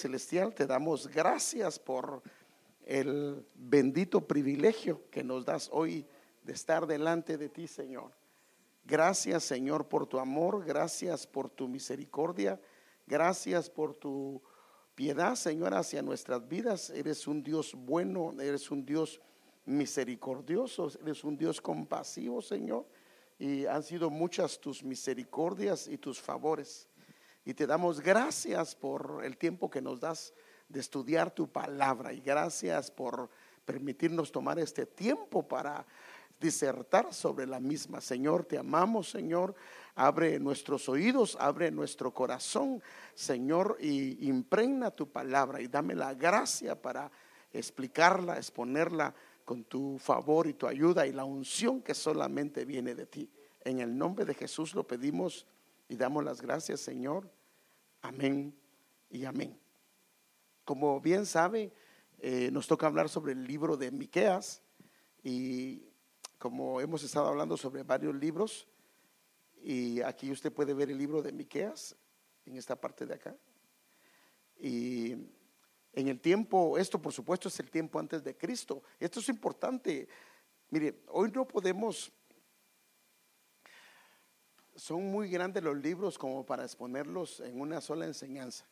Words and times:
Celestial, 0.00 0.54
te 0.54 0.66
damos 0.66 1.08
gracias 1.08 1.78
por 1.78 2.22
el 2.86 3.44
bendito 3.54 4.26
privilegio 4.26 5.02
que 5.10 5.22
nos 5.22 5.44
das 5.44 5.68
hoy 5.72 6.06
de 6.42 6.54
estar 6.54 6.86
delante 6.86 7.36
de 7.36 7.50
ti, 7.50 7.66
Señor. 7.66 8.10
Gracias, 8.84 9.44
Señor, 9.44 9.88
por 9.88 10.06
tu 10.06 10.18
amor, 10.18 10.64
gracias 10.64 11.26
por 11.26 11.50
tu 11.50 11.68
misericordia, 11.68 12.58
gracias 13.06 13.68
por 13.68 13.94
tu 13.94 14.40
piedad, 14.94 15.34
Señor, 15.34 15.74
hacia 15.74 16.00
nuestras 16.00 16.48
vidas. 16.48 16.88
Eres 16.88 17.28
un 17.28 17.42
Dios 17.42 17.74
bueno, 17.74 18.32
eres 18.40 18.70
un 18.70 18.86
Dios 18.86 19.20
misericordioso, 19.66 20.90
eres 21.02 21.24
un 21.24 21.36
Dios 21.36 21.60
compasivo, 21.60 22.40
Señor. 22.40 22.86
Y 23.38 23.66
han 23.66 23.82
sido 23.82 24.08
muchas 24.08 24.58
tus 24.58 24.82
misericordias 24.82 25.86
y 25.86 25.98
tus 25.98 26.18
favores. 26.18 26.89
Y 27.50 27.54
te 27.54 27.66
damos 27.66 28.00
gracias 28.00 28.76
por 28.76 29.22
el 29.24 29.36
tiempo 29.36 29.68
que 29.68 29.82
nos 29.82 29.98
das 29.98 30.32
de 30.68 30.78
estudiar 30.78 31.32
tu 31.32 31.48
palabra. 31.48 32.12
Y 32.12 32.20
gracias 32.20 32.92
por 32.92 33.28
permitirnos 33.64 34.30
tomar 34.30 34.60
este 34.60 34.86
tiempo 34.86 35.42
para 35.42 35.84
disertar 36.40 37.12
sobre 37.12 37.48
la 37.48 37.58
misma. 37.58 38.00
Señor, 38.00 38.44
te 38.44 38.56
amamos, 38.56 39.10
Señor. 39.10 39.56
Abre 39.96 40.38
nuestros 40.38 40.88
oídos, 40.88 41.36
abre 41.40 41.72
nuestro 41.72 42.14
corazón, 42.14 42.80
Señor, 43.16 43.78
y 43.80 44.28
impregna 44.28 44.92
tu 44.92 45.10
palabra 45.10 45.60
y 45.60 45.66
dame 45.66 45.96
la 45.96 46.14
gracia 46.14 46.80
para 46.80 47.10
explicarla, 47.52 48.36
exponerla 48.36 49.12
con 49.44 49.64
tu 49.64 49.98
favor 49.98 50.46
y 50.46 50.54
tu 50.54 50.68
ayuda 50.68 51.04
y 51.04 51.12
la 51.12 51.24
unción 51.24 51.82
que 51.82 51.94
solamente 51.94 52.64
viene 52.64 52.94
de 52.94 53.06
ti. 53.06 53.28
En 53.64 53.80
el 53.80 53.98
nombre 53.98 54.24
de 54.24 54.34
Jesús 54.34 54.72
lo 54.72 54.86
pedimos 54.86 55.48
y 55.88 55.96
damos 55.96 56.22
las 56.22 56.40
gracias, 56.40 56.78
Señor. 56.78 57.28
Amén 58.02 58.54
y 59.10 59.24
amén. 59.24 59.58
Como 60.64 61.00
bien 61.00 61.26
sabe, 61.26 61.72
eh, 62.18 62.50
nos 62.50 62.66
toca 62.66 62.86
hablar 62.86 63.08
sobre 63.08 63.32
el 63.32 63.46
libro 63.46 63.76
de 63.76 63.90
Miqueas 63.90 64.62
y 65.22 65.82
como 66.38 66.80
hemos 66.80 67.02
estado 67.02 67.26
hablando 67.28 67.56
sobre 67.58 67.82
varios 67.82 68.14
libros 68.14 68.66
y 69.62 70.00
aquí 70.00 70.30
usted 70.30 70.50
puede 70.50 70.72
ver 70.72 70.90
el 70.90 70.96
libro 70.96 71.22
de 71.22 71.32
Miqueas 71.32 71.94
en 72.46 72.56
esta 72.56 72.74
parte 72.80 73.04
de 73.04 73.14
acá. 73.14 73.36
Y 74.58 75.12
en 75.92 76.08
el 76.08 76.20
tiempo, 76.20 76.78
esto 76.78 77.00
por 77.00 77.12
supuesto 77.12 77.48
es 77.48 77.60
el 77.60 77.70
tiempo 77.70 77.98
antes 77.98 78.24
de 78.24 78.34
Cristo. 78.34 78.82
Esto 78.98 79.20
es 79.20 79.28
importante. 79.28 80.08
Mire, 80.70 81.02
hoy 81.08 81.30
no 81.32 81.46
podemos 81.46 82.10
son 84.80 85.10
muy 85.10 85.28
grandes 85.28 85.62
los 85.62 85.76
libros 85.76 86.16
como 86.16 86.44
para 86.46 86.64
exponerlos 86.64 87.40
en 87.40 87.60
una 87.60 87.82
sola 87.82 88.06
enseñanza. 88.06 88.66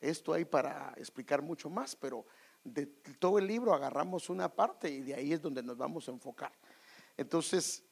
Esto 0.00 0.32
hay 0.32 0.44
para 0.44 0.92
explicar 0.96 1.40
mucho 1.40 1.70
más, 1.70 1.94
pero 1.94 2.26
de 2.64 2.86
todo 2.86 3.38
el 3.38 3.46
libro 3.46 3.72
agarramos 3.72 4.28
una 4.30 4.52
parte 4.52 4.90
y 4.90 5.00
de 5.00 5.14
ahí 5.14 5.32
es 5.32 5.40
donde 5.40 5.62
nos 5.62 5.76
vamos 5.76 6.08
a 6.08 6.10
enfocar. 6.10 6.50
Entonces, 7.16 7.84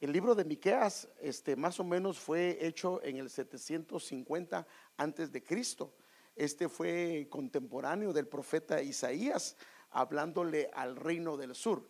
el 0.00 0.12
libro 0.12 0.34
de 0.34 0.44
Miqueas, 0.44 1.08
este, 1.18 1.56
más 1.56 1.80
o 1.80 1.84
menos 1.84 2.18
fue 2.18 2.58
hecho 2.60 3.02
en 3.02 3.16
el 3.16 3.30
750 3.30 4.66
antes 4.98 5.32
de 5.32 5.42
Cristo. 5.42 5.94
Este 6.34 6.68
fue 6.68 7.26
contemporáneo 7.30 8.12
del 8.12 8.28
profeta 8.28 8.82
Isaías, 8.82 9.56
hablándole 9.88 10.68
al 10.74 10.96
reino 10.96 11.38
del 11.38 11.54
sur. 11.54 11.88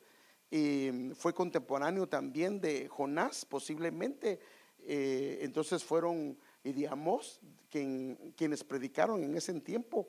Y 0.48 1.10
fue 1.16 1.34
contemporáneo 1.34 2.08
también 2.08 2.60
de 2.60 2.86
Jonás, 2.86 3.44
posiblemente 3.44 4.38
eh, 4.86 5.38
entonces 5.42 5.84
fueron 5.84 6.38
Idiamos 6.62 7.40
quienes 7.70 8.64
predicaron 8.64 9.22
en 9.22 9.36
ese 9.36 9.52
tiempo 9.60 10.08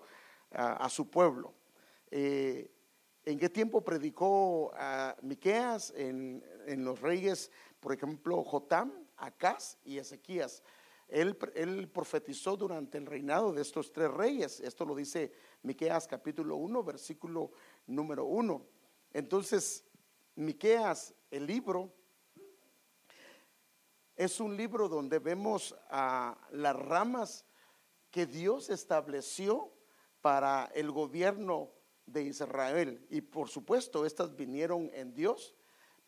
a, 0.52 0.89
su 0.89 1.09
pueblo. 1.09 1.53
Eh, 2.09 2.72
¿En 3.25 3.38
qué 3.38 3.50
tiempo 3.50 3.81
predicó 3.81 4.72
a 4.73 5.16
Miqueas? 5.22 5.94
En, 5.95 6.44
los 6.83 7.00
reyes, 7.02 7.52
por 7.80 7.93
ejemplo, 7.93 8.43
Jotam, 8.43 8.92
Acaz 9.17 9.77
y 9.83 9.99
Ezequías. 9.99 10.64
Él, 11.08 11.37
él, 11.54 11.87
profetizó 11.89 12.58
durante 12.58 12.98
el 12.98 13.05
reinado 13.05 13.54
de 13.54 13.61
estos 13.61 13.92
tres 13.93 14.11
reyes. 14.11 14.60
Esto 14.60 14.83
lo 14.83 14.95
dice 14.95 15.32
Miqueas 15.61 16.08
capítulo 16.08 16.55
1, 16.55 16.83
versículo 16.83 17.52
número 17.86 18.26
1. 18.26 18.66
Entonces, 19.14 19.86
Miqueas, 20.36 21.14
el 21.30 21.45
libro, 21.45 21.93
es 24.17 24.39
un 24.39 24.58
libro 24.58 24.89
donde 24.89 25.20
vemos 25.20 25.76
a 25.89 26.36
las 26.52 26.76
ramas 26.76 27.45
que 28.10 28.26
Dios 28.26 28.70
estableció 28.70 29.72
para 30.22 30.72
el 30.73 30.92
gobierno 30.92 31.72
de 32.08 32.23
Israel. 32.23 33.05
Y 33.11 33.22
por 33.22 33.48
supuesto, 33.48 34.05
estas 34.05 34.36
vinieron 34.36 34.89
en 34.94 35.14
Dios, 35.14 35.54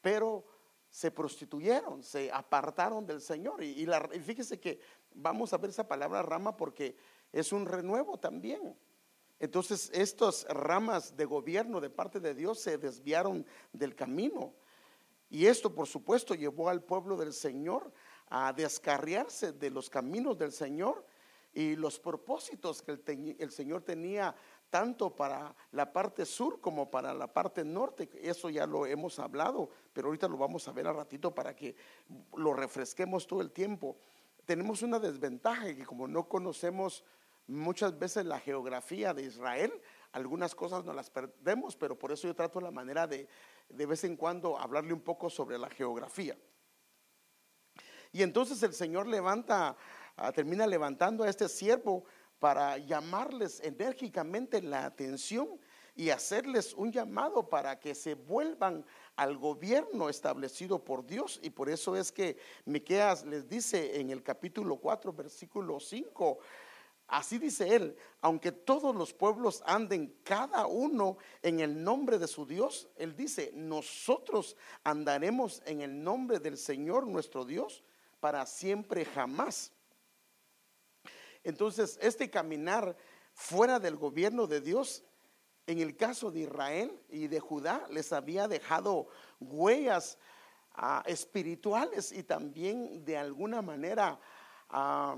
pero 0.01 0.43
se 0.89 1.11
prostituyeron, 1.11 2.01
se 2.01 2.31
apartaron 2.31 3.05
del 3.05 3.21
Señor. 3.21 3.63
Y, 3.63 3.87
fíjese 4.23 4.59
que 4.59 4.79
vamos 5.13 5.53
a 5.53 5.57
ver 5.57 5.69
esa 5.69 5.87
palabra 5.87 6.23
rama 6.23 6.57
porque 6.57 6.95
es 7.31 7.53
un 7.53 7.67
renuevo 7.67 8.17
también. 8.17 8.75
Entonces, 9.37 9.91
estas 9.93 10.47
ramas 10.49 11.15
de 11.15 11.25
gobierno 11.25 11.79
de 11.79 11.91
parte 11.91 12.19
de 12.19 12.33
Dios 12.33 12.59
se 12.59 12.79
desviaron 12.79 13.45
del 13.71 13.95
camino. 13.95 14.53
Y 15.29 15.45
esto, 15.45 15.73
por 15.73 15.87
supuesto, 15.87 16.33
llevó 16.33 16.69
al 16.69 16.83
pueblo 16.83 17.15
del 17.15 17.33
Señor 17.33 17.91
a 18.29 18.53
descarriarse 18.53 19.53
de 19.53 19.69
los 19.69 19.89
caminos 19.89 20.37
del 20.37 20.51
Señor 20.51 21.05
y 21.53 21.75
los 21.75 21.99
propósitos 21.99 22.81
que 22.81 22.99
el, 23.39 23.51
Señor 23.51 23.81
tenía 23.81 24.35
tanto 24.69 25.15
para 25.15 25.55
la 25.71 25.91
parte 25.91 26.25
sur 26.25 26.61
como 26.61 26.89
para 26.89 27.13
la 27.13 27.27
parte 27.27 27.63
norte. 27.63 28.09
Eso 28.21 28.49
ya 28.49 28.67
lo 28.67 28.85
hemos 28.85 29.17
hablado, 29.19 29.69
pero 29.93 30.07
ahorita 30.07 30.27
lo 30.27 30.37
vamos 30.37 30.67
a 30.67 30.71
ver 30.71 30.87
a 30.87 30.93
ratito 30.93 31.33
para 31.33 31.55
que 31.55 31.75
lo 32.35 32.53
refresquemos 32.53 33.25
todo 33.25 33.41
el 33.41 33.51
tiempo. 33.51 33.97
Tenemos 34.45 34.81
una 34.81 34.99
desventaja 34.99 35.75
que 35.75 35.85
como 35.85 36.07
no 36.07 36.27
conocemos 36.27 37.03
muchas 37.47 37.97
veces 37.97 38.25
la 38.25 38.39
geografía 38.39 39.13
de 39.13 39.23
Israel, 39.23 39.73
algunas 40.11 40.55
cosas 40.55 40.85
no 40.85 40.93
las 40.93 41.09
perdemos, 41.09 41.75
pero 41.75 41.97
por 41.97 42.11
eso 42.11 42.27
yo 42.27 42.35
trato 42.35 42.59
la 42.59 42.71
manera 42.71 43.07
de 43.07 43.27
de 43.69 43.85
vez 43.85 44.03
en 44.03 44.17
cuando 44.17 44.57
hablarle 44.57 44.93
un 44.93 45.01
poco 45.01 45.29
sobre 45.29 45.57
la 45.57 45.69
geografía. 45.69 46.37
Y 48.11 48.23
entonces 48.23 48.61
el 48.63 48.73
Señor 48.73 49.07
levanta, 49.07 49.77
ah, 50.17 50.31
termina 50.31 50.65
levantando 50.65 51.23
a 51.23 51.29
este 51.29 51.47
siervo 51.47 52.03
para 52.39 52.77
llamarles 52.77 53.59
enérgicamente 53.61 54.61
la 54.61 54.85
atención 54.85 55.59
y 55.95 56.09
hacerles 56.09 56.73
un 56.73 56.91
llamado 56.91 57.49
para 57.49 57.79
que 57.79 57.93
se 57.93 58.15
vuelvan 58.15 58.85
al 59.15 59.37
gobierno 59.37 60.09
establecido 60.09 60.83
por 60.83 61.05
Dios. 61.05 61.39
Y 61.43 61.49
por 61.49 61.69
eso 61.69 61.95
es 61.95 62.11
que 62.11 62.37
Miqueas 62.65 63.25
les 63.25 63.47
dice 63.47 63.99
en 63.99 64.09
el 64.09 64.23
capítulo 64.23 64.77
4, 64.77 65.11
versículo 65.13 65.79
5, 65.79 66.39
Así 67.09 67.39
dice 67.39 67.75
él, 67.75 67.97
aunque 68.21 68.51
todos 68.51 68.95
los 68.95 69.13
pueblos 69.13 69.63
anden 69.65 70.15
cada 70.23 70.67
uno 70.67 71.17
en 71.41 71.59
el 71.59 71.83
nombre 71.83 72.19
de 72.19 72.27
su 72.27 72.45
Dios, 72.45 72.87
él 72.97 73.15
dice, 73.15 73.51
nosotros 73.55 74.55
andaremos 74.83 75.63
en 75.65 75.81
el 75.81 76.03
nombre 76.03 76.37
del 76.37 76.55
Señor 76.55 77.07
nuestro 77.07 77.45
Dios 77.45 77.83
para 78.19 78.45
siempre 78.45 79.05
jamás. 79.05 79.71
Entonces, 81.43 81.97
este 81.99 82.29
caminar 82.29 82.95
fuera 83.33 83.79
del 83.79 83.95
gobierno 83.95 84.45
de 84.45 84.61
Dios, 84.61 85.03
en 85.65 85.79
el 85.79 85.97
caso 85.97 86.29
de 86.29 86.41
Israel 86.41 87.01
y 87.09 87.27
de 87.27 87.39
Judá, 87.39 87.87
les 87.89 88.13
había 88.13 88.47
dejado 88.47 89.07
huellas 89.39 90.19
ah, 90.75 91.01
espirituales 91.07 92.11
y 92.11 92.21
también 92.21 93.03
de 93.03 93.17
alguna 93.17 93.63
manera... 93.63 94.19
Ah, 94.69 95.17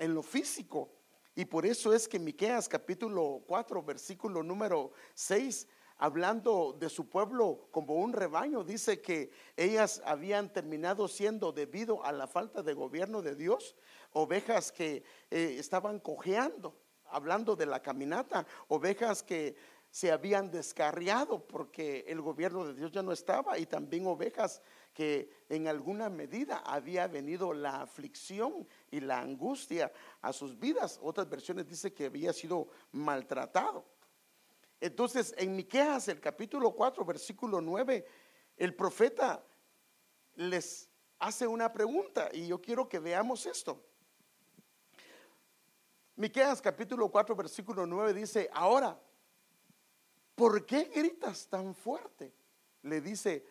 en 0.00 0.14
lo 0.14 0.22
físico. 0.22 0.90
Y 1.36 1.44
por 1.44 1.64
eso 1.64 1.94
es 1.94 2.08
que 2.08 2.18
Miqueas 2.18 2.68
capítulo 2.68 3.44
4, 3.46 3.82
versículo 3.84 4.42
número 4.42 4.90
6, 5.14 5.68
hablando 5.98 6.76
de 6.78 6.88
su 6.88 7.08
pueblo 7.08 7.68
como 7.70 7.94
un 7.94 8.12
rebaño, 8.12 8.64
dice 8.64 9.00
que 9.00 9.30
ellas 9.56 10.02
habían 10.04 10.52
terminado 10.52 11.06
siendo 11.06 11.52
debido 11.52 12.04
a 12.04 12.10
la 12.10 12.26
falta 12.26 12.62
de 12.62 12.72
gobierno 12.72 13.22
de 13.22 13.36
Dios, 13.36 13.76
ovejas 14.12 14.72
que 14.72 15.04
eh, 15.30 15.56
estaban 15.58 16.00
cojeando, 16.00 16.74
hablando 17.10 17.54
de 17.54 17.66
la 17.66 17.80
caminata, 17.80 18.46
ovejas 18.68 19.22
que 19.22 19.54
se 19.90 20.12
habían 20.12 20.50
descarriado 20.50 21.46
porque 21.46 22.04
el 22.06 22.20
gobierno 22.20 22.64
de 22.64 22.74
Dios 22.74 22.92
ya 22.92 23.02
no 23.02 23.12
estaba 23.12 23.58
y 23.58 23.66
también 23.66 24.06
ovejas 24.06 24.62
que 24.94 25.30
en 25.48 25.68
alguna 25.68 26.08
medida 26.08 26.58
había 26.58 27.06
venido 27.08 27.52
la 27.52 27.82
aflicción 27.82 28.66
y 28.90 29.00
la 29.00 29.20
angustia 29.20 29.92
a 30.20 30.32
sus 30.32 30.58
vidas. 30.58 30.98
Otras 31.02 31.28
versiones 31.28 31.66
dice 31.66 31.92
que 31.92 32.06
había 32.06 32.32
sido 32.32 32.68
maltratado. 32.92 33.84
Entonces, 34.80 35.34
en 35.36 35.54
Miqueas, 35.54 36.08
el 36.08 36.20
capítulo 36.20 36.72
4, 36.72 37.04
versículo 37.04 37.60
9, 37.60 38.06
el 38.56 38.74
profeta 38.74 39.44
les 40.34 40.88
hace 41.18 41.46
una 41.46 41.72
pregunta 41.72 42.30
y 42.32 42.46
yo 42.46 42.60
quiero 42.60 42.88
que 42.88 42.98
veamos 42.98 43.46
esto. 43.46 43.84
Miqueas 46.16 46.60
capítulo 46.60 47.10
4 47.10 47.34
versículo 47.34 47.86
9 47.86 48.12
dice, 48.12 48.50
ahora, 48.52 49.00
¿por 50.34 50.66
qué 50.66 50.84
gritas 50.84 51.48
tan 51.48 51.74
fuerte? 51.74 52.34
Le 52.82 53.00
dice 53.00 53.46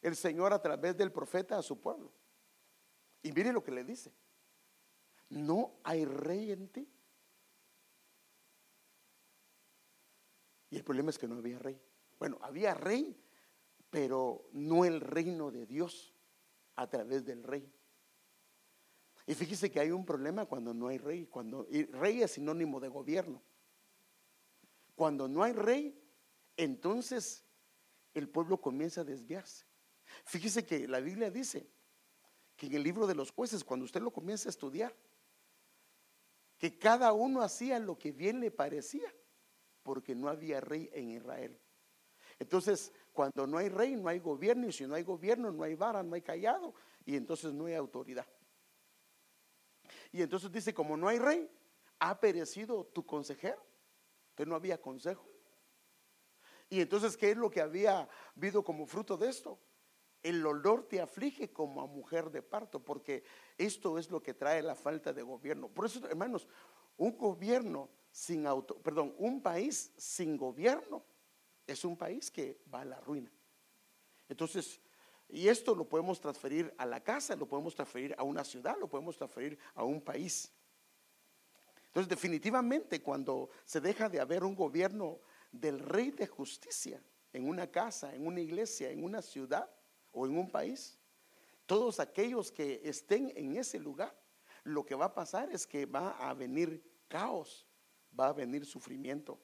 el 0.00 0.16
Señor 0.16 0.52
a 0.52 0.60
través 0.60 0.96
del 0.96 1.12
profeta 1.12 1.58
a 1.58 1.62
su 1.62 1.80
pueblo. 1.80 2.12
Y 3.22 3.32
mire 3.32 3.52
lo 3.52 3.62
que 3.62 3.70
le 3.70 3.84
dice. 3.84 4.12
No 5.32 5.80
hay 5.82 6.04
rey 6.04 6.52
en 6.52 6.68
ti. 6.68 6.86
Y 10.68 10.76
el 10.76 10.84
problema 10.84 11.08
es 11.08 11.18
que 11.18 11.26
no 11.26 11.36
había 11.36 11.58
rey. 11.58 11.80
Bueno, 12.18 12.38
había 12.42 12.74
rey, 12.74 13.18
pero 13.88 14.48
no 14.52 14.84
el 14.84 15.00
reino 15.00 15.50
de 15.50 15.64
Dios 15.64 16.14
a 16.76 16.86
través 16.86 17.24
del 17.24 17.42
rey. 17.42 17.72
Y 19.26 19.34
fíjese 19.34 19.70
que 19.70 19.80
hay 19.80 19.90
un 19.90 20.04
problema 20.04 20.44
cuando 20.44 20.74
no 20.74 20.88
hay 20.88 20.98
rey. 20.98 21.26
Cuando 21.26 21.66
y 21.70 21.84
rey 21.84 22.22
es 22.22 22.32
sinónimo 22.32 22.78
de 22.78 22.88
gobierno. 22.88 23.42
Cuando 24.94 25.28
no 25.28 25.42
hay 25.42 25.54
rey, 25.54 25.98
entonces 26.58 27.46
el 28.12 28.28
pueblo 28.28 28.60
comienza 28.60 29.00
a 29.00 29.04
desviarse. 29.04 29.64
Fíjese 30.26 30.66
que 30.66 30.86
la 30.86 31.00
Biblia 31.00 31.30
dice 31.30 31.70
que 32.54 32.66
en 32.66 32.74
el 32.74 32.82
libro 32.82 33.06
de 33.06 33.14
los 33.14 33.30
jueces, 33.30 33.64
cuando 33.64 33.86
usted 33.86 34.02
lo 34.02 34.10
comienza 34.10 34.48
a 34.48 34.50
estudiar, 34.50 34.94
que 36.62 36.78
cada 36.78 37.12
uno 37.12 37.42
hacía 37.42 37.80
lo 37.80 37.98
que 37.98 38.12
bien 38.12 38.38
le 38.38 38.52
parecía, 38.52 39.12
porque 39.82 40.14
no 40.14 40.28
había 40.28 40.60
rey 40.60 40.88
en 40.92 41.10
Israel. 41.10 41.60
Entonces, 42.38 42.92
cuando 43.12 43.48
no 43.48 43.58
hay 43.58 43.68
rey, 43.68 43.96
no 43.96 44.08
hay 44.08 44.20
gobierno, 44.20 44.68
y 44.68 44.72
si 44.72 44.86
no 44.86 44.94
hay 44.94 45.02
gobierno, 45.02 45.50
no 45.50 45.64
hay 45.64 45.74
vara, 45.74 46.04
no 46.04 46.14
hay 46.14 46.22
callado, 46.22 46.72
y 47.04 47.16
entonces 47.16 47.52
no 47.52 47.66
hay 47.66 47.74
autoridad. 47.74 48.28
Y 50.12 50.22
entonces 50.22 50.52
dice, 50.52 50.72
como 50.72 50.96
no 50.96 51.08
hay 51.08 51.18
rey, 51.18 51.50
ha 51.98 52.20
perecido 52.20 52.84
tu 52.84 53.04
consejero. 53.04 53.60
Entonces 54.30 54.48
no 54.48 54.54
había 54.54 54.80
consejo. 54.80 55.28
Y 56.70 56.80
entonces, 56.80 57.16
¿qué 57.16 57.32
es 57.32 57.36
lo 57.36 57.50
que 57.50 57.60
había 57.60 58.08
habido 58.36 58.62
como 58.62 58.86
fruto 58.86 59.16
de 59.16 59.30
esto? 59.30 59.58
El 60.22 60.44
olor 60.46 60.86
te 60.88 61.00
aflige 61.00 61.52
como 61.52 61.82
a 61.82 61.86
mujer 61.86 62.30
de 62.30 62.42
parto, 62.42 62.84
porque 62.84 63.24
esto 63.58 63.98
es 63.98 64.10
lo 64.10 64.22
que 64.22 64.34
trae 64.34 64.62
la 64.62 64.74
falta 64.74 65.12
de 65.12 65.22
gobierno. 65.22 65.68
Por 65.68 65.86
eso, 65.86 66.06
hermanos, 66.08 66.46
un 66.96 67.16
gobierno 67.16 67.88
sin 68.10 68.46
auto, 68.46 68.78
perdón, 68.78 69.14
un 69.18 69.42
país 69.42 69.92
sin 69.96 70.36
gobierno 70.36 71.02
es 71.66 71.84
un 71.84 71.96
país 71.96 72.30
que 72.30 72.60
va 72.72 72.82
a 72.82 72.84
la 72.84 73.00
ruina. 73.00 73.32
Entonces, 74.28 74.80
y 75.28 75.48
esto 75.48 75.74
lo 75.74 75.88
podemos 75.88 76.20
transferir 76.20 76.72
a 76.76 76.84
la 76.84 77.02
casa, 77.02 77.34
lo 77.34 77.48
podemos 77.48 77.74
transferir 77.74 78.14
a 78.18 78.22
una 78.22 78.44
ciudad, 78.44 78.76
lo 78.78 78.88
podemos 78.88 79.16
transferir 79.16 79.58
a 79.74 79.82
un 79.82 80.00
país. 80.00 80.52
Entonces, 81.86 82.08
definitivamente, 82.08 83.02
cuando 83.02 83.50
se 83.64 83.80
deja 83.80 84.08
de 84.08 84.20
haber 84.20 84.44
un 84.44 84.54
gobierno 84.54 85.20
del 85.50 85.78
rey 85.78 86.10
de 86.10 86.26
justicia 86.26 87.02
en 87.32 87.48
una 87.48 87.70
casa, 87.70 88.14
en 88.14 88.26
una 88.26 88.40
iglesia, 88.40 88.90
en 88.90 89.04
una 89.04 89.22
ciudad 89.22 89.70
o 90.12 90.26
en 90.26 90.36
un 90.38 90.50
país, 90.50 90.98
todos 91.66 92.00
aquellos 92.00 92.52
que 92.52 92.80
estén 92.84 93.32
en 93.34 93.56
ese 93.56 93.78
lugar, 93.78 94.14
lo 94.64 94.84
que 94.84 94.94
va 94.94 95.06
a 95.06 95.14
pasar 95.14 95.50
es 95.50 95.66
que 95.66 95.86
va 95.86 96.10
a 96.18 96.34
venir 96.34 96.82
caos, 97.08 97.66
va 98.18 98.28
a 98.28 98.32
venir 98.32 98.64
sufrimiento. 98.64 99.38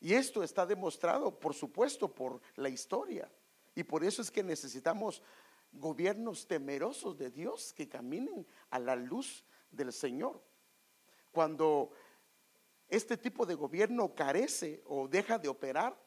Y 0.00 0.14
esto 0.14 0.42
está 0.42 0.66
demostrado, 0.66 1.38
por 1.38 1.54
supuesto, 1.54 2.12
por 2.14 2.40
la 2.54 2.68
historia. 2.68 3.30
Y 3.74 3.82
por 3.82 4.04
eso 4.04 4.22
es 4.22 4.30
que 4.30 4.42
necesitamos 4.42 5.22
gobiernos 5.72 6.46
temerosos 6.46 7.16
de 7.18 7.30
Dios 7.30 7.72
que 7.72 7.88
caminen 7.88 8.46
a 8.70 8.78
la 8.78 8.96
luz 8.96 9.44
del 9.70 9.92
Señor. 9.92 10.42
Cuando 11.32 11.90
este 12.88 13.16
tipo 13.16 13.44
de 13.44 13.54
gobierno 13.54 14.14
carece 14.14 14.82
o 14.86 15.08
deja 15.08 15.38
de 15.38 15.48
operar, 15.48 16.00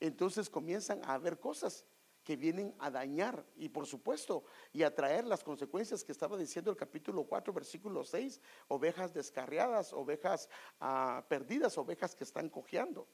entonces 0.00 0.50
comienzan 0.50 1.02
a 1.04 1.14
haber 1.14 1.38
cosas 1.38 1.86
que 2.26 2.36
vienen 2.36 2.74
a 2.80 2.90
dañar 2.90 3.46
y 3.54 3.68
por 3.68 3.86
supuesto 3.86 4.42
y 4.72 4.82
a 4.82 4.92
traer 4.92 5.24
las 5.24 5.44
consecuencias 5.44 6.02
que 6.02 6.10
estaba 6.10 6.36
diciendo 6.36 6.72
el 6.72 6.76
capítulo 6.76 7.22
4 7.22 7.52
versículo 7.52 8.02
6, 8.02 8.40
ovejas 8.66 9.14
descarriadas, 9.14 9.92
ovejas 9.92 10.48
ah, 10.80 11.24
perdidas, 11.28 11.78
ovejas 11.78 12.16
que 12.16 12.24
están 12.24 12.48
cojeando. 12.48 13.06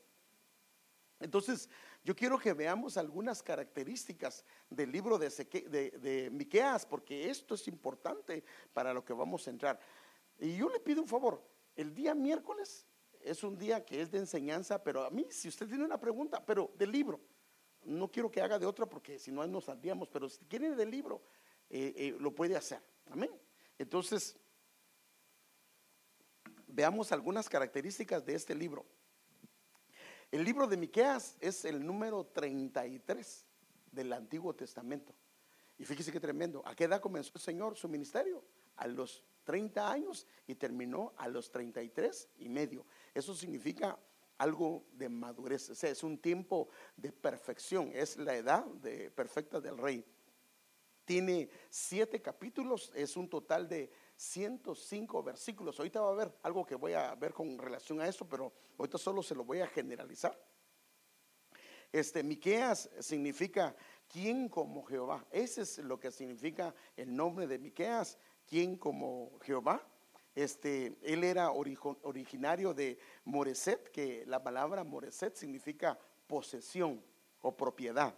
Entonces, 1.21 1.69
yo 2.03 2.17
quiero 2.17 2.39
que 2.39 2.55
veamos 2.55 2.97
algunas 2.97 3.43
características 3.43 4.47
del 4.71 4.91
libro 4.91 5.19
de, 5.19 5.29
de, 5.29 6.31
Miqueas, 6.33 6.87
porque 6.87 7.29
esto 7.29 7.55
es 7.55 7.69
importante 7.69 8.43
para 8.73 8.95
lo 8.95 9.05
que 9.05 9.13
vamos 9.13 9.47
a 9.47 9.51
entrar. 9.51 9.79
Y 10.39 10.57
yo 10.57 10.71
le 10.71 10.81
pido 10.81 11.03
un 11.03 11.07
favor, 11.07 11.47
el 11.77 11.95
día 11.95 12.15
miércoles 12.15 12.87
es 13.21 13.45
un 13.45 13.59
día 13.59 13.85
que 13.85 14.01
es 14.01 14.11
de 14.11 14.19
enseñanza, 14.19 14.83
pero 14.83 15.05
a 15.05 15.11
mí, 15.11 15.27
si 15.31 15.49
usted 15.49 15.69
tiene 15.69 15.85
una 15.85 16.01
pregunta, 16.01 16.43
pero 16.45 16.73
del 16.79 16.91
libro, 16.91 17.21
no 17.85 18.11
quiero 18.11 18.31
que 18.31 18.41
haga 18.41 18.59
de 18.59 18.67
otra 18.67 18.87
porque 18.87 19.19
si 19.19 19.31
no 19.33 19.47
nos 19.47 19.65
saldríamos, 19.65 20.09
pero 20.09 20.29
si 20.29 20.45
quiere 20.47 20.75
del 20.75 20.91
libro, 20.91 21.23
eh, 21.71 21.95
eh, 21.97 22.17
lo 22.19 22.35
puede 22.35 22.57
hacer. 22.57 22.83
Amén. 23.11 23.31
Entonces, 23.79 24.37
veamos 26.67 27.13
algunas 27.13 27.49
características 27.49 28.25
de 28.25 28.35
este 28.35 28.55
libro. 28.55 28.87
El 30.31 30.45
libro 30.45 30.67
de 30.67 30.77
Miqueas 30.77 31.37
es 31.41 31.65
el 31.65 31.85
número 31.85 32.25
33 32.27 33.47
del 33.91 34.13
Antiguo 34.13 34.55
Testamento. 34.55 35.15
Y 35.79 35.85
fíjese 35.85 36.13
qué 36.13 36.21
tremendo. 36.21 36.63
¿A 36.67 36.75
qué 36.75 36.85
edad 36.85 37.01
comenzó 37.01 37.33
el 37.35 37.41
Señor 37.41 37.77
su 37.77 37.89
ministerio? 37.89 38.45
A 38.77 38.87
los 38.87 39.25
30 39.45 39.91
años 39.91 40.27
y 40.47 40.55
terminó 40.55 41.13
a 41.17 41.29
los 41.29 41.51
33 41.51 42.29
y 42.39 42.49
medio. 42.49 42.87
Eso 43.15 43.35
significa 43.35 43.99
algo 44.43 44.85
de 44.93 45.09
madurez. 45.09 45.71
O 45.71 45.75
sea, 45.75 45.91
es 45.91 46.03
un 46.03 46.19
tiempo 46.19 46.69
de 46.97 47.13
perfección. 47.13 47.93
Es 47.95 48.17
la 48.17 48.35
edad 48.35 48.65
de, 48.65 49.11
perfecta 49.11 49.61
del 49.61 49.79
rey. 49.79 50.05
Tiene 51.05 51.49
siete 51.71 52.21
capítulos, 52.21 52.91
es 52.95 53.17
un 53.17 53.29
total 53.29 53.69
de 53.69 53.91
105 54.17 55.23
versículos. 55.23 55.79
Ahorita 55.79 56.01
va 56.01 56.09
a 56.09 56.13
haber 56.13 56.39
algo 56.43 56.67
que 56.67 56.75
voy 56.75 56.93
a 56.93 57.15
ver 57.15 57.33
con 57.33 57.57
relación 57.57 58.01
a 58.01 58.09
eso, 58.09 58.29
pero 58.29 58.53
ahorita 58.79 58.99
solo 58.99 59.23
se 59.23 59.35
lo 59.35 59.45
voy 59.45 59.61
a 59.61 59.67
generalizar. 59.69 60.37
Este 61.93 62.23
Miqueas 62.23 62.91
significa 63.01 63.77
quién 64.09 64.49
como 64.49 64.83
Jehová. 64.85 65.25
Ese 65.31 65.63
es 65.63 65.79
lo 65.79 66.01
que 66.01 66.11
significa 66.11 66.75
el 66.97 67.15
nombre 67.15 67.47
de 67.47 67.59
Miqueas, 67.59 68.19
quién 68.47 68.77
como 68.77 69.39
Jehová. 69.43 69.87
Este, 70.35 70.97
él 71.03 71.25
era 71.25 71.51
originario 71.51 72.73
de 72.73 72.99
Moreset, 73.25 73.91
que 73.91 74.25
la 74.27 74.43
palabra 74.43 74.83
Moreset 74.83 75.35
significa 75.35 75.99
posesión 76.27 77.05
o 77.41 77.55
propiedad. 77.57 78.15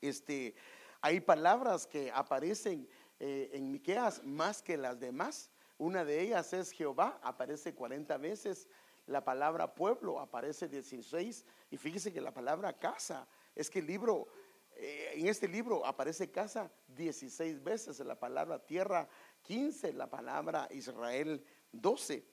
Este, 0.00 0.54
hay 1.00 1.20
palabras 1.20 1.86
que 1.86 2.10
aparecen 2.10 2.88
eh, 3.20 3.50
en 3.52 3.70
Miqueas 3.70 4.24
más 4.24 4.62
que 4.62 4.76
las 4.76 4.98
demás. 4.98 5.50
Una 5.78 6.04
de 6.04 6.20
ellas 6.20 6.52
es 6.52 6.72
Jehová, 6.72 7.20
aparece 7.22 7.74
40 7.74 8.16
veces. 8.18 8.68
La 9.06 9.24
palabra 9.24 9.74
pueblo 9.74 10.18
aparece 10.18 10.68
16. 10.68 11.44
Y 11.70 11.76
fíjese 11.76 12.12
que 12.12 12.20
la 12.20 12.34
palabra 12.34 12.72
casa, 12.78 13.28
es 13.54 13.70
que 13.70 13.78
el 13.78 13.86
libro, 13.86 14.28
en 14.76 15.28
este 15.28 15.48
libro 15.48 15.84
aparece 15.86 16.30
casa 16.30 16.70
16 16.88 17.62
veces. 17.62 17.98
La 18.00 18.18
palabra 18.18 18.58
tierra 18.58 19.08
15, 19.42 19.92
la 19.92 20.08
palabra 20.08 20.68
Israel 20.70 21.44
12. 21.72 22.24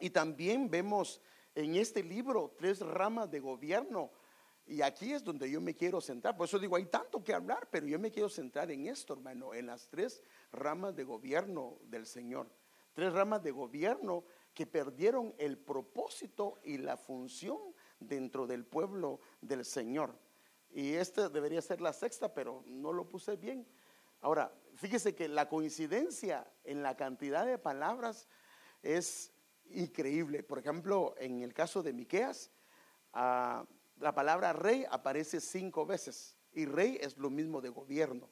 Y 0.00 0.10
también 0.10 0.70
vemos 0.70 1.20
en 1.54 1.76
este 1.76 2.02
libro 2.02 2.54
tres 2.56 2.80
ramas 2.80 3.30
de 3.30 3.40
gobierno 3.40 4.12
y 4.68 4.82
aquí 4.82 5.12
es 5.12 5.24
donde 5.24 5.50
yo 5.50 5.62
me 5.62 5.74
quiero 5.74 6.00
centrar. 6.00 6.36
Por 6.36 6.46
eso 6.46 6.58
digo, 6.58 6.76
hay 6.76 6.84
tanto 6.84 7.24
que 7.24 7.32
hablar, 7.32 7.68
pero 7.70 7.86
yo 7.86 7.98
me 7.98 8.10
quiero 8.10 8.28
centrar 8.28 8.70
en 8.70 8.86
esto, 8.86 9.14
hermano, 9.14 9.54
en 9.54 9.66
las 9.66 9.88
tres 9.88 10.22
ramas 10.52 10.94
de 10.94 11.04
gobierno 11.04 11.78
del 11.84 12.04
Señor. 12.04 12.50
Tres 12.92 13.12
ramas 13.14 13.42
de 13.42 13.50
gobierno 13.50 14.24
que 14.52 14.66
perdieron 14.66 15.34
el 15.38 15.56
propósito 15.56 16.60
y 16.64 16.76
la 16.76 16.98
función 16.98 17.58
dentro 17.98 18.46
del 18.46 18.66
pueblo 18.66 19.20
del 19.40 19.64
Señor. 19.64 20.14
Y 20.70 20.94
esta 20.94 21.28
debería 21.28 21.62
ser 21.62 21.80
la 21.80 21.92
sexta, 21.92 22.32
pero 22.32 22.62
no 22.66 22.92
lo 22.92 23.08
puse 23.08 23.36
bien. 23.36 23.66
Ahora, 24.20 24.52
fíjese 24.74 25.14
que 25.14 25.28
la 25.28 25.48
coincidencia 25.48 26.46
en 26.64 26.82
la 26.82 26.96
cantidad 26.96 27.46
de 27.46 27.58
palabras 27.58 28.28
es 28.82 29.32
increíble. 29.70 30.42
Por 30.42 30.58
ejemplo, 30.58 31.14
en 31.18 31.42
el 31.42 31.54
caso 31.54 31.82
de 31.82 31.92
Miqueas, 31.92 32.50
ah, 33.12 33.64
la 33.98 34.14
palabra 34.14 34.52
rey 34.52 34.84
aparece 34.90 35.40
cinco 35.40 35.86
veces 35.86 36.36
y 36.52 36.66
rey 36.66 36.98
es 37.00 37.16
lo 37.18 37.30
mismo 37.30 37.60
de 37.60 37.68
gobierno. 37.68 38.28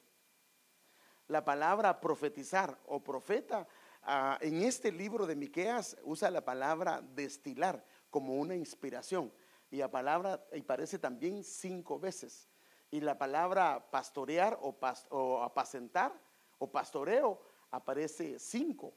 La 1.27 1.43
palabra 1.43 1.99
profetizar 1.99 2.79
o 2.85 3.03
profeta 3.03 3.67
ah, 4.03 4.37
en 4.41 4.61
este 4.61 4.91
libro 4.91 5.25
de 5.25 5.35
Miqueas 5.35 5.97
usa 6.03 6.31
la 6.31 6.43
palabra 6.45 7.01
destilar 7.01 7.83
como 8.09 8.35
una 8.35 8.55
inspiración 8.55 9.31
y 9.69 9.77
la 9.77 9.89
palabra 9.91 10.45
aparece 10.57 10.99
también 10.99 11.43
cinco 11.43 11.99
veces. 11.99 12.49
Y 12.89 13.01
la 13.01 13.17
palabra 13.17 13.89
pastorear 13.91 14.57
o, 14.61 14.77
o 15.09 15.43
apacentar 15.43 16.13
o 16.57 16.71
pastoreo 16.71 17.41
aparece 17.71 18.39
cinco. 18.39 18.93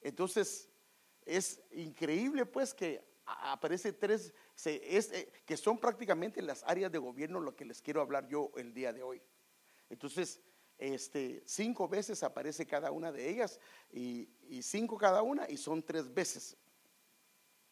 Entonces, 0.00 0.68
es 1.24 1.62
increíble 1.72 2.46
pues 2.46 2.74
que 2.74 3.08
aparece 3.24 3.92
tres, 3.92 4.32
eh, 4.64 5.32
que 5.44 5.56
son 5.56 5.78
prácticamente 5.78 6.42
las 6.42 6.64
áreas 6.64 6.90
de 6.90 6.98
gobierno 6.98 7.40
lo 7.40 7.54
que 7.54 7.64
les 7.64 7.80
quiero 7.80 8.00
hablar 8.00 8.26
yo 8.28 8.50
el 8.56 8.74
día 8.74 8.92
de 8.92 9.02
hoy. 9.02 9.22
Entonces, 9.88 10.40
este, 10.78 11.42
cinco 11.46 11.88
veces 11.88 12.22
aparece 12.22 12.66
cada 12.66 12.90
una 12.90 13.12
de 13.12 13.28
ellas 13.28 13.60
y, 13.92 14.28
cinco 14.62 14.96
cada 14.96 15.22
una 15.22 15.48
y 15.48 15.56
son 15.56 15.82
tres 15.82 16.12
veces. 16.12 16.56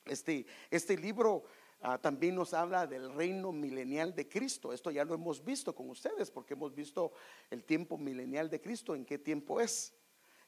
Este, 0.05 0.47
este 0.71 0.97
libro 0.97 1.45
ah, 1.83 1.99
también 1.99 2.35
nos 2.35 2.55
habla 2.55 2.87
del 2.87 3.13
reino 3.13 3.53
milenial 3.53 4.15
de 4.15 4.29
Cristo. 4.29 4.73
Esto 4.73 4.91
ya 4.91 5.05
lo 5.05 5.15
hemos 5.15 5.45
visto 5.45 5.75
con 5.75 5.91
ustedes 5.91 6.31
porque 6.31 6.55
hemos 6.55 6.75
visto 6.75 7.13
el 7.51 7.65
tiempo 7.65 7.99
milenial 7.99 8.51
de 8.51 8.61
Cristo, 8.61 8.95
en 8.95 9.05
qué 9.05 9.19
tiempo 9.19 9.61
es 9.61 9.95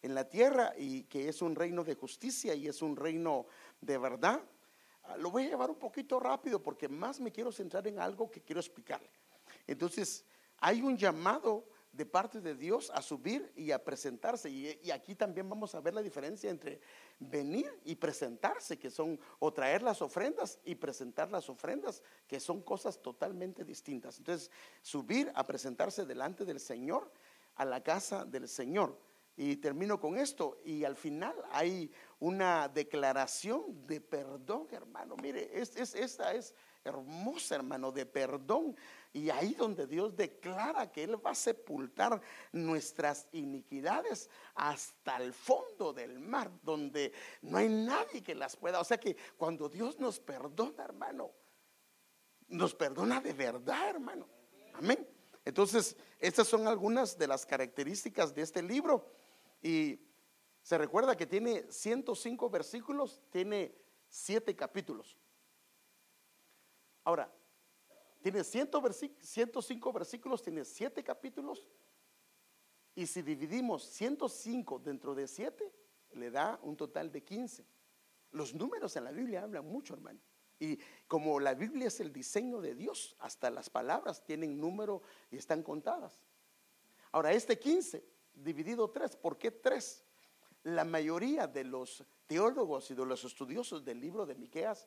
en 0.03 0.15
la 0.15 0.29
tierra 0.29 0.73
y 0.77 1.05
que 1.05 1.29
es 1.29 1.43
un 1.43 1.55
reino 1.55 1.85
de 1.85 1.95
justicia 1.95 2.55
y 2.55 2.67
es 2.67 2.83
un 2.83 2.97
reino 2.97 3.47
de 3.81 3.99
verdad. 3.99 4.41
Ah, 5.05 5.17
lo 5.17 5.31
voy 5.31 5.45
a 5.45 5.51
llevar 5.51 5.71
un 5.71 5.79
poquito 5.79 6.19
rápido 6.21 6.63
porque 6.63 6.89
más 6.89 7.21
me 7.21 7.33
quiero 7.33 7.53
centrar 7.53 7.87
en 7.87 7.99
algo 7.99 8.31
que 8.31 8.41
quiero 8.41 8.61
explicarle. 8.61 9.11
Entonces, 9.67 10.25
hay 10.59 10.83
un 10.83 10.97
llamado 10.97 11.65
de 11.93 12.07
parte 12.07 12.41
de 12.41 12.55
Dios 12.55 12.91
a 12.95 13.03
subir 13.03 13.53
y 13.57 13.73
a 13.73 13.83
presentarse. 13.83 14.49
Y, 14.49 14.91
aquí 14.91 15.15
también 15.15 15.49
vamos 15.49 15.75
a 15.75 15.81
ver 15.81 15.95
la 15.95 16.03
diferencia 16.03 16.51
entre 16.51 16.81
venir 17.19 17.71
y 17.85 17.97
presentarse, 17.97 18.79
que 18.79 18.91
son, 18.91 19.19
o 19.39 19.53
traer 19.53 19.83
las 19.83 20.01
ofrendas 20.03 20.61
y 20.65 20.77
presentar 20.77 21.31
las 21.31 21.49
ofrendas, 21.49 22.03
que 22.27 22.41
son 22.41 22.63
cosas 22.63 23.01
totalmente 23.03 23.65
distintas. 23.65 24.19
Entonces, 24.19 24.51
subir 24.83 25.33
a 25.35 25.47
presentarse 25.47 26.05
delante 26.05 26.45
del 26.45 26.61
Señor, 26.61 27.11
a 27.57 27.65
la 27.65 27.83
casa 27.83 28.25
del 28.25 28.49
Señor. 28.49 28.99
Y 29.37 29.57
termino 29.57 29.99
con 29.99 30.19
esto. 30.19 30.61
Y 30.65 30.85
al 30.85 30.97
final 30.97 31.35
hay 31.51 31.91
una 32.19 32.69
declaración 32.69 33.87
de 33.87 34.01
perdón, 34.01 34.69
hermano. 34.71 35.17
Mire, 35.17 35.51
esta 35.59 36.35
es 36.35 36.55
hermosa, 36.85 37.57
hermano, 37.57 37.93
de 37.93 38.07
perdón. 38.07 38.77
Y 39.13 39.31
ahí 39.31 39.55
donde 39.55 39.87
Dios 39.87 40.17
declara 40.17 40.91
que 40.91 41.05
Él 41.05 41.25
va 41.25 41.31
a 41.31 41.35
sepultar 41.35 42.21
nuestras 42.53 43.27
iniquidades 43.33 44.31
hasta 44.55 45.17
el 45.17 45.33
fondo 45.33 45.93
del 45.93 46.19
mar, 46.19 46.51
donde 46.63 47.13
no 47.43 47.59
hay 47.59 47.69
nadie 47.69 48.23
que 48.23 48.35
las 48.35 48.57
pueda. 48.57 48.81
O 48.81 48.85
sea 48.85 48.99
que 48.99 49.17
cuando 49.37 49.69
Dios 49.69 49.99
nos 49.99 50.21
perdona, 50.21 50.85
hermano, 50.85 51.33
nos 52.49 52.75
perdona 52.75 53.21
de 53.21 53.33
verdad, 53.33 53.91
hermano. 53.91 54.29
Amén. 54.75 55.07
Entonces, 55.45 55.97
estas 56.19 56.47
son 56.47 56.67
algunas 56.67 57.17
de 57.19 57.27
las 57.27 57.47
características 57.47 58.35
de 58.35 58.43
este 58.43 58.63
libro. 58.63 59.11
Y 59.63 60.01
se 60.63 60.79
recuerda 60.79 61.17
que 61.17 61.27
tiene 61.27 61.65
105 61.71 62.51
versículos, 62.51 63.23
tiene 63.31 63.75
7 64.09 64.55
capítulos. 64.55 65.17
Ahora, 67.05 67.33
tiene 68.23 68.45
105 68.45 69.93
versículos, 69.93 70.43
tiene 70.43 70.65
7 70.65 71.03
capítulos. 71.03 71.67
Y 72.95 73.07
si 73.07 73.23
dividimos 73.23 73.85
105 73.85 74.79
dentro 74.81 75.15
de 75.15 75.27
7, 75.27 75.73
le 76.13 76.31
da 76.31 76.59
un 76.63 76.77
total 76.77 77.11
de 77.11 77.23
15. 77.23 77.65
Los 78.33 78.55
números 78.55 78.95
en 78.97 79.05
la 79.05 79.13
Biblia 79.13 79.43
hablan 79.43 79.67
mucho, 79.67 79.95
hermano. 79.95 80.21
Y 80.59 80.79
como 81.09 81.41
la 81.41 81.55
Biblia 81.55 81.89
es 81.89 82.01
el 82.01 82.13
diseño 82.13 82.61
de 82.61 82.75
Dios, 82.75 83.17
hasta 83.21 83.51
las 83.51 83.71
palabras 83.71 84.23
tienen 84.23 84.61
número 84.61 85.03
y 85.31 85.37
están 85.37 85.63
contadas. 85.63 86.23
Ahora, 87.13 87.33
este 87.33 87.59
15 87.59 88.05
dividido 88.35 88.91
tres. 88.91 89.17
¿Por 89.17 89.39
qué 89.39 89.51
tres? 89.51 90.05
La 90.63 90.85
mayoría 90.85 91.47
de 91.47 91.65
los 91.65 92.05
teólogos 92.27 92.91
y 92.91 92.95
de 92.95 93.07
los 93.07 93.25
estudiosos 93.25 93.85
del 93.85 94.01
libro 94.01 94.27
de 94.27 94.35
Miqueas 94.35 94.87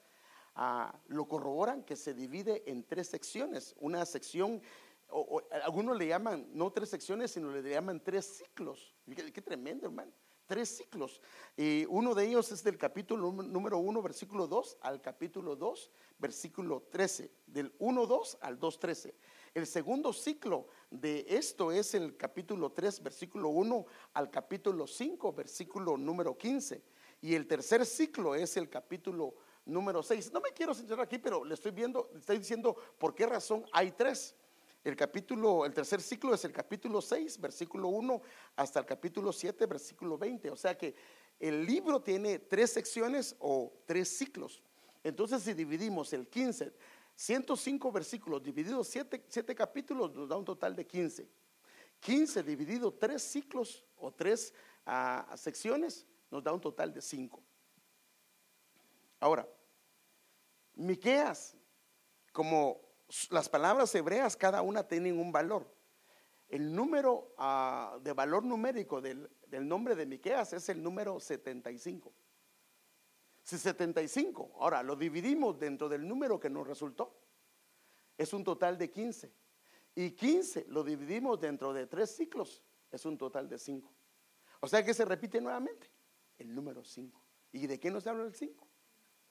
lo 1.08 1.28
corroboran 1.28 1.84
que 1.84 1.96
se 1.96 2.14
divide 2.14 2.64
en 2.70 2.84
tres 2.84 3.08
secciones. 3.08 3.76
Una 3.80 4.06
sección, 4.06 4.62
o, 5.10 5.42
algunos 5.64 5.98
le 5.98 6.08
llaman 6.08 6.48
no 6.54 6.72
tres 6.72 6.90
secciones, 6.90 7.32
sino 7.32 7.52
le 7.52 7.68
llaman 7.68 8.04
tres 8.04 8.26
ciclos. 8.38 8.94
Qué, 9.16 9.42
tremendo, 9.42 9.88
hermano. 9.88 10.12
Tres 10.46 10.78
ciclos. 10.78 11.22
Y 11.56 11.86
uno 11.86 12.14
de 12.14 12.26
ellos 12.26 12.52
es 12.52 12.64
del 12.64 12.78
capítulo 12.78 13.32
número 13.32 13.78
uno, 13.78 14.02
versículo 14.02 14.46
2 14.46 14.78
al 14.82 15.02
capítulo 15.02 15.56
2, 15.56 15.90
versículo 16.20 16.84
13. 16.92 17.32
Del 17.48 17.74
1, 17.80 18.06
2 18.06 18.38
al 18.42 18.60
2, 18.60 18.80
13. 18.80 19.16
El 19.54 19.66
segundo 19.66 20.12
ciclo 20.12 20.68
de 20.92 21.26
esto 21.30 21.72
es 21.72 21.94
el 21.94 22.18
capítulo 22.18 22.72
3, 22.72 23.02
versículo 23.02 23.50
1 23.50 23.86
al 24.14 24.30
capítulo 24.30 24.86
5, 24.86 25.32
versículo 25.32 25.98
número 25.98 26.38
15. 26.38 26.84
Y 27.22 27.36
el 27.36 27.48
tercer 27.48 27.86
ciclo 27.86 28.36
es 28.36 28.58
el 28.58 28.70
capítulo 28.70 29.36
número 29.66 30.04
6. 30.04 30.32
No 30.32 30.42
me 30.42 30.52
quiero 30.52 30.74
centrar 30.74 31.02
aquí, 31.02 31.18
pero 31.18 31.44
le 31.44 31.54
estoy 31.54 31.72
viendo, 31.72 32.10
le 32.14 32.20
estoy 32.20 32.38
diciendo 32.38 32.76
por 32.98 33.14
qué 33.16 33.26
razón 33.26 33.66
hay 33.72 33.92
tres. 33.92 34.36
El 34.84 34.96
capítulo, 34.98 35.66
el 35.66 35.74
tercer 35.74 36.02
ciclo 36.02 36.34
es 36.34 36.44
el 36.44 36.52
capítulo 36.52 37.02
6, 37.02 37.40
versículo 37.40 37.88
1 37.88 38.22
hasta 38.58 38.82
el 38.82 38.86
capítulo 38.86 39.32
7, 39.32 39.66
versículo 39.66 40.18
20. 40.18 40.50
O 40.50 40.58
sea 40.58 40.78
que 40.78 40.94
el 41.40 41.66
libro 41.66 42.02
tiene 42.02 42.40
tres 42.40 42.74
secciones 42.74 43.36
o 43.40 43.72
tres 43.86 44.10
ciclos. 44.10 44.62
Entonces, 45.04 45.44
si 45.44 45.54
dividimos 45.54 46.12
el 46.14 46.28
15 46.28 46.74
105 47.16 47.92
versículos 47.92 48.42
divididos 48.42 48.88
7, 48.88 49.56
capítulos 49.56 50.14
nos 50.14 50.28
da 50.28 50.36
un 50.36 50.46
total 50.46 50.76
de 50.76 50.86
15. 50.86 51.30
15 52.00 52.44
dividido 52.44 52.94
3 52.94 53.22
ciclos 53.22 53.86
o 53.98 54.12
3 54.12 54.54
ah, 54.86 55.34
secciones 55.38 56.06
nos 56.30 56.44
da 56.44 56.52
un 56.52 56.60
total 56.60 56.92
de 56.94 57.02
5. 57.02 57.42
Ahora, 59.24 59.48
Miqueas, 60.74 61.56
como 62.34 62.82
las 63.30 63.48
palabras 63.48 63.96
hebreas, 63.96 64.36
cada 64.36 64.62
una 64.62 64.86
tienen 64.86 65.18
un 65.18 65.32
valor. 65.32 65.74
El 66.50 66.76
número 66.76 67.34
ah, 67.38 67.98
de 68.02 68.12
valor 68.12 68.44
numérico 68.44 69.00
del, 69.00 69.32
del 69.48 69.66
nombre 69.66 69.96
de 69.96 70.06
Miqueas 70.06 70.52
es 70.52 70.68
el 70.68 70.84
número 70.84 71.22
75. 71.22 72.14
Si 73.44 73.58
75, 73.58 74.58
ahora 74.60 74.84
lo 74.84 74.98
dividimos 74.98 75.58
dentro 75.58 75.88
del 75.88 76.06
número 76.06 76.38
que 76.38 76.50
nos 76.50 76.68
resultó, 76.68 77.18
es 78.18 78.34
un 78.34 78.44
total 78.44 78.78
de 78.78 78.92
15. 78.92 79.34
Y 79.96 80.12
15 80.12 80.66
lo 80.68 80.84
dividimos 80.84 81.40
dentro 81.40 81.72
de 81.72 81.88
tres 81.88 82.14
ciclos, 82.14 82.62
es 82.92 83.06
un 83.06 83.18
total 83.18 83.48
de 83.48 83.58
5. 83.58 83.90
O 84.60 84.68
sea 84.68 84.84
que 84.84 84.94
se 84.94 85.06
repite 85.06 85.40
nuevamente 85.40 85.90
el 86.40 86.54
número 86.54 86.84
5. 86.84 87.22
¿Y 87.54 87.68
de 87.68 87.80
qué 87.80 87.90
nos 87.90 88.06
habla 88.06 88.26
el 88.26 88.36
5? 88.36 88.73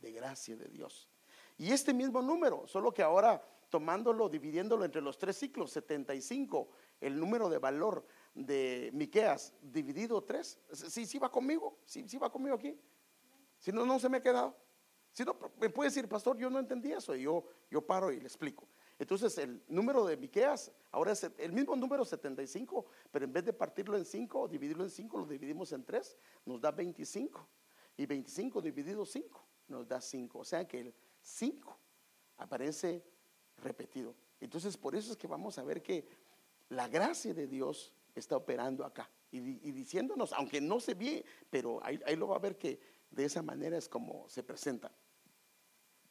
De 0.02 0.12
gracia 0.12 0.56
de 0.56 0.66
Dios. 0.66 1.09
Y 1.56 1.71
este 1.71 1.94
mismo 1.94 2.21
número, 2.21 2.66
solo 2.66 2.92
que 2.92 3.02
ahora 3.02 3.40
tomándolo, 3.73 4.28
dividiéndolo 4.28 4.85
entre 4.85 5.00
los 5.00 5.16
tres 5.16 5.38
ciclos, 5.38 5.71
75, 5.71 6.68
el 7.00 7.18
número 7.18 7.49
de 7.49 7.59
valor 7.59 8.04
de 8.35 8.90
Miqueas 8.92 9.54
dividido 9.62 10.23
3. 10.23 10.59
Sí, 10.73 11.06
sí 11.06 11.18
va 11.18 11.30
conmigo, 11.30 11.78
sí, 11.87 12.06
sí 12.06 12.18
va 12.18 12.30
conmigo 12.30 12.56
aquí. 12.56 12.78
Si 13.59 13.73
no, 13.73 13.87
no 13.87 13.99
se 13.99 14.11
me 14.11 14.18
ha 14.18 14.23
quedado. 14.23 14.54
Si 15.12 15.25
no, 15.25 15.38
me 15.59 15.71
puede 15.71 15.88
decir, 15.88 16.09
pastor, 16.09 16.37
yo 16.37 16.50
no 16.50 16.59
entendí 16.59 16.92
eso. 16.92 17.14
Y 17.14 17.23
yo, 17.23 17.44
yo 17.71 17.80
paro 17.80 18.12
y 18.12 18.18
le 18.18 18.26
explico. 18.26 18.68
Entonces, 18.99 19.38
el 19.38 19.62
número 19.68 20.04
de 20.04 20.18
Miqueas 20.18 20.71
ahora 20.90 21.12
es 21.12 21.30
el 21.38 21.52
mismo 21.52 21.75
número 21.76 22.04
75, 22.04 22.85
pero 23.11 23.25
en 23.25 23.32
vez 23.32 23.44
de 23.44 23.52
partirlo 23.52 23.97
en 23.97 24.04
5 24.04 24.40
o 24.40 24.49
dividirlo 24.49 24.85
en 24.85 24.90
5, 24.90 25.18
lo 25.18 25.26
dividimos 25.26 25.73
en 25.73 25.85
3, 25.85 26.18
nos 26.44 26.61
da 26.61 26.73
25. 26.73 27.49
Y 27.97 28.04
25 28.04 28.61
dividido 28.61 29.06
5 29.06 29.51
nos 29.73 29.88
da 29.88 30.00
5. 30.00 30.38
O 30.38 30.45
sea 30.45 30.67
que 30.67 30.81
el 30.81 30.95
5 31.21 31.79
aparece 32.37 33.02
repetido. 33.59 34.14
Entonces, 34.41 34.76
por 34.76 34.95
eso 34.95 35.12
es 35.12 35.17
que 35.17 35.26
vamos 35.26 35.59
a 35.59 35.64
ver 35.64 35.83
que 35.83 36.07
la 36.69 36.88
gracia 36.88 37.35
de 37.35 37.47
Dios 37.47 37.95
está 38.14 38.37
operando 38.37 38.85
acá 38.85 39.11
y, 39.31 39.41
diciéndonos, 39.73 40.33
aunque 40.35 40.61
no 40.61 40.79
se 40.79 40.95
ve, 40.95 41.25
pero 41.49 41.81
ahí, 41.83 41.99
lo 42.17 42.29
va 42.29 42.37
a 42.37 42.41
ver 42.41 42.59
que 42.59 42.79
de 43.11 43.25
esa 43.25 43.43
manera 43.43 43.79
es 43.79 43.88
como 43.88 44.29
se 44.29 44.43
presenta. 44.43 44.93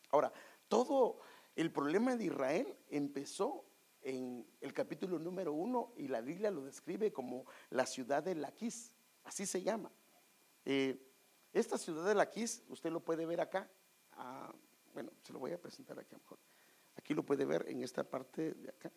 Ahora, 0.10 0.34
todo 0.68 1.20
el 1.56 1.72
problema 1.72 2.16
de 2.16 2.26
Israel 2.26 2.76
empezó 2.90 3.66
en 4.02 4.48
el 4.60 4.74
capítulo 4.74 5.20
número 5.20 5.54
uno 5.54 5.94
y 5.96 6.08
la 6.08 6.22
Biblia 6.22 6.50
lo 6.50 6.64
describe 6.64 7.12
como 7.12 7.46
la 7.70 7.86
ciudad 7.86 8.24
de 8.24 8.34
Laquis, 8.34 8.92
así 9.24 9.46
se 9.46 9.62
llama. 9.62 9.92
Eh, 10.66 11.11
esta 11.54 11.78
ciudad 11.78 12.06
de 12.06 12.16
Laquis, 12.16 12.64
usted 12.70 12.92
lo 12.92 13.02
puede 13.02 13.26
ver 13.26 13.42
acá. 13.42 13.70
Ah, 14.14 14.54
bueno, 14.94 15.12
se 15.22 15.34
lo 15.34 15.40
voy 15.40 15.52
a 15.52 15.62
presentar 15.62 16.00
aquí 16.00 16.14
a 16.16 16.18
lo 16.18 16.24
mejor. 16.24 16.40
Aquí 16.96 17.14
lo 17.14 17.24
puede 17.24 17.46
ver 17.46 17.68
en 17.68 17.84
esta 17.84 18.04
parte 18.04 18.54
de 18.54 18.70
acá. 18.70 18.92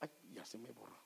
Ay, 0.00 0.10
ya 0.32 0.44
se 0.44 0.58
me 0.58 0.70
borró. 0.70 1.04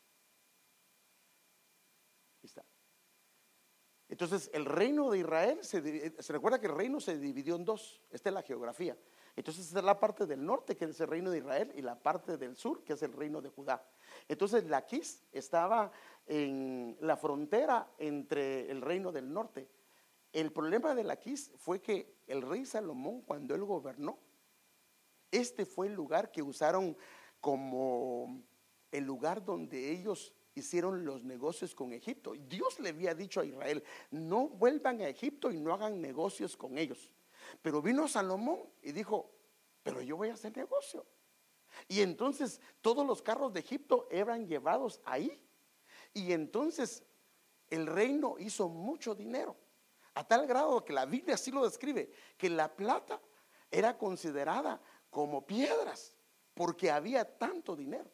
Entonces, 4.09 4.51
el 4.55 4.65
reino 4.65 5.11
de 5.11 5.19
Israel, 5.19 5.59
se, 5.63 5.81
recuerda 6.33 6.59
que 6.59 6.67
el 6.67 6.75
reino 6.75 6.99
se 6.99 7.19
dividió 7.19 7.57
en 7.57 7.65
dos. 7.65 8.01
Esta 8.11 8.31
es 8.31 8.35
la 8.35 8.43
geografía. 8.43 8.97
Entonces 9.37 9.67
esta 9.67 9.79
es 9.79 9.85
la 9.85 10.01
parte 10.01 10.27
del 10.27 10.45
norte, 10.45 10.75
que 10.75 10.87
es 10.87 11.01
el 11.01 11.07
reino 11.07 11.31
de 11.31 11.39
Israel, 11.39 11.73
y 11.77 11.83
la 11.83 11.95
parte 11.95 12.37
del 12.39 12.57
sur, 12.57 12.83
que 12.83 12.95
es 12.95 13.03
el 13.03 13.13
reino 13.13 13.41
de 13.41 13.51
Judá. 13.51 13.87
Entonces 14.29 14.65
Laquis 14.67 15.25
estaba 15.33 15.91
en 16.27 16.97
la 17.01 17.17
frontera 17.17 17.91
entre 17.99 18.71
el 18.71 18.83
reino 18.83 19.13
del 19.13 19.33
norte. 19.33 19.69
El 20.33 20.53
problema 20.53 20.95
de 20.95 21.05
Laquis 21.05 21.53
fue 21.57 21.81
que 21.81 22.19
el 22.27 22.43
rey 22.43 22.67
Salomón, 22.67 23.23
cuando 23.23 23.55
él 23.55 23.65
gobernó, 23.65 24.19
este 25.31 25.65
fue 25.65 25.87
el 25.87 25.95
lugar 25.95 26.31
que 26.31 26.43
usaron 26.43 26.97
como 27.41 28.43
el 28.91 29.05
lugar 29.05 29.45
donde 29.45 29.91
ellos 29.91 30.35
hicieron 30.55 31.05
los 31.05 31.25
negocios 31.25 31.75
con 31.75 31.93
Egipto. 31.93 32.35
Dios 32.49 32.79
le 32.81 32.91
había 32.91 33.15
dicho 33.15 33.41
a 33.41 33.45
Israel, 33.45 33.83
no 34.11 34.49
vuelvan 34.49 35.01
a 35.01 35.09
Egipto 35.09 35.51
y 35.51 35.59
no 35.59 35.73
hagan 35.73 36.01
negocios 36.01 36.57
con 36.57 36.77
ellos. 36.77 37.11
Pero 37.63 37.81
vino 37.81 38.09
Salomón 38.09 38.61
y 38.83 38.93
dijo, 38.93 39.31
pero 39.83 40.03
yo 40.03 40.17
voy 40.17 40.29
a 40.29 40.35
hacer 40.35 40.57
negocio. 40.57 41.07
Y 41.87 42.01
entonces 42.01 42.61
todos 42.81 43.07
los 43.07 43.23
carros 43.23 43.53
de 43.53 43.61
Egipto 43.61 44.09
eran 44.11 44.47
llevados 44.47 45.01
ahí. 45.05 45.41
Y 46.13 46.33
entonces 46.33 47.05
el 47.71 47.87
reino 47.87 48.37
hizo 48.39 48.69
mucho 48.69 49.15
dinero, 49.15 49.57
a 50.15 50.27
tal 50.27 50.47
grado 50.47 50.85
que 50.85 50.93
la 50.93 51.05
Biblia 51.05 51.35
así 51.35 51.51
lo 51.51 51.65
describe, 51.65 52.11
que 52.37 52.49
la 52.49 52.75
plata 52.75 53.21
era 53.71 53.97
considerada 53.97 54.81
como 55.11 55.47
piedras, 55.47 56.17
porque 56.55 56.91
había 56.91 57.25
tanto 57.39 57.77
dinero. 57.77 58.11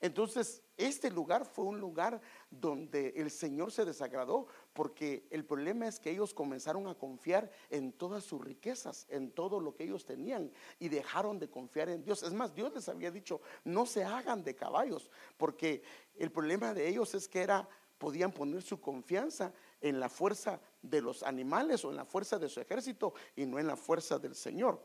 Entonces, 0.00 0.62
este 0.78 1.10
lugar 1.10 1.44
fue 1.44 1.66
un 1.66 1.78
lugar 1.78 2.22
donde 2.50 3.12
el 3.16 3.30
Señor 3.30 3.70
se 3.70 3.84
desagradó, 3.84 4.46
porque 4.72 5.26
el 5.30 5.44
problema 5.44 5.86
es 5.86 6.00
que 6.00 6.10
ellos 6.10 6.32
comenzaron 6.32 6.88
a 6.88 6.94
confiar 6.94 7.50
en 7.68 7.92
todas 7.92 8.24
sus 8.24 8.42
riquezas, 8.42 9.06
en 9.10 9.30
todo 9.30 9.60
lo 9.60 9.74
que 9.74 9.84
ellos 9.84 10.06
tenían, 10.06 10.50
y 10.78 10.88
dejaron 10.88 11.38
de 11.38 11.50
confiar 11.50 11.90
en 11.90 12.02
Dios. 12.02 12.22
Es 12.22 12.32
más, 12.32 12.54
Dios 12.54 12.72
les 12.74 12.88
había 12.88 13.10
dicho, 13.10 13.42
no 13.64 13.84
se 13.84 14.02
hagan 14.02 14.42
de 14.42 14.56
caballos, 14.56 15.10
porque 15.36 15.82
el 16.16 16.32
problema 16.32 16.72
de 16.72 16.88
ellos 16.88 17.14
es 17.14 17.28
que 17.28 17.42
era, 17.42 17.68
podían 17.98 18.32
poner 18.32 18.62
su 18.62 18.80
confianza 18.80 19.52
en 19.82 20.00
la 20.00 20.08
fuerza 20.08 20.60
de 20.80 21.02
los 21.02 21.22
animales 21.22 21.84
o 21.84 21.90
en 21.90 21.96
la 21.96 22.06
fuerza 22.06 22.38
de 22.38 22.48
su 22.48 22.58
ejército 22.58 23.12
y 23.36 23.44
no 23.44 23.58
en 23.58 23.66
la 23.66 23.76
fuerza 23.76 24.18
del 24.18 24.34
Señor. 24.34 24.80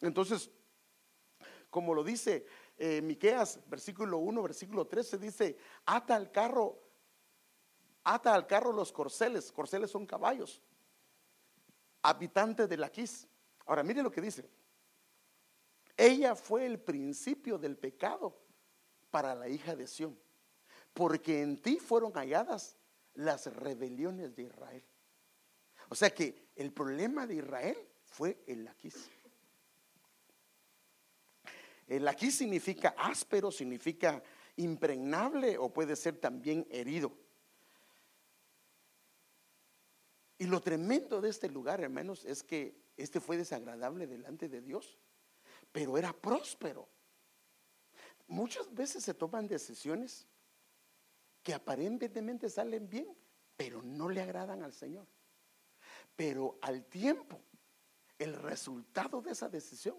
Entonces, 0.00 0.48
como 1.70 1.92
lo 1.92 2.04
dice 2.04 2.46
eh, 2.76 3.00
Miqueas, 3.02 3.60
versículo 3.68 4.18
1, 4.18 4.42
versículo 4.42 4.86
13, 4.86 5.18
dice, 5.18 5.56
ata 5.86 6.16
al 6.16 6.30
carro, 6.30 6.80
ata 8.02 8.34
al 8.34 8.46
carro 8.46 8.72
los 8.72 8.92
corceles, 8.92 9.52
corceles 9.52 9.90
son 9.90 10.06
caballos, 10.06 10.60
habitante 12.02 12.66
de 12.66 12.76
Laquis. 12.76 13.28
Ahora 13.66 13.82
mire 13.82 14.02
lo 14.02 14.10
que 14.10 14.20
dice, 14.20 14.48
ella 15.96 16.34
fue 16.34 16.66
el 16.66 16.80
principio 16.80 17.58
del 17.58 17.76
pecado 17.76 18.36
para 19.10 19.34
la 19.34 19.48
hija 19.48 19.76
de 19.76 19.86
Sión, 19.86 20.18
porque 20.92 21.40
en 21.40 21.62
ti 21.62 21.78
fueron 21.78 22.12
halladas 22.12 22.76
las 23.14 23.46
rebeliones 23.46 24.34
de 24.34 24.42
Israel. 24.42 24.84
O 25.88 25.94
sea 25.94 26.10
que 26.10 26.48
el 26.56 26.72
problema 26.72 27.26
de 27.26 27.36
Israel 27.36 27.78
fue 28.04 28.42
el 28.46 28.64
Laquis. 28.64 29.08
El 31.86 32.08
aquí 32.08 32.30
significa 32.30 32.94
áspero, 32.96 33.50
significa 33.50 34.22
impregnable 34.56 35.58
o 35.58 35.72
puede 35.72 35.96
ser 35.96 36.16
también 36.16 36.66
herido. 36.70 37.12
Y 40.38 40.46
lo 40.46 40.60
tremendo 40.60 41.20
de 41.20 41.30
este 41.30 41.48
lugar, 41.48 41.80
hermanos, 41.80 42.24
es 42.24 42.42
que 42.42 42.76
este 42.96 43.20
fue 43.20 43.36
desagradable 43.36 44.06
delante 44.06 44.48
de 44.48 44.60
Dios, 44.60 44.98
pero 45.72 45.96
era 45.98 46.12
próspero. 46.12 46.88
Muchas 48.26 48.72
veces 48.72 49.04
se 49.04 49.14
toman 49.14 49.46
decisiones 49.46 50.26
que 51.42 51.54
aparentemente 51.54 52.48
salen 52.48 52.88
bien, 52.88 53.14
pero 53.56 53.82
no 53.82 54.08
le 54.08 54.22
agradan 54.22 54.62
al 54.62 54.72
Señor. 54.72 55.06
Pero 56.16 56.58
al 56.62 56.84
tiempo, 56.86 57.40
el 58.18 58.34
resultado 58.34 59.20
de 59.20 59.32
esa 59.32 59.48
decisión 59.48 59.96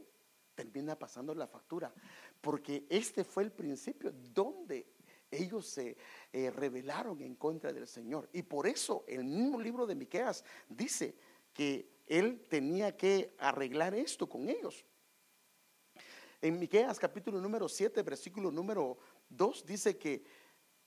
termina 0.55 0.97
pasando 0.97 1.35
la 1.35 1.47
factura, 1.47 1.93
porque 2.41 2.85
este 2.89 3.23
fue 3.23 3.43
el 3.43 3.51
principio 3.51 4.11
donde 4.33 4.87
ellos 5.29 5.67
se 5.67 5.97
eh, 6.31 6.49
rebelaron 6.49 7.21
en 7.21 7.35
contra 7.35 7.73
del 7.73 7.87
Señor. 7.87 8.29
Y 8.33 8.43
por 8.43 8.67
eso 8.67 9.03
el 9.07 9.23
mismo 9.23 9.59
libro 9.59 9.85
de 9.85 9.95
Miqueas 9.95 10.43
dice 10.69 11.15
que 11.53 11.89
él 12.07 12.45
tenía 12.49 12.95
que 12.95 13.35
arreglar 13.37 13.93
esto 13.93 14.27
con 14.27 14.49
ellos. 14.49 14.85
En 16.41 16.59
Miqueas 16.59 16.99
capítulo 16.99 17.41
número 17.41 17.67
7, 17.67 18.01
versículo 18.03 18.51
número 18.51 18.97
2 19.29 19.65
dice 19.65 19.97
que 19.97 20.23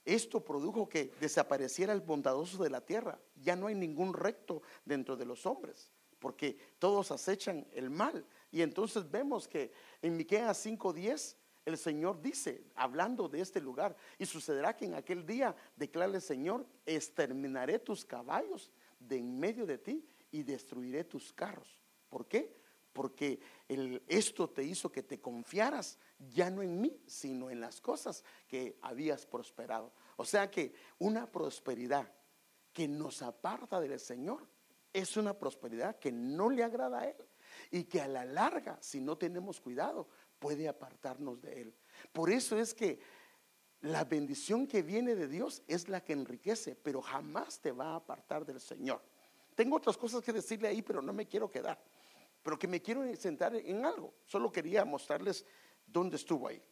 esto 0.05 0.43
produjo 0.43 0.89
que 0.89 1.13
desapareciera 1.21 1.93
el 1.93 2.01
bondadoso 2.01 2.63
de 2.63 2.71
la 2.71 2.81
tierra. 2.81 3.21
Ya 3.35 3.57
no 3.57 3.67
hay 3.67 3.75
ningún 3.75 4.15
recto 4.15 4.63
dentro 4.85 5.17
de 5.17 5.27
los 5.27 5.45
hombres, 5.45 5.91
porque 6.19 6.57
todos 6.79 7.11
acechan 7.11 7.67
el 7.73 7.91
mal. 7.91 8.25
Y 8.51 8.63
entonces 8.63 9.11
vemos 9.11 9.47
que 9.47 9.73
en 10.01 10.17
Miqueas 10.17 10.65
5:10 10.65 11.37
el 11.65 11.77
Señor 11.77 12.23
dice, 12.23 12.65
hablando 12.75 13.29
de 13.29 13.41
este 13.43 13.61
lugar, 13.61 13.95
y 14.19 14.25
sucederá 14.25 14.75
que 14.75 14.87
en 14.87 14.95
aquel 14.95 15.27
día 15.27 15.55
declare 15.77 16.15
el 16.15 16.23
Señor, 16.23 16.67
exterminaré 16.87 17.79
tus 17.79 18.05
caballos 18.07 18.71
de 18.99 19.19
en 19.19 19.39
medio 19.39 19.67
de 19.67 19.77
ti 19.77 20.03
y 20.31 20.43
destruiré 20.43 21.05
tus 21.05 21.33
carros. 21.33 21.79
¿Por 22.09 22.27
qué? 22.27 22.57
Porque 22.95 23.39
esto 24.09 24.49
te 24.49 24.65
hizo 24.65 24.91
que 24.91 25.03
te 25.03 25.21
confiaras 25.21 25.99
ya 26.31 26.49
no 26.49 26.63
en 26.63 26.81
mí, 26.81 26.99
sino 27.07 27.51
en 27.51 27.61
las 27.61 27.83
cosas 27.83 28.25
que 28.47 28.79
habías 28.81 29.27
prosperado. 29.27 29.93
O 30.17 30.25
sea 30.25 30.51
que 30.51 30.73
una 30.99 31.31
prosperidad 31.31 32.11
que 32.73 32.89
nos 32.89 33.21
aparta 33.21 33.79
del 33.79 34.01
Señor 34.01 34.49
es 34.93 35.19
una 35.19 35.39
prosperidad 35.39 35.99
que 35.99 36.11
no 36.11 36.49
le 36.49 36.65
agrada 36.65 37.01
a 37.01 37.09
Él 37.09 37.28
y 37.71 37.85
que 37.85 38.01
a 38.01 38.09
la 38.09 38.25
larga, 38.25 38.79
si 38.81 39.01
no 39.01 39.17
tenemos 39.17 39.61
cuidado, 39.61 40.09
puede 40.39 40.69
apartarnos 40.69 41.41
de 41.41 41.63
Él. 41.63 41.75
Por 42.13 42.31
eso 42.31 42.59
es 42.59 42.75
que 42.75 43.01
la 43.81 44.05
bendición 44.05 44.67
que 44.67 44.83
viene 44.83 45.15
de 45.15 45.29
Dios 45.29 45.63
es 45.69 45.89
la 45.89 46.03
que 46.03 46.13
enriquece, 46.13 46.75
pero 46.75 47.01
jamás 47.01 47.61
te 47.61 47.73
va 47.73 47.93
a 47.93 47.97
apartar 47.97 48.45
del 48.45 48.61
Señor. 48.61 49.03
Tengo 49.55 49.77
otras 49.77 49.97
cosas 49.97 50.23
que 50.23 50.33
decirle 50.33 50.69
ahí, 50.69 50.83
pero 50.83 51.03
no 51.03 51.13
me 51.13 51.27
quiero 51.27 51.51
quedar. 51.51 51.83
Pero 52.43 52.59
que 52.59 52.69
me 52.69 52.81
quiero 52.81 53.05
sentar 53.17 53.55
en 53.55 53.85
algo. 53.85 54.15
Solo 54.25 54.51
quería 54.51 54.85
mostrarles 54.85 55.45
dónde 55.87 56.17
estuvo 56.17 56.49
ahí. 56.49 56.63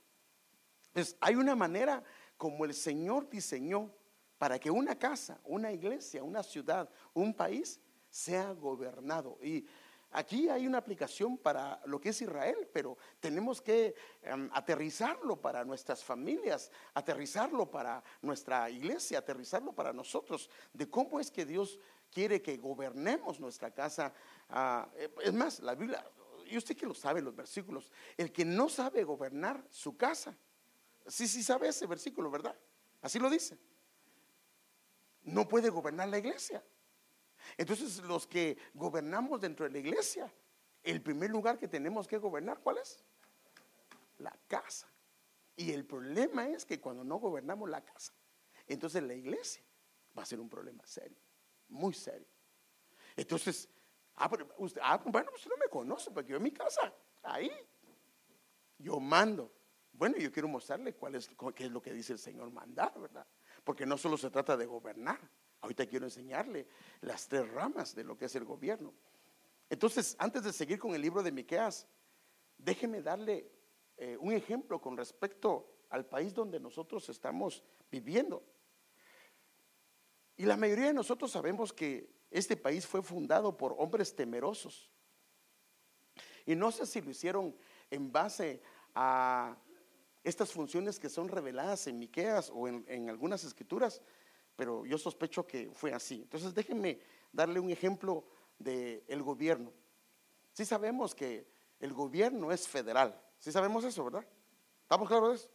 Entonces, 0.89 1.17
hay 1.21 1.35
una 1.35 1.55
manera 1.55 2.03
como 2.37 2.65
el 2.65 2.75
Señor 2.75 3.29
diseñó 3.29 3.93
para 4.39 4.59
que 4.59 4.71
una 4.71 4.99
casa, 4.99 5.41
una 5.45 5.73
iglesia, 5.73 6.23
una 6.23 6.43
ciudad, 6.43 6.89
un 7.15 7.35
país 7.35 7.81
sea 8.09 8.53
gobernado. 8.53 9.39
Y 9.43 9.67
Aquí 10.13 10.49
hay 10.49 10.67
una 10.67 10.79
aplicación 10.79 11.37
para 11.37 11.81
lo 11.87 12.01
que 12.01 12.11
es 12.11 12.23
Israel, 12.23 12.69
pero 12.73 12.97
tenemos 13.21 13.61
que 13.61 13.95
em, 14.23 14.49
aterrizarlo 14.53 15.41
para 15.41 15.65
nuestras 15.65 16.03
familias, 16.03 16.71
aterrizarlo 16.95 17.71
para 17.71 18.03
nuestra 18.23 18.71
iglesia, 18.71 19.19
aterrizarlo 19.19 19.73
para 19.73 19.93
nosotros, 19.93 20.49
de 20.73 20.89
cómo 20.89 21.21
es 21.21 21.31
que 21.31 21.45
Dios 21.45 21.79
quiere 22.11 22.41
que 22.41 22.57
gobernemos 22.57 23.41
nuestra 23.41 23.71
casa. 23.71 24.13
Ah, 24.49 24.89
eh, 24.97 25.13
es 25.23 25.35
más, 25.35 25.61
la 25.61 25.75
Biblia, 25.75 26.03
y 26.47 26.57
usted 26.57 26.77
que 26.77 26.87
lo 26.87 26.95
sabe 26.95 27.21
los 27.21 27.35
versículos, 27.35 27.91
el 28.17 28.33
que 28.33 28.45
no 28.45 28.69
sabe 28.69 29.05
gobernar 29.05 29.67
su 29.71 29.97
casa, 29.97 30.37
sí, 31.07 31.27
sí 31.29 31.43
sabe 31.43 31.69
ese 31.69 31.87
versículo, 31.87 32.31
¿verdad? 32.31 32.57
Así 33.03 33.19
lo 33.19 33.29
dice. 33.29 33.59
No 35.25 35.47
puede 35.49 35.71
gobernar 35.71 36.09
la 36.09 36.19
iglesia. 36.19 36.63
Entonces, 37.57 37.99
los 38.05 38.27
que 38.27 38.59
gobernamos 38.75 39.41
dentro 39.41 39.65
de 39.65 39.73
la 39.73 39.79
iglesia, 39.79 40.33
el 40.83 41.03
primer 41.03 41.31
lugar 41.31 41.59
que 41.59 41.69
tenemos 41.69 42.07
que 42.07 42.19
gobernar, 42.19 42.61
¿cuál 42.61 42.79
es? 42.79 43.05
La 44.19 44.37
casa. 44.49 44.89
Y 45.57 45.73
el 45.73 45.85
problema 45.85 46.49
es 46.49 46.65
que 46.65 46.81
cuando 46.81 47.03
no 47.03 47.17
gobernamos 47.17 47.69
la 47.69 47.85
casa, 47.85 48.13
entonces 48.67 49.03
la 49.03 49.15
iglesia 49.15 49.63
va 50.17 50.23
a 50.23 50.27
ser 50.27 50.41
un 50.41 50.49
problema 50.49 50.87
serio, 50.87 51.19
muy 51.69 51.95
serio. 51.95 52.29
Entonces, 53.17 53.69
ah, 54.17 54.31
ah, 54.83 55.03
bueno, 55.07 55.31
usted 55.35 55.51
no 55.51 55.57
me 55.57 55.69
conoce, 55.69 56.11
porque 56.11 56.33
yo 56.33 56.37
en 56.37 56.43
mi 56.43 56.53
casa, 56.53 56.93
ahí, 57.23 57.51
yo 58.79 59.01
mando. 59.01 59.53
Bueno, 59.93 60.19
yo 60.19 60.31
quiero 60.31 60.49
mostrarle 60.49 60.95
cuál 60.95 61.15
es, 61.15 61.31
qué 61.55 61.65
es 61.65 61.71
lo 61.71 61.81
que 61.81 61.93
dice 61.93 62.13
el 62.13 62.19
Señor 62.19 62.51
mandar, 62.51 62.99
¿verdad? 63.01 63.27
Porque 63.65 63.87
no 63.87 63.97
solo 63.97 64.19
se 64.19 64.31
trata 64.31 64.57
de 64.57 64.67
gobernar, 64.67 65.19
Ahorita 65.67 65.85
quiero 65.85 66.05
enseñarle 66.05 66.69
las 67.01 67.27
tres 67.27 67.51
ramas 67.51 67.93
de 67.93 68.05
lo 68.05 68.17
que 68.17 68.27
es 68.27 68.37
el 68.37 68.45
gobierno. 68.45 68.95
Entonces, 69.69 70.15
antes 70.21 70.45
de 70.45 70.53
seguir 70.53 70.79
con 70.79 70.95
el 70.95 71.03
libro 71.03 71.25
de 71.25 71.33
Miqueas, 71.33 71.89
déjeme 72.57 73.03
darle 73.03 73.51
eh, 73.97 74.17
un 74.21 74.33
ejemplo 74.33 74.81
con 74.81 74.97
respecto 74.97 75.69
al 75.91 76.07
país 76.07 76.33
donde 76.33 76.61
nosotros 76.61 77.09
estamos 77.09 77.65
viviendo. 77.91 78.45
Y 80.37 80.45
la 80.45 80.57
mayoría 80.57 80.87
de 80.87 80.95
nosotros 80.95 81.33
sabemos 81.33 81.73
que 81.73 82.15
este 82.31 82.57
país 82.57 82.87
fue 82.87 83.03
fundado 83.03 83.57
por 83.57 83.75
hombres 83.77 84.15
temerosos. 84.15 84.89
Y 86.45 86.55
no 86.55 86.71
sé 86.71 86.87
si 86.87 87.01
lo 87.01 87.11
hicieron 87.11 87.57
en 87.91 88.13
base 88.13 88.63
a 88.95 89.57
estas 90.23 90.53
funciones 90.53 91.01
que 91.01 91.09
son 91.09 91.27
reveladas 91.27 91.89
en 91.89 91.99
Miqueas 91.99 92.53
o 92.55 92.69
en, 92.69 93.11
algunas 93.11 93.43
escrituras, 93.43 94.01
pero 94.57 94.85
yo 94.87 94.99
sospecho 94.99 95.47
que 95.47 95.71
fue 95.73 95.93
así. 95.93 96.23
Entonces 96.23 96.55
déjenme 96.55 96.99
darle 97.31 97.61
un 97.61 97.71
ejemplo 97.71 98.25
del 98.59 99.05
el 99.07 99.23
gobierno. 99.23 99.73
Sí 100.53 100.65
sabemos 100.65 101.15
que 101.15 101.47
el 101.79 101.93
gobierno 101.93 102.51
es 102.51 102.67
federal, 102.67 103.21
sí 103.39 103.53
sabemos 103.53 103.85
eso, 103.85 104.05
¿verdad? 104.05 104.27
¿Estamos 104.83 105.07
claros 105.07 105.31
de 105.31 105.37
eso? 105.37 105.51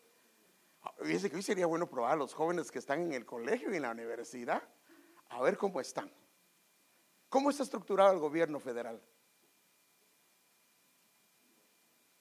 Dice 1.03 1.29
que 1.29 1.35
hoy 1.35 1.41
sería 1.41 1.65
bueno 1.65 1.87
probar 1.87 2.13
a 2.13 2.15
los 2.15 2.33
jóvenes 2.33 2.71
que 2.71 2.79
están 2.79 3.01
en 3.01 3.13
el 3.13 3.25
colegio 3.25 3.71
y 3.71 3.75
en 3.75 3.83
la 3.83 3.91
universidad, 3.91 4.61
a 5.29 5.41
ver 5.41 5.57
cómo 5.57 5.81
están. 5.81 6.11
¿Cómo 7.29 7.49
está 7.49 7.63
estructurado 7.63 8.13
el 8.13 8.19
gobierno 8.19 8.59
federal? 8.59 9.01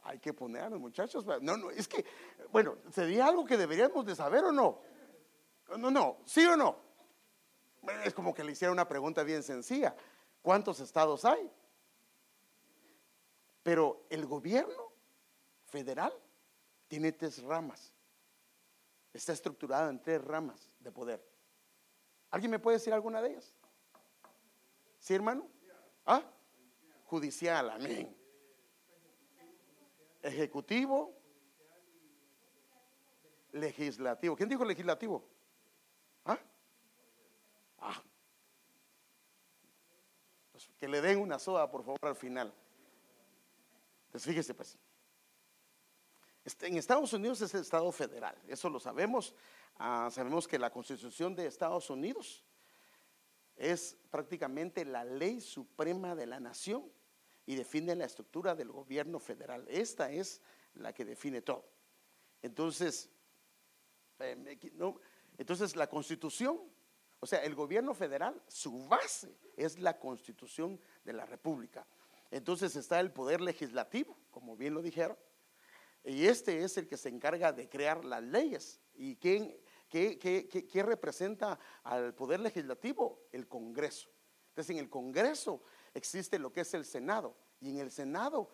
Hay 0.02 0.18
que 0.18 0.32
poner 0.32 0.62
a 0.62 0.70
los 0.70 0.80
muchachos. 0.80 1.24
No, 1.42 1.56
no, 1.56 1.70
es 1.70 1.88
que, 1.88 2.04
bueno, 2.50 2.76
¿sería 2.92 3.26
algo 3.26 3.44
que 3.44 3.56
deberíamos 3.56 4.06
de 4.06 4.14
saber 4.14 4.44
o 4.44 4.52
no? 4.52 4.80
No, 5.78 5.90
no, 5.90 6.18
¿sí 6.24 6.44
o 6.46 6.56
no? 6.56 6.76
Es 8.04 8.12
como 8.14 8.34
que 8.34 8.44
le 8.44 8.52
hiciera 8.52 8.72
una 8.72 8.88
pregunta 8.88 9.22
bien 9.22 9.42
sencilla. 9.42 9.94
¿Cuántos 10.42 10.80
estados 10.80 11.24
hay? 11.24 11.50
Pero 13.62 14.06
el 14.10 14.26
gobierno 14.26 14.92
federal 15.66 16.12
tiene 16.88 17.12
tres 17.12 17.42
ramas. 17.42 17.94
Está 19.12 19.32
estructurado 19.32 19.90
en 19.90 20.00
tres 20.00 20.22
ramas 20.22 20.68
de 20.78 20.92
poder. 20.92 21.24
¿Alguien 22.30 22.50
me 22.50 22.58
puede 22.58 22.78
decir 22.78 22.92
alguna 22.92 23.20
de 23.20 23.30
ellas? 23.30 23.54
¿Sí, 24.98 25.14
hermano? 25.14 25.48
¿Ah? 26.06 26.22
Judicial, 27.06 27.70
amén. 27.70 28.16
Ejecutivo, 30.22 31.14
legislativo. 33.52 34.36
¿Quién 34.36 34.48
dijo 34.48 34.64
legislativo? 34.64 35.26
¿Ah? 36.24 36.38
ah. 37.78 38.02
Pues 40.52 40.69
que 40.80 40.88
le 40.88 41.02
den 41.02 41.18
una 41.18 41.38
soda, 41.38 41.70
por 41.70 41.84
favor, 41.84 41.98
al 42.02 42.16
final. 42.16 42.52
Entonces, 44.06 44.28
fíjese, 44.28 44.54
pues. 44.54 44.78
Este, 46.42 46.66
en 46.66 46.78
Estados 46.78 47.12
Unidos 47.12 47.42
es 47.42 47.54
el 47.54 47.60
Estado 47.60 47.92
federal, 47.92 48.34
eso 48.48 48.70
lo 48.70 48.80
sabemos. 48.80 49.34
Ah, 49.78 50.08
sabemos 50.10 50.48
que 50.48 50.58
la 50.58 50.70
Constitución 50.70 51.34
de 51.34 51.46
Estados 51.46 51.90
Unidos 51.90 52.42
es 53.56 53.98
prácticamente 54.10 54.86
la 54.86 55.04
ley 55.04 55.42
suprema 55.42 56.14
de 56.14 56.26
la 56.26 56.40
nación 56.40 56.90
y 57.44 57.56
define 57.56 57.94
la 57.94 58.06
estructura 58.06 58.54
del 58.54 58.72
gobierno 58.72 59.20
federal. 59.20 59.66
Esta 59.68 60.10
es 60.10 60.40
la 60.74 60.94
que 60.94 61.04
define 61.04 61.42
todo. 61.42 61.68
Entonces, 62.40 63.10
eh, 64.18 64.58
entonces 65.36 65.76
la 65.76 65.88
constitución, 65.88 66.58
o 67.20 67.26
sea, 67.26 67.44
el 67.44 67.54
gobierno 67.54 67.94
federal, 67.94 68.42
su 68.48 68.88
base 68.88 69.36
es 69.56 69.78
la 69.78 69.98
constitución 69.98 70.80
de 71.04 71.12
la 71.12 71.26
república. 71.26 71.86
Entonces 72.30 72.76
está 72.76 72.98
el 73.00 73.12
poder 73.12 73.40
legislativo, 73.40 74.16
como 74.30 74.56
bien 74.56 74.72
lo 74.72 74.82
dijeron, 74.82 75.16
y 76.02 76.26
este 76.26 76.64
es 76.64 76.78
el 76.78 76.88
que 76.88 76.96
se 76.96 77.10
encarga 77.10 77.52
de 77.52 77.68
crear 77.68 78.04
las 78.04 78.22
leyes. 78.22 78.80
¿Y 78.94 79.16
quién, 79.16 79.54
qué, 79.88 80.18
qué 80.18 80.82
representa 80.82 81.58
al 81.82 82.14
poder 82.14 82.40
legislativo? 82.40 83.26
El 83.32 83.46
Congreso. 83.46 84.08
Entonces 84.48 84.70
en 84.70 84.78
el 84.78 84.88
Congreso 84.88 85.62
existe 85.92 86.38
lo 86.38 86.52
que 86.52 86.62
es 86.62 86.72
el 86.72 86.86
Senado. 86.86 87.36
Y 87.60 87.70
en 87.70 87.78
el 87.78 87.90
Senado, 87.90 88.48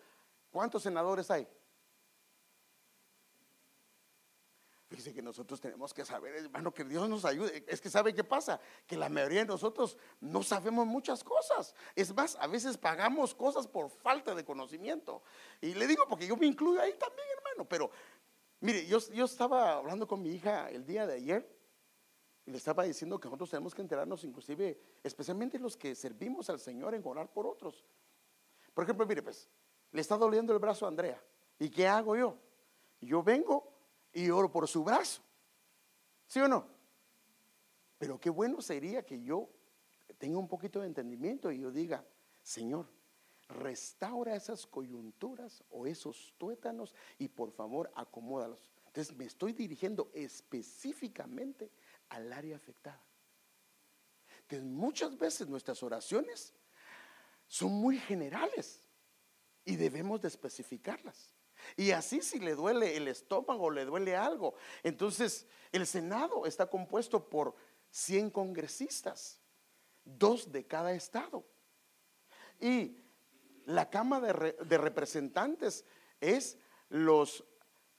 ¿cuántos 0.51 0.83
senadores 0.83 1.31
hay? 1.31 1.47
Fíjese 4.97 5.13
que 5.13 5.21
nosotros 5.21 5.61
tenemos 5.61 5.93
que 5.93 6.03
saber, 6.03 6.33
hermano, 6.37 6.73
que 6.73 6.83
Dios 6.83 7.07
nos 7.07 7.23
ayude. 7.23 7.63
Es 7.67 7.79
que 7.79 7.87
sabe 7.87 8.15
qué 8.15 8.23
pasa, 8.23 8.59
que 8.87 8.97
la 8.97 9.09
mayoría 9.09 9.41
de 9.41 9.45
nosotros 9.45 9.95
no 10.19 10.41
sabemos 10.41 10.87
muchas 10.87 11.23
cosas. 11.23 11.75
Es 11.95 12.15
más, 12.15 12.35
a 12.37 12.47
veces 12.47 12.79
pagamos 12.79 13.35
cosas 13.35 13.67
por 13.67 13.91
falta 13.91 14.33
de 14.33 14.43
conocimiento. 14.43 15.21
Y 15.61 15.75
le 15.75 15.85
digo 15.85 16.05
porque 16.09 16.25
yo 16.25 16.35
me 16.35 16.47
incluyo 16.47 16.81
ahí 16.81 16.93
también, 16.93 17.27
hermano. 17.37 17.69
Pero 17.69 17.91
mire, 18.59 18.87
yo, 18.87 18.97
yo 19.13 19.25
estaba 19.25 19.73
hablando 19.73 20.07
con 20.07 20.19
mi 20.23 20.31
hija 20.31 20.67
el 20.71 20.83
día 20.83 21.05
de 21.05 21.13
ayer 21.13 21.47
y 22.47 22.49
le 22.49 22.57
estaba 22.57 22.81
diciendo 22.81 23.19
que 23.19 23.27
nosotros 23.27 23.51
tenemos 23.51 23.75
que 23.75 23.83
enterarnos, 23.83 24.23
inclusive, 24.23 24.81
especialmente 25.03 25.59
los 25.59 25.77
que 25.77 25.93
servimos 25.93 26.49
al 26.49 26.59
Señor 26.59 26.95
en 26.95 27.05
orar 27.05 27.31
por 27.31 27.45
otros. 27.45 27.85
Por 28.73 28.83
ejemplo, 28.83 29.05
mire, 29.05 29.21
pues, 29.21 29.47
le 29.91 30.01
está 30.01 30.17
doliendo 30.17 30.53
el 30.53 30.59
brazo 30.59 30.85
a 30.85 30.87
Andrea. 30.87 31.23
¿Y 31.59 31.69
qué 31.69 31.87
hago 31.87 32.15
yo? 32.15 32.35
Yo 32.99 33.21
vengo 33.21 33.76
y 34.13 34.29
oro 34.29 34.51
por 34.51 34.67
su 34.67 34.83
brazo. 34.83 35.21
¿Sí 36.27 36.39
o 36.39 36.47
no? 36.47 36.67
Pero 37.97 38.19
qué 38.19 38.29
bueno 38.29 38.61
sería 38.61 39.05
que 39.05 39.21
yo 39.21 39.49
tenga 40.17 40.37
un 40.37 40.47
poquito 40.47 40.81
de 40.81 40.87
entendimiento 40.87 41.51
y 41.51 41.59
yo 41.59 41.71
diga, 41.71 42.05
Señor, 42.41 42.87
restaura 43.49 44.35
esas 44.35 44.65
coyunturas 44.65 45.63
o 45.69 45.87
esos 45.87 46.33
tuétanos 46.37 46.93
y 47.17 47.27
por 47.27 47.51
favor 47.51 47.91
acomódalos. 47.95 48.63
Entonces 48.87 49.15
me 49.15 49.25
estoy 49.25 49.53
dirigiendo 49.53 50.09
específicamente 50.13 51.71
al 52.09 52.31
área 52.33 52.55
afectada. 52.55 53.01
Entonces 54.41 54.67
muchas 54.67 55.17
veces 55.17 55.47
nuestras 55.47 55.81
oraciones 55.83 56.53
son 57.47 57.71
muy 57.71 57.97
generales 57.99 58.81
y 59.65 59.75
debemos 59.75 60.21
de 60.21 60.29
especificarlas. 60.29 61.36
Y 61.75 61.91
así 61.91 62.21
si 62.21 62.39
le 62.39 62.55
duele 62.55 62.95
el 62.97 63.07
estómago, 63.07 63.69
le 63.69 63.85
duele 63.85 64.15
algo. 64.15 64.55
Entonces, 64.83 65.47
el 65.71 65.85
Senado 65.85 66.45
está 66.45 66.67
compuesto 66.67 67.29
por 67.29 67.55
100 67.91 68.29
congresistas, 68.31 69.39
dos 70.03 70.51
de 70.51 70.65
cada 70.65 70.91
estado. 70.93 71.45
Y 72.59 72.97
la 73.65 73.89
Cámara 73.89 74.33
de, 74.59 74.77
Representantes 74.77 75.85
es 76.21 76.57
los 76.89 77.43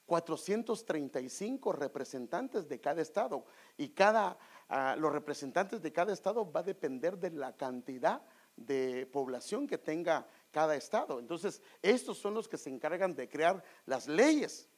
435 0.06 1.72
representantes 1.72 2.68
de 2.68 2.80
cada 2.80 3.02
estado. 3.02 3.44
Y 3.76 3.90
cada, 3.90 4.38
ah, 4.68 4.96
los 4.98 5.12
representantes 5.12 5.82
de 5.82 5.92
cada 5.92 6.12
estado 6.12 6.50
va 6.50 6.60
a 6.60 6.64
depender 6.64 7.18
de 7.18 7.30
la 7.30 7.54
cantidad 7.54 8.22
de 8.56 9.06
población 9.06 9.66
que 9.66 9.78
tenga 9.78 10.26
cada 10.50 10.76
estado. 10.76 11.18
Entonces, 11.18 11.62
estos 11.82 12.18
son 12.18 12.34
los 12.34 12.48
que 12.48 12.58
se 12.58 12.70
encargan 12.70 13.14
de 13.14 13.28
crear 13.28 13.62
las 13.86 14.06
leyes. 14.08 14.68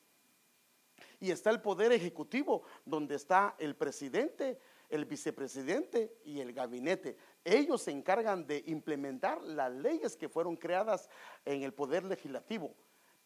Y 1.19 1.31
está 1.31 1.51
el 1.51 1.61
poder 1.61 1.93
ejecutivo, 1.93 2.63
donde 2.85 3.15
está 3.15 3.55
el 3.59 3.77
presidente, 3.77 4.59
el 4.89 5.05
vicepresidente 5.05 6.19
y 6.25 6.41
el 6.41 6.53
gabinete. 6.53 7.17
Ellos 7.45 7.83
se 7.83 7.91
encargan 7.91 8.47
de 8.47 8.63
implementar 8.67 9.43
las 9.43 9.73
leyes 9.73 10.17
que 10.17 10.29
fueron 10.29 10.57
creadas 10.57 11.09
en 11.45 11.63
el 11.63 11.73
poder 11.73 12.05
legislativo. 12.05 12.75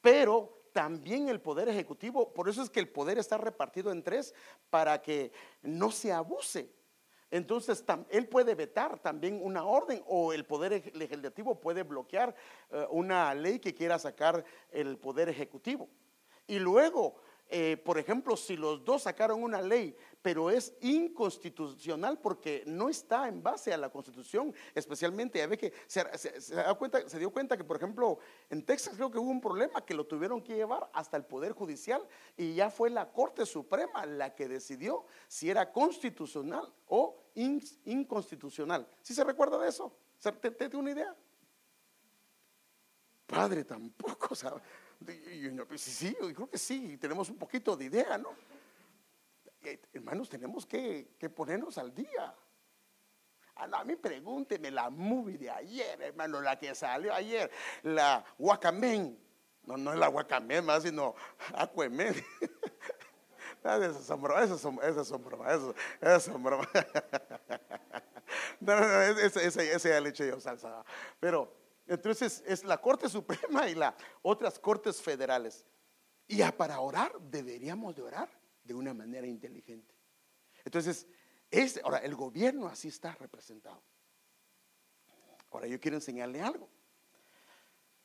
Pero 0.00 0.64
también 0.72 1.28
el 1.28 1.40
poder 1.40 1.68
ejecutivo, 1.68 2.32
por 2.34 2.48
eso 2.48 2.62
es 2.62 2.68
que 2.68 2.80
el 2.80 2.88
poder 2.88 3.18
está 3.18 3.38
repartido 3.38 3.92
en 3.92 4.02
tres, 4.02 4.34
para 4.70 5.00
que 5.00 5.32
no 5.62 5.90
se 5.90 6.12
abuse 6.12 6.74
entonces, 7.34 7.84
él 8.10 8.28
puede 8.28 8.54
vetar 8.54 9.00
también 9.00 9.40
una 9.42 9.64
orden 9.64 10.00
o 10.06 10.32
el 10.32 10.44
Poder 10.44 10.92
Legislativo 10.94 11.60
puede 11.60 11.82
bloquear 11.82 12.32
eh, 12.70 12.86
una 12.90 13.34
ley 13.34 13.58
que 13.58 13.74
quiera 13.74 13.98
sacar 13.98 14.44
el 14.70 14.98
Poder 14.98 15.28
Ejecutivo. 15.28 15.88
Y 16.46 16.60
luego, 16.60 17.16
eh, 17.48 17.76
por 17.84 17.98
ejemplo, 17.98 18.36
si 18.36 18.56
los 18.56 18.84
dos 18.84 19.02
sacaron 19.02 19.42
una 19.42 19.60
ley, 19.60 19.96
pero 20.22 20.50
es 20.50 20.74
inconstitucional 20.80 22.18
porque 22.18 22.64
no 22.66 22.88
está 22.88 23.28
en 23.28 23.42
base 23.42 23.74
a 23.74 23.76
la 23.76 23.90
Constitución, 23.90 24.54
especialmente, 24.74 25.38
ya 25.38 25.46
ve 25.46 25.58
que 25.58 25.72
se, 25.86 27.18
dio 27.18 27.30
cuenta 27.30 27.56
que, 27.56 27.64
por 27.64 27.76
ejemplo, 27.76 28.18
en 28.48 28.64
Texas 28.64 28.94
creo 28.96 29.10
que 29.10 29.18
hubo 29.18 29.30
un 29.30 29.40
problema 29.40 29.84
que 29.84 29.94
lo 29.94 30.06
tuvieron 30.06 30.42
que 30.42 30.54
llevar 30.54 30.88
hasta 30.94 31.18
el 31.18 31.24
Poder 31.26 31.52
Judicial 31.52 32.06
y 32.36 32.54
ya 32.54 32.70
fue 32.70 32.88
la 32.88 33.12
Corte 33.12 33.44
Suprema 33.44 34.06
la 34.06 34.34
que 34.34 34.48
decidió 34.48 35.04
si 35.28 35.50
era 35.50 35.70
constitucional 35.70 36.72
o 36.88 37.22
inconstitucional. 37.34 38.88
¿Sí 39.02 39.14
se 39.14 39.24
recuerda 39.24 39.58
de 39.58 39.68
eso? 39.68 39.94
¿Te, 40.20 40.50
te, 40.50 40.74
una 40.74 40.92
idea? 40.92 41.14
Padre, 43.26 43.64
tampoco, 43.64 44.34
¿sabe? 44.34 44.62
Pues, 45.04 45.80
sí, 45.80 46.16
yo 46.20 46.34
creo 46.34 46.50
que 46.50 46.58
sí, 46.58 46.96
tenemos 46.98 47.28
un 47.28 47.36
poquito 47.36 47.76
de 47.76 47.86
idea, 47.86 48.16
¿no? 48.16 48.30
Eh, 49.62 49.80
hermanos, 49.92 50.28
tenemos 50.28 50.66
que, 50.66 51.08
ponernos 51.34 51.78
al 51.78 51.94
día. 51.94 52.34
A, 53.56 53.84
mí 53.84 53.96
pregúnteme 53.96 54.70
la 54.70 54.90
movie 54.90 55.38
de 55.38 55.50
ayer, 55.50 56.00
hermano, 56.02 56.40
la 56.40 56.58
que 56.58 56.74
salió 56.74 57.14
ayer, 57.14 57.50
la 57.82 58.24
Wakamen. 58.38 59.18
No, 59.64 59.76
no 59.76 59.92
es 59.92 59.98
la 59.98 60.08
Wakamen 60.08 60.64
más, 60.64 60.82
sino 60.82 61.14
Aquaman. 61.54 62.14
Esas 63.64 64.04
son 64.04 64.20
bromas, 64.20 64.44
esas 64.44 64.60
son, 64.60 64.78
esas 64.82 65.08
son 65.08 65.24
bromas, 65.24 65.58
esas 65.98 66.24
son 66.24 66.42
No, 68.60 68.78
no, 68.78 68.80
no, 68.80 69.00
ese, 69.00 69.46
ese, 69.46 69.72
ese 69.72 69.88
ya 69.88 70.00
le 70.02 70.10
eché 70.10 70.28
yo 70.28 70.38
salsa. 70.38 70.84
Pero 71.18 71.63
Entonces 71.86 72.42
es 72.46 72.64
la 72.64 72.80
Corte 72.80 73.08
Suprema 73.08 73.68
y 73.68 73.74
las 73.74 73.94
otras 74.22 74.58
cortes 74.58 75.00
federales. 75.00 75.66
Y 76.26 76.38
ya 76.38 76.56
para 76.56 76.80
orar 76.80 77.12
deberíamos 77.20 77.94
de 77.94 78.02
orar 78.02 78.30
de 78.62 78.74
una 78.74 78.94
manera 78.94 79.26
inteligente. 79.26 79.94
Entonces, 80.64 81.06
es, 81.50 81.78
ahora 81.84 81.98
el 81.98 82.14
gobierno 82.14 82.66
así 82.66 82.88
está 82.88 83.12
representado. 83.12 83.82
Ahora 85.50 85.66
yo 85.66 85.78
quiero 85.78 85.96
enseñarle 85.96 86.40
algo. 86.40 86.68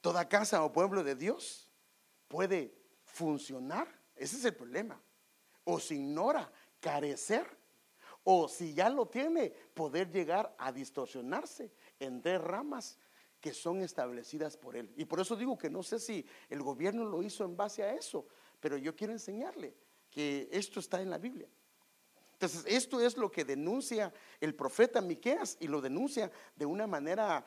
Toda 0.01 0.27
casa 0.27 0.63
o 0.63 0.71
pueblo 0.71 1.03
de 1.03 1.15
Dios 1.15 1.69
puede 2.27 2.75
funcionar. 3.03 3.87
Ese 4.15 4.37
es 4.37 4.45
el 4.45 4.55
problema. 4.55 5.01
O 5.63 5.79
se 5.79 5.95
ignora, 5.95 6.51
carecer. 6.79 7.57
O 8.23 8.47
si 8.47 8.73
ya 8.73 8.89
lo 8.89 9.07
tiene, 9.07 9.49
poder 9.73 10.11
llegar 10.11 10.53
a 10.57 10.71
distorsionarse 10.71 11.71
en 11.99 12.21
tres 12.21 12.41
ramas 12.41 12.99
que 13.39 13.53
son 13.53 13.81
establecidas 13.81 14.57
por 14.57 14.75
él. 14.75 14.91
Y 14.97 15.05
por 15.05 15.19
eso 15.19 15.35
digo 15.35 15.57
que 15.57 15.69
no 15.69 15.83
sé 15.83 15.99
si 15.99 16.25
el 16.49 16.61
gobierno 16.61 17.05
lo 17.05 17.23
hizo 17.23 17.45
en 17.45 17.55
base 17.55 17.83
a 17.83 17.93
eso, 17.93 18.27
pero 18.59 18.77
yo 18.77 18.95
quiero 18.95 19.13
enseñarle 19.13 19.75
que 20.09 20.49
esto 20.51 20.79
está 20.79 21.01
en 21.01 21.09
la 21.09 21.17
Biblia. 21.17 21.47
Entonces, 22.33 22.63
esto 22.67 23.01
es 23.01 23.17
lo 23.17 23.29
que 23.29 23.43
denuncia 23.43 24.13
el 24.39 24.55
profeta 24.55 25.01
Miqueas 25.01 25.57
y 25.59 25.67
lo 25.67 25.81
denuncia 25.81 26.31
de 26.55 26.65
una 26.65 26.87
manera 26.87 27.43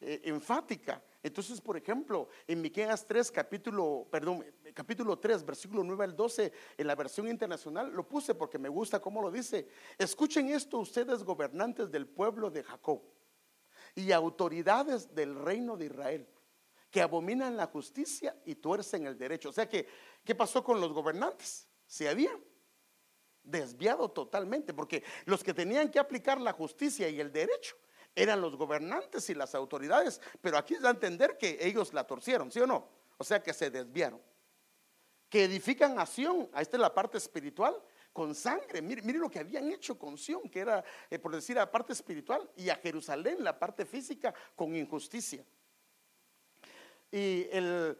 eh, 0.00 0.22
enfática. 0.24 1.02
Entonces, 1.22 1.60
por 1.60 1.76
ejemplo, 1.76 2.28
en 2.46 2.60
Miqueas 2.60 3.06
3, 3.06 3.30
capítulo, 3.30 4.06
perdón, 4.10 4.44
capítulo 4.74 5.18
3, 5.18 5.44
versículo 5.44 5.84
9 5.84 6.04
al 6.04 6.16
12, 6.16 6.52
en 6.76 6.86
la 6.86 6.94
versión 6.94 7.28
internacional, 7.28 7.92
lo 7.92 8.06
puse 8.06 8.34
porque 8.34 8.58
me 8.58 8.68
gusta 8.68 9.00
cómo 9.00 9.22
lo 9.22 9.30
dice. 9.30 9.68
Escuchen 9.98 10.48
esto 10.48 10.78
ustedes 10.78 11.22
gobernantes 11.22 11.90
del 11.90 12.06
pueblo 12.06 12.50
de 12.50 12.62
Jacob 12.62 13.02
y 13.94 14.12
autoridades 14.12 15.14
del 15.14 15.34
reino 15.34 15.76
de 15.76 15.86
Israel 15.86 16.28
que 16.90 17.02
abominan 17.02 17.56
la 17.56 17.66
justicia 17.66 18.36
y 18.44 18.54
tuercen 18.54 19.04
el 19.06 19.18
derecho. 19.18 19.48
O 19.48 19.52
sea 19.52 19.68
que, 19.68 19.88
¿qué 20.24 20.34
pasó 20.36 20.62
con 20.62 20.80
los 20.80 20.92
gobernantes? 20.92 21.66
Se 21.86 22.08
habían 22.08 22.40
desviado 23.42 24.10
totalmente, 24.10 24.72
porque 24.72 25.02
los 25.24 25.42
que 25.42 25.52
tenían 25.52 25.90
que 25.90 25.98
aplicar 25.98 26.40
la 26.40 26.52
justicia 26.52 27.08
y 27.08 27.20
el 27.20 27.32
derecho 27.32 27.76
eran 28.14 28.40
los 28.40 28.56
gobernantes 28.56 29.28
y 29.28 29.34
las 29.34 29.56
autoridades, 29.56 30.20
pero 30.40 30.56
aquí 30.56 30.76
da 30.76 30.88
a 30.88 30.92
entender 30.92 31.36
que 31.36 31.58
ellos 31.60 31.92
la 31.92 32.06
torcieron, 32.06 32.52
¿sí 32.52 32.60
o 32.60 32.66
no? 32.66 32.88
O 33.18 33.24
sea 33.24 33.42
que 33.42 33.52
se 33.52 33.70
desviaron. 33.70 34.22
Que 35.28 35.44
edifican 35.44 35.98
a 35.98 36.06
Sion, 36.06 36.48
ahí 36.52 36.62
está 36.62 36.78
la 36.78 36.94
parte 36.94 37.18
espiritual, 37.18 37.76
con 38.14 38.32
sangre. 38.34 38.80
Mire, 38.80 39.02
mire, 39.02 39.18
lo 39.18 39.28
que 39.28 39.40
habían 39.40 39.70
hecho 39.72 39.98
con 39.98 40.16
Sion, 40.16 40.48
que 40.48 40.60
era, 40.60 40.82
eh, 41.10 41.18
por 41.18 41.34
decir, 41.34 41.56
la 41.56 41.70
parte 41.70 41.92
espiritual, 41.92 42.48
y 42.56 42.70
a 42.70 42.76
Jerusalén, 42.76 43.42
la 43.42 43.58
parte 43.58 43.84
física, 43.84 44.32
con 44.54 44.74
injusticia. 44.76 45.44
Y 47.10 47.48
el, 47.50 47.98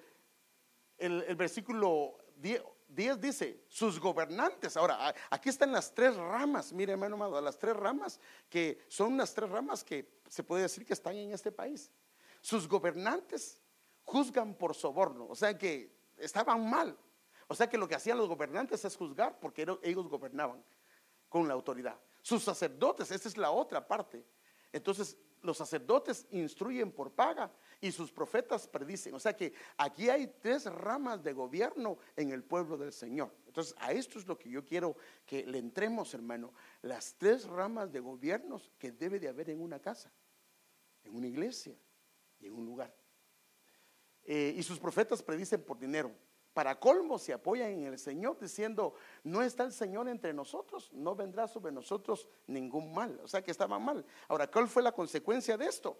el, 0.98 1.34
versículo 1.34 2.16
10, 2.36 3.20
dice, 3.20 3.64
sus 3.68 3.98
gobernantes. 3.98 4.76
Ahora, 4.76 5.12
aquí 5.30 5.48
están 5.48 5.72
las 5.72 5.92
tres 5.92 6.14
ramas, 6.14 6.72
mire 6.72 6.92
hermano 6.92 7.16
amado, 7.16 7.40
las 7.40 7.58
tres 7.58 7.76
ramas 7.76 8.20
que 8.48 8.78
son 8.88 9.16
las 9.16 9.34
tres 9.34 9.50
ramas 9.50 9.82
que 9.82 10.20
se 10.28 10.44
puede 10.44 10.62
decir 10.62 10.86
que 10.86 10.92
están 10.92 11.16
en 11.16 11.32
este 11.32 11.50
país. 11.50 11.90
Sus 12.40 12.68
gobernantes 12.68 13.60
juzgan 14.04 14.54
por 14.54 14.74
soborno, 14.76 15.26
o 15.26 15.34
sea 15.34 15.58
que 15.58 15.92
estaban 16.16 16.70
mal. 16.70 16.96
O 17.48 17.54
sea 17.54 17.68
que 17.68 17.78
lo 17.78 17.88
que 17.88 17.94
hacían 17.94 18.18
los 18.18 18.28
gobernantes 18.28 18.84
es 18.84 18.96
juzgar 18.96 19.38
porque 19.40 19.66
ellos 19.82 20.08
gobernaban 20.08 20.64
con 21.28 21.48
la 21.48 21.54
autoridad. 21.54 21.98
Sus 22.22 22.42
sacerdotes, 22.42 23.10
esa 23.10 23.28
es 23.28 23.36
la 23.36 23.50
otra 23.50 23.86
parte. 23.86 24.24
Entonces, 24.72 25.16
los 25.44 25.58
sacerdotes 25.58 26.26
instruyen 26.30 26.90
por 26.90 27.12
paga 27.12 27.52
y 27.80 27.92
sus 27.92 28.10
profetas 28.10 28.66
predicen. 28.66 29.14
O 29.14 29.20
sea 29.20 29.36
que 29.36 29.52
aquí 29.76 30.08
hay 30.08 30.26
tres 30.40 30.64
ramas 30.64 31.22
de 31.22 31.34
gobierno 31.34 31.98
en 32.16 32.30
el 32.30 32.42
pueblo 32.42 32.78
del 32.78 32.92
Señor. 32.92 33.30
Entonces, 33.46 33.74
a 33.78 33.92
esto 33.92 34.18
es 34.18 34.26
lo 34.26 34.38
que 34.38 34.48
yo 34.48 34.64
quiero 34.64 34.96
que 35.26 35.44
le 35.44 35.58
entremos, 35.58 36.14
hermano. 36.14 36.52
Las 36.80 37.14
tres 37.18 37.44
ramas 37.46 37.92
de 37.92 38.00
gobiernos 38.00 38.72
que 38.78 38.90
debe 38.90 39.20
de 39.20 39.28
haber 39.28 39.50
en 39.50 39.60
una 39.60 39.80
casa, 39.80 40.10
en 41.04 41.14
una 41.14 41.26
iglesia 41.26 41.76
y 42.40 42.46
en 42.46 42.54
un 42.54 42.64
lugar. 42.64 42.94
Eh, 44.24 44.54
y 44.56 44.62
sus 44.62 44.78
profetas 44.78 45.22
predicen 45.22 45.62
por 45.62 45.78
dinero. 45.78 46.10
Para 46.54 46.78
colmo 46.78 47.18
se 47.18 47.32
apoyan 47.32 47.72
en 47.72 47.84
el 47.84 47.98
Señor 47.98 48.38
diciendo, 48.38 48.94
no 49.24 49.42
está 49.42 49.64
el 49.64 49.72
Señor 49.72 50.08
entre 50.08 50.32
nosotros, 50.32 50.88
no 50.92 51.16
vendrá 51.16 51.48
sobre 51.48 51.72
nosotros 51.72 52.28
ningún 52.46 52.94
mal. 52.94 53.20
O 53.24 53.28
sea 53.28 53.42
que 53.42 53.50
estaban 53.50 53.82
mal. 53.84 54.06
Ahora, 54.28 54.48
¿cuál 54.48 54.68
fue 54.68 54.80
la 54.80 54.92
consecuencia 54.92 55.58
de 55.58 55.66
esto? 55.66 55.98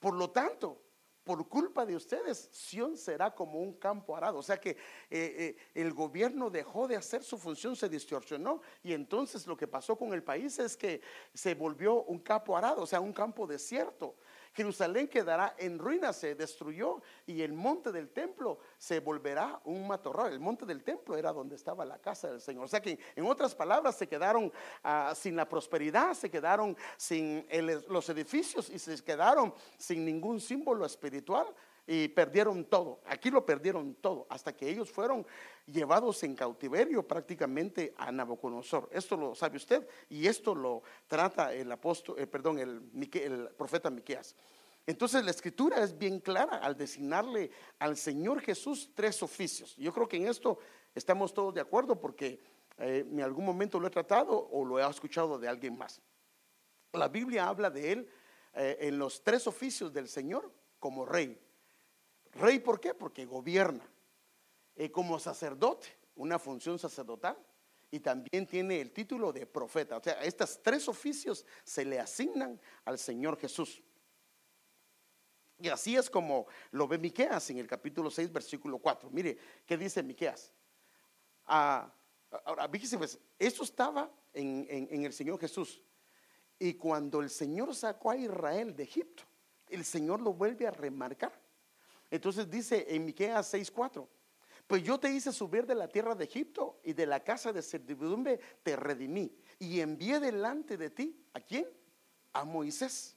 Por 0.00 0.14
lo 0.14 0.28
tanto, 0.30 0.82
por 1.22 1.48
culpa 1.48 1.86
de 1.86 1.94
ustedes, 1.94 2.48
Sión 2.50 2.96
será 2.96 3.32
como 3.32 3.60
un 3.60 3.74
campo 3.74 4.16
arado. 4.16 4.38
O 4.38 4.42
sea 4.42 4.58
que 4.58 4.70
eh, 4.70 4.76
eh, 5.10 5.56
el 5.74 5.92
gobierno 5.92 6.50
dejó 6.50 6.88
de 6.88 6.96
hacer 6.96 7.22
su 7.22 7.38
función, 7.38 7.76
se 7.76 7.88
distorsionó 7.88 8.60
y 8.82 8.92
entonces 8.92 9.46
lo 9.46 9.56
que 9.56 9.68
pasó 9.68 9.96
con 9.96 10.12
el 10.12 10.24
país 10.24 10.58
es 10.58 10.76
que 10.76 11.00
se 11.32 11.54
volvió 11.54 12.02
un 12.02 12.18
campo 12.18 12.56
arado, 12.56 12.82
o 12.82 12.86
sea, 12.86 13.00
un 13.00 13.12
campo 13.12 13.46
desierto. 13.46 14.16
Jerusalén 14.54 15.08
quedará 15.08 15.54
en 15.58 15.78
ruinas, 15.78 16.16
se 16.16 16.34
destruyó 16.34 17.00
y 17.26 17.42
el 17.42 17.52
monte 17.52 17.90
del 17.90 18.10
templo 18.10 18.58
se 18.76 19.00
volverá 19.00 19.60
un 19.64 19.86
matorral. 19.86 20.32
El 20.32 20.40
monte 20.40 20.66
del 20.66 20.84
templo 20.84 21.16
era 21.16 21.32
donde 21.32 21.56
estaba 21.56 21.84
la 21.84 21.98
casa 21.98 22.30
del 22.30 22.40
Señor. 22.40 22.64
O 22.64 22.68
sea 22.68 22.82
que 22.82 22.98
en 23.16 23.26
otras 23.26 23.54
palabras 23.54 23.96
se 23.96 24.06
quedaron 24.06 24.52
ah, 24.84 25.14
sin 25.16 25.36
la 25.36 25.48
prosperidad, 25.48 26.14
se 26.14 26.30
quedaron 26.30 26.76
sin 26.96 27.46
los 27.88 28.08
edificios 28.08 28.68
y 28.68 28.78
se 28.78 29.02
quedaron 29.02 29.54
sin 29.78 30.04
ningún 30.04 30.40
símbolo 30.40 30.84
espiritual 30.84 31.46
y 31.86 32.08
perdieron 32.08 32.64
todo. 32.64 33.00
Aquí 33.06 33.30
lo 33.30 33.44
perdieron 33.44 33.94
todo, 33.94 34.26
hasta 34.30 34.54
que 34.54 34.68
ellos 34.68 34.90
fueron 34.90 35.26
llevados 35.66 36.22
en 36.22 36.34
cautiverio 36.34 37.06
prácticamente 37.06 37.94
a 37.96 38.12
Nabucodonosor. 38.12 38.88
Esto 38.92 39.16
lo 39.16 39.34
sabe 39.34 39.56
usted 39.56 39.86
y 40.08 40.26
esto 40.26 40.54
lo 40.54 40.82
trata 41.06 41.52
el 41.52 41.70
apóstol, 41.72 42.18
eh, 42.18 42.26
perdón, 42.26 42.58
el, 42.58 42.82
el 43.14 43.48
profeta 43.56 43.90
Miqueas. 43.90 44.34
Entonces 44.86 45.24
la 45.24 45.30
escritura 45.30 45.82
es 45.82 45.96
bien 45.96 46.18
clara 46.18 46.56
al 46.56 46.76
designarle 46.76 47.50
al 47.78 47.96
Señor 47.96 48.40
Jesús 48.40 48.90
tres 48.94 49.22
oficios. 49.22 49.76
Yo 49.76 49.92
creo 49.92 50.08
que 50.08 50.16
en 50.16 50.26
esto 50.26 50.58
estamos 50.94 51.32
todos 51.32 51.54
de 51.54 51.60
acuerdo 51.60 52.00
porque 52.00 52.40
eh, 52.78 53.06
en 53.08 53.20
algún 53.20 53.44
momento 53.44 53.78
lo 53.78 53.86
he 53.86 53.90
tratado 53.90 54.48
o 54.50 54.64
lo 54.64 54.78
he 54.78 54.88
escuchado 54.88 55.38
de 55.38 55.48
alguien 55.48 55.78
más. 55.78 56.00
La 56.92 57.08
Biblia 57.08 57.46
habla 57.46 57.70
de 57.70 57.92
él 57.92 58.08
eh, 58.54 58.76
en 58.80 58.98
los 58.98 59.22
tres 59.22 59.46
oficios 59.46 59.92
del 59.92 60.08
Señor 60.08 60.52
como 60.78 61.06
rey, 61.06 61.38
Rey, 62.32 62.58
¿por 62.58 62.80
qué? 62.80 62.94
Porque 62.94 63.26
gobierna. 63.26 63.84
Eh, 64.74 64.90
como 64.90 65.18
sacerdote, 65.18 65.88
una 66.16 66.38
función 66.38 66.78
sacerdotal. 66.78 67.36
Y 67.90 68.00
también 68.00 68.46
tiene 68.46 68.80
el 68.80 68.90
título 68.90 69.32
de 69.32 69.46
profeta. 69.46 69.98
O 69.98 70.02
sea, 70.02 70.22
estos 70.24 70.62
tres 70.62 70.88
oficios 70.88 71.44
se 71.62 71.84
le 71.84 72.00
asignan 72.00 72.58
al 72.86 72.98
Señor 72.98 73.38
Jesús. 73.38 73.82
Y 75.58 75.68
así 75.68 75.94
es 75.94 76.08
como 76.08 76.46
lo 76.70 76.88
ve 76.88 76.96
Miqueas 76.96 77.50
en 77.50 77.58
el 77.58 77.66
capítulo 77.66 78.10
6, 78.10 78.32
versículo 78.32 78.78
4. 78.78 79.10
Mire, 79.10 79.36
¿qué 79.66 79.76
dice 79.76 80.02
Miqueas? 80.02 80.52
Ah, 81.44 81.92
ahora, 82.46 82.66
fíjese, 82.68 82.96
pues, 82.96 83.18
esto 83.38 83.62
estaba 83.62 84.10
en, 84.32 84.66
en 84.68 85.04
el 85.04 85.12
Señor 85.12 85.38
Jesús. 85.38 85.82
Y 86.58 86.74
cuando 86.74 87.20
el 87.20 87.28
Señor 87.28 87.74
sacó 87.74 88.10
a 88.10 88.16
Israel 88.16 88.74
de 88.74 88.84
Egipto, 88.84 89.24
el 89.68 89.84
Señor 89.84 90.22
lo 90.22 90.32
vuelve 90.32 90.66
a 90.66 90.70
remarcar. 90.70 91.41
Entonces 92.12 92.50
dice 92.50 92.84
en 92.90 93.06
Miqueas 93.06 93.54
6:4, 93.54 94.06
pues 94.66 94.82
yo 94.82 95.00
te 95.00 95.10
hice 95.10 95.32
subir 95.32 95.66
de 95.66 95.74
la 95.74 95.88
tierra 95.88 96.14
de 96.14 96.24
Egipto 96.24 96.78
y 96.84 96.92
de 96.92 97.06
la 97.06 97.20
casa 97.20 97.54
de 97.54 97.62
servidumbre 97.62 98.38
te 98.62 98.76
redimí 98.76 99.34
y 99.58 99.80
envié 99.80 100.20
delante 100.20 100.76
de 100.76 100.90
ti 100.90 101.26
a 101.32 101.40
quién? 101.40 101.66
A 102.34 102.44
Moisés. 102.44 103.16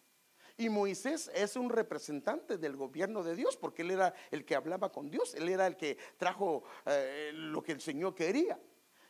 Y 0.55 0.69
Moisés 0.69 1.29
es 1.35 1.57
un 1.57 1.69
representante 1.69 2.57
del 2.57 2.77
gobierno 2.77 3.21
de 3.21 3.35
Dios, 3.35 3.57
porque 3.57 3.81
él 3.81 3.91
era 3.91 4.13
el 4.31 4.45
que 4.45 4.55
hablaba 4.55 4.89
con 4.89 5.09
Dios, 5.09 5.35
él 5.35 5.49
era 5.49 5.67
el 5.67 5.75
que 5.75 5.97
trajo 6.15 6.63
eh, 6.85 7.31
lo 7.33 7.61
que 7.61 7.73
el 7.73 7.81
Señor 7.81 8.15
quería. 8.15 8.57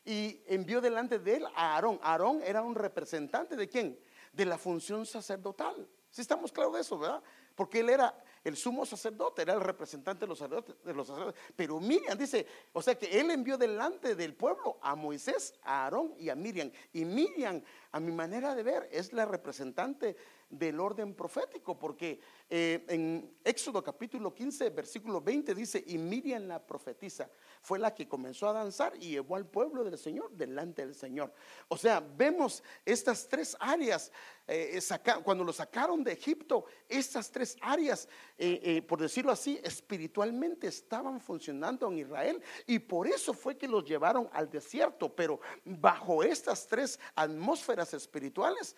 Y 0.04 0.42
envió 0.48 0.82
delante 0.82 1.20
de 1.20 1.36
él 1.36 1.46
a 1.56 1.76
Aarón. 1.76 2.00
Aarón 2.02 2.42
era 2.44 2.64
un 2.64 2.74
representante 2.74 3.56
de 3.56 3.70
quién? 3.70 4.00
De 4.34 4.46
la 4.46 4.58
función 4.58 5.06
sacerdotal. 5.06 5.88
Si 6.10 6.22
estamos 6.22 6.52
claros 6.52 6.74
de 6.74 6.82
eso, 6.82 6.98
¿verdad? 6.98 7.22
Porque 7.54 7.82
él 7.82 7.90
era 7.90 8.16
el 8.46 8.56
sumo 8.56 8.86
sacerdote, 8.86 9.42
era 9.42 9.54
el 9.54 9.60
representante 9.60 10.22
de 10.22 10.28
los 10.28 10.38
sacerdotes, 10.38 10.76
de 10.84 10.94
los 10.94 11.08
sacerdotes. 11.08 11.42
Pero 11.56 11.80
Miriam 11.80 12.16
dice, 12.16 12.46
o 12.74 12.82
sea 12.82 12.96
que 12.96 13.20
él 13.20 13.32
envió 13.32 13.58
delante 13.58 14.16
del 14.16 14.36
pueblo 14.36 14.78
a 14.82 14.96
Moisés, 14.96 15.56
a 15.64 15.86
Aarón 15.86 16.14
y 16.20 16.30
a 16.30 16.36
Miriam. 16.36 16.72
Y 16.94 17.06
Miriam, 17.06 17.62
a 17.92 18.00
mi 18.00 18.12
manera 18.12 18.54
de 18.54 18.62
ver, 18.62 18.88
es 18.92 19.14
la 19.14 19.26
representante 19.26 20.16
del 20.50 20.80
orden 20.80 21.14
profético, 21.14 21.78
porque 21.78 22.20
eh, 22.50 22.86
en 22.88 23.38
Éxodo 23.44 23.84
capítulo 23.84 24.34
15, 24.34 24.70
versículo 24.70 25.22
20 25.22 25.56
dice, 25.56 25.84
y 25.88 25.98
Miriam 25.98 26.48
la 26.48 26.66
profetisa 26.66 27.30
fue 27.62 27.80
la 27.80 27.94
que 27.94 28.08
comenzó 28.08 28.48
a 28.48 28.54
danzar 28.54 28.94
y 28.96 29.10
llevó 29.10 29.36
al 29.36 29.48
pueblo 29.48 29.84
del 29.84 29.98
Señor 29.98 30.32
delante 30.32 30.86
del 30.86 30.96
Señor. 30.96 31.34
O 31.68 31.78
sea, 31.78 32.00
vemos 32.00 32.64
estas 32.86 33.28
tres 33.28 33.58
áreas 33.60 34.12
eh, 34.48 34.80
cuando 35.24 35.44
lo 35.44 35.52
sacaron 35.52 36.04
de 36.04 36.12
Egipto, 36.12 36.66
estas 36.88 37.32
tres 37.32 37.58
áreas, 37.62 38.08
eh, 38.38 38.60
eh, 38.64 38.82
por 38.84 39.02
decirlo 39.02 39.32
así, 39.32 39.60
espiritualmente 39.64 40.68
estaban 40.68 41.20
funcionando 41.20 41.88
en 41.88 41.98
Israel 41.98 42.42
y 42.68 42.78
por 42.78 43.08
eso 43.08 43.34
fue 43.34 43.58
que 43.58 43.68
los 43.68 43.84
llevaron 43.86 44.30
al 44.34 44.50
desierto, 44.50 45.14
pero 45.16 45.40
bajo 45.64 46.22
estas 46.22 46.68
tres 46.68 47.00
atmósferas 47.16 47.96
espirituales, 47.96 48.76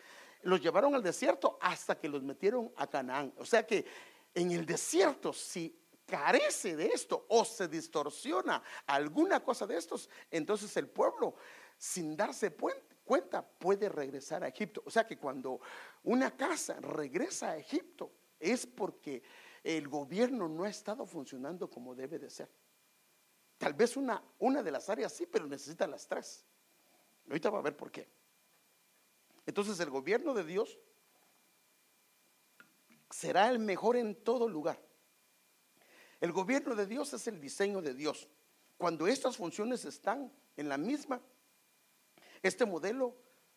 los 0.48 0.62
llevaron 0.62 0.96
al 0.96 1.04
desierto 1.04 1.58
hasta 1.62 2.00
que 2.00 2.08
los 2.08 2.24
metieron 2.24 2.72
a 2.78 2.88
Canaán. 2.88 3.34
O 3.38 3.46
sea 3.46 3.68
que 3.68 3.86
en 4.34 4.52
el 4.52 4.66
desierto, 4.66 5.34
si 5.34 5.78
carece 6.06 6.78
de 6.78 6.88
esto 6.88 7.26
o 7.28 7.44
se 7.44 7.68
distorsiona 7.68 8.64
alguna 8.86 9.44
cosa 9.44 9.68
de 9.68 9.76
estos, 9.76 10.10
entonces 10.32 10.76
el 10.78 10.88
pueblo, 10.88 11.36
sin 11.78 12.16
darse 12.16 12.56
cuenta, 13.04 13.46
puede 13.46 13.90
regresar 13.90 14.42
a 14.46 14.48
Egipto. 14.48 14.82
O 14.86 14.90
sea 14.90 15.06
que 15.06 15.18
cuando 15.18 15.60
una 16.04 16.32
casa 16.38 16.78
regresa 16.80 17.50
a 17.50 17.58
Egipto 17.58 18.10
es 18.40 18.66
porque 18.66 19.22
el 19.66 19.90
gobierno 19.90 20.48
no 20.48 20.64
ha 20.64 20.70
estado 20.70 21.06
funcionando 21.06 21.70
como 21.70 21.94
debe 21.94 22.20
de 22.20 22.30
ser. 22.30 22.50
Tal 23.58 23.74
vez 23.74 23.98
una, 23.98 24.24
una 24.40 24.64
de 24.64 24.72
las 24.72 24.90
áreas 24.90 25.12
sí, 25.12 25.26
pero 25.26 25.46
necesita 25.46 25.88
las 25.88 26.08
tres. 26.08 26.46
Ahorita 27.28 27.50
va 27.50 27.60
a 27.60 27.64
ver 27.64 27.76
por 27.76 27.92
qué. 27.92 28.17
Entonces 29.48 29.80
el 29.80 29.90
gobierno 29.90 30.36
de 30.36 30.44
Dios 30.44 30.78
será 33.10 33.50
el 33.50 33.58
mejor 33.58 33.96
en 33.96 34.14
todo 34.14 34.48
lugar. 34.48 34.80
El 36.20 36.32
gobierno 36.32 36.76
de 36.76 36.86
Dios 36.86 37.14
es 37.14 37.28
el 37.28 37.40
diseño 37.40 37.82
de 37.82 37.94
Dios. 37.94 38.28
Cuando 38.78 39.08
estas 39.08 39.38
funciones 39.38 39.86
están 39.86 40.32
en 40.56 40.70
la 40.70 40.78
misma 40.78 41.22
este 42.44 42.66
modelo 42.66 43.16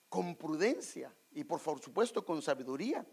con 0.09 0.37
prudencia 0.37 1.15
y 1.33 1.45
por 1.45 1.61
supuesto 1.61 2.25
con 2.25 2.41
sabiduría 2.41 3.05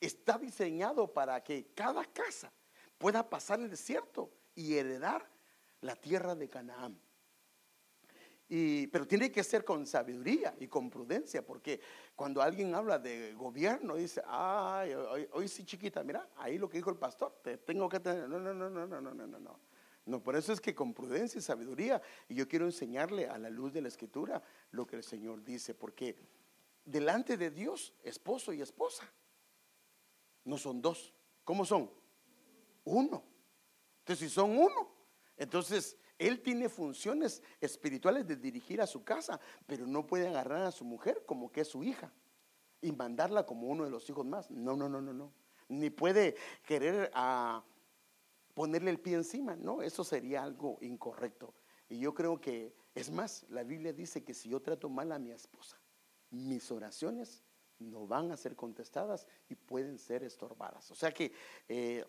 está 0.00 0.38
diseñado 0.38 1.12
para 1.12 1.42
que 1.42 1.72
cada 1.74 2.04
casa 2.04 2.52
pueda 2.98 3.28
pasar 3.28 3.60
el 3.60 3.70
desierto 3.70 4.30
y 4.54 4.74
heredar 4.74 5.28
la 5.80 5.96
tierra 5.96 6.34
de 6.34 6.48
Canaán. 6.48 7.00
Pero 8.48 9.06
tiene 9.06 9.32
que 9.32 9.42
ser 9.42 9.64
con 9.64 9.86
sabiduría 9.86 10.54
y 10.60 10.68
con 10.68 10.88
prudencia, 10.88 11.44
porque 11.44 11.80
cuando 12.14 12.40
alguien 12.40 12.74
habla 12.74 12.98
de 12.98 13.34
gobierno, 13.34 13.96
dice, 13.96 14.22
ay, 14.26 14.94
hoy, 15.32 15.48
sí 15.48 15.64
chiquita, 15.64 16.04
mira, 16.04 16.28
ahí 16.36 16.56
lo 16.56 16.68
que 16.68 16.78
dijo 16.78 16.90
el 16.90 16.96
pastor, 16.96 17.40
te 17.42 17.58
tengo 17.58 17.88
que 17.88 17.98
tener, 17.98 18.28
no, 18.28 18.38
no, 18.38 18.54
no, 18.54 18.70
no, 18.70 18.86
no, 18.86 19.00
no, 19.00 19.14
no, 19.14 19.38
no. 19.38 19.60
No, 20.04 20.22
por 20.22 20.36
eso 20.36 20.52
es 20.52 20.60
que 20.60 20.72
con 20.72 20.94
prudencia 20.94 21.40
y 21.40 21.42
sabiduría, 21.42 22.00
y 22.28 22.36
yo 22.36 22.46
quiero 22.46 22.66
enseñarle 22.66 23.28
a 23.28 23.36
la 23.38 23.50
luz 23.50 23.72
de 23.72 23.82
la 23.82 23.88
escritura 23.88 24.40
lo 24.70 24.86
que 24.86 24.94
el 24.94 25.02
Señor 25.02 25.42
dice, 25.42 25.74
porque 25.74 26.16
delante 26.84 27.36
de 27.36 27.50
Dios, 27.50 27.92
esposo 28.04 28.52
y 28.52 28.60
esposa, 28.62 29.12
no 30.44 30.56
son 30.56 30.80
dos. 30.80 31.12
¿Cómo 31.42 31.64
son? 31.64 31.90
Uno. 32.84 33.24
Entonces, 33.98 34.28
si 34.28 34.32
son 34.32 34.56
uno, 34.56 34.92
entonces 35.36 35.96
él 36.18 36.42
tiene 36.42 36.68
funciones 36.68 37.42
espirituales 37.60 38.26
de 38.26 38.36
dirigir 38.36 38.80
a 38.80 38.86
su 38.86 39.04
casa, 39.04 39.38
pero 39.66 39.86
no 39.86 40.06
puede 40.06 40.28
agarrar 40.28 40.62
a 40.62 40.72
su 40.72 40.84
mujer 40.84 41.24
como 41.26 41.50
que 41.50 41.60
es 41.62 41.68
su 41.68 41.82
hija 41.82 42.12
y 42.80 42.92
mandarla 42.92 43.44
como 43.44 43.68
uno 43.68 43.84
de 43.84 43.90
los 43.90 44.08
hijos 44.08 44.24
más. 44.24 44.50
No, 44.50 44.76
no, 44.76 44.88
no, 44.88 45.00
no, 45.00 45.12
no. 45.12 45.32
Ni 45.68 45.90
puede 45.90 46.36
querer 46.64 47.10
a 47.14 47.62
ponerle 48.54 48.90
el 48.90 49.00
pie 49.00 49.14
encima. 49.14 49.56
No, 49.56 49.82
eso 49.82 50.04
sería 50.04 50.42
algo 50.42 50.78
incorrecto. 50.80 51.54
Y 51.88 51.98
yo 51.98 52.14
creo 52.14 52.40
que, 52.40 52.74
es 52.94 53.10
más, 53.10 53.44
la 53.50 53.62
Biblia 53.62 53.92
dice 53.92 54.24
que 54.24 54.34
si 54.34 54.48
yo 54.48 54.60
trato 54.60 54.88
mal 54.88 55.12
a 55.12 55.18
mi 55.18 55.30
esposa, 55.30 55.78
mis 56.30 56.70
oraciones 56.70 57.44
no 57.78 58.06
van 58.06 58.32
a 58.32 58.36
ser 58.36 58.56
contestadas 58.56 59.26
y 59.48 59.54
pueden 59.54 59.98
ser 59.98 60.24
estorbadas. 60.24 60.90
O 60.90 60.94
sea 60.94 61.12
que 61.12 61.32
eh, 61.68 62.04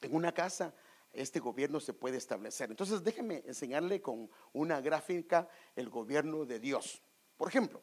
en 0.00 0.14
una 0.14 0.32
casa 0.32 0.74
este 1.12 1.40
gobierno 1.40 1.80
se 1.80 1.94
puede 1.94 2.16
establecer. 2.16 2.70
Entonces 2.70 3.02
déjeme 3.02 3.42
enseñarle 3.46 4.00
con 4.00 4.30
una 4.52 4.80
gráfica 4.80 5.48
el 5.76 5.88
gobierno 5.88 6.44
de 6.44 6.60
Dios. 6.60 7.02
Por 7.36 7.48
ejemplo, 7.48 7.80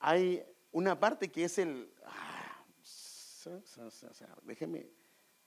hay 0.00 0.44
una 0.72 0.98
parte 0.98 1.30
que 1.30 1.44
es 1.44 1.58
el, 1.58 1.92
déjeme, 4.42 4.90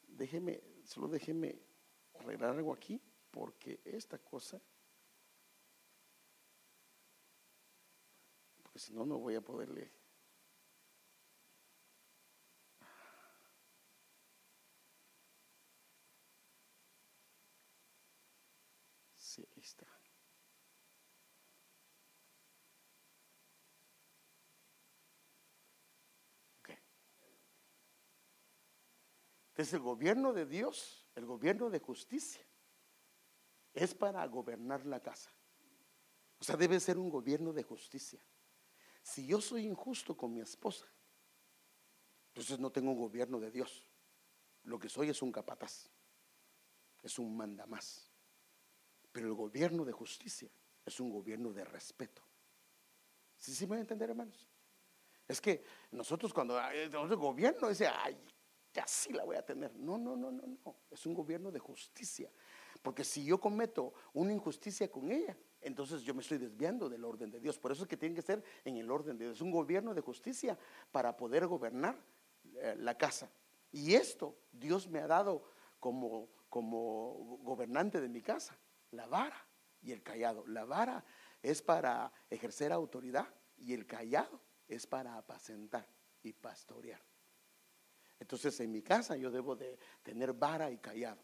déjeme, 0.07 0.61
solo 0.83 1.07
déjeme 1.07 1.59
arreglar 2.19 2.51
algo 2.51 2.73
aquí, 2.73 3.01
porque 3.29 3.81
esta 3.85 4.17
cosa, 4.17 4.61
porque 8.61 8.79
si 8.79 8.93
no, 8.93 9.05
no 9.05 9.17
voy 9.17 9.35
a 9.35 9.41
poderle. 9.41 9.91
Sí, 19.17 19.47
ahí 19.55 19.61
está. 19.61 20.01
Es 29.61 29.73
el 29.73 29.81
gobierno 29.81 30.33
de 30.33 30.47
Dios, 30.47 31.05
el 31.13 31.27
gobierno 31.27 31.69
de 31.69 31.79
justicia, 31.79 32.43
es 33.73 33.93
para 33.93 34.25
gobernar 34.25 34.87
la 34.87 34.99
casa. 34.99 35.31
O 36.39 36.43
sea, 36.43 36.57
debe 36.57 36.79
ser 36.79 36.97
un 36.97 37.11
gobierno 37.11 37.53
de 37.53 37.61
justicia. 37.61 38.19
Si 39.03 39.27
yo 39.27 39.39
soy 39.39 39.67
injusto 39.67 40.17
con 40.17 40.33
mi 40.33 40.41
esposa, 40.41 40.87
entonces 42.29 42.57
no 42.57 42.71
tengo 42.71 42.89
un 42.89 42.97
gobierno 42.97 43.39
de 43.39 43.51
Dios. 43.51 43.87
Lo 44.63 44.79
que 44.79 44.89
soy 44.89 45.09
es 45.09 45.21
un 45.21 45.31
capataz, 45.31 45.91
es 47.03 47.19
un 47.19 47.37
mandamás. 47.37 48.11
Pero 49.11 49.27
el 49.27 49.35
gobierno 49.35 49.85
de 49.85 49.91
justicia 49.91 50.49
es 50.83 50.99
un 50.99 51.11
gobierno 51.11 51.53
de 51.53 51.65
respeto. 51.65 52.23
¿Sí, 53.37 53.53
sí 53.53 53.65
me 53.65 53.69
voy 53.69 53.77
a 53.77 53.81
entender, 53.81 54.09
hermanos? 54.09 54.47
Es 55.27 55.39
que 55.39 55.63
nosotros 55.91 56.33
cuando 56.33 56.59
el 56.59 57.15
gobierno 57.15 57.69
dice, 57.69 57.87
ay, 57.87 58.17
ya 58.73 58.85
sí 58.87 59.11
la 59.13 59.23
voy 59.23 59.35
a 59.35 59.45
tener. 59.45 59.75
No, 59.75 59.97
no, 59.97 60.15
no, 60.15 60.31
no, 60.31 60.43
no. 60.47 60.75
Es 60.89 61.05
un 61.05 61.13
gobierno 61.13 61.51
de 61.51 61.59
justicia. 61.59 62.29
Porque 62.81 63.03
si 63.03 63.23
yo 63.23 63.39
cometo 63.39 63.93
una 64.13 64.33
injusticia 64.33 64.89
con 64.89 65.11
ella, 65.11 65.37
entonces 65.61 66.01
yo 66.01 66.13
me 66.15 66.21
estoy 66.21 66.39
desviando 66.39 66.89
del 66.89 67.05
orden 67.05 67.29
de 67.29 67.39
Dios. 67.39 67.59
Por 67.59 67.71
eso 67.71 67.83
es 67.83 67.89
que 67.89 67.97
tiene 67.97 68.15
que 68.15 68.21
ser 68.21 68.43
en 68.65 68.77
el 68.77 68.89
orden 68.89 69.17
de 69.17 69.25
Dios. 69.25 69.37
Es 69.37 69.41
un 69.41 69.51
gobierno 69.51 69.93
de 69.93 70.01
justicia 70.01 70.57
para 70.91 71.15
poder 71.15 71.45
gobernar 71.45 71.95
eh, 72.55 72.75
la 72.79 72.97
casa. 72.97 73.29
Y 73.71 73.93
esto 73.93 74.35
Dios 74.51 74.87
me 74.87 74.99
ha 74.99 75.07
dado 75.07 75.43
como, 75.79 76.29
como 76.49 77.39
gobernante 77.43 78.01
de 78.01 78.09
mi 78.09 78.21
casa, 78.21 78.57
la 78.91 79.05
vara 79.05 79.45
y 79.81 79.91
el 79.91 80.01
callado. 80.01 80.45
La 80.47 80.65
vara 80.65 81.05
es 81.43 81.61
para 81.61 82.11
ejercer 82.29 82.71
autoridad 82.71 83.27
y 83.57 83.73
el 83.73 83.85
callado 83.85 84.41
es 84.67 84.87
para 84.87 85.17
apacentar 85.17 85.87
y 86.23 86.33
pastorear. 86.33 87.10
Entonces 88.21 88.59
en 88.59 88.71
mi 88.71 88.83
casa 88.83 89.17
yo 89.17 89.31
debo 89.31 89.55
de 89.55 89.79
tener 90.03 90.31
vara 90.31 90.69
y 90.69 90.77
callado. 90.77 91.19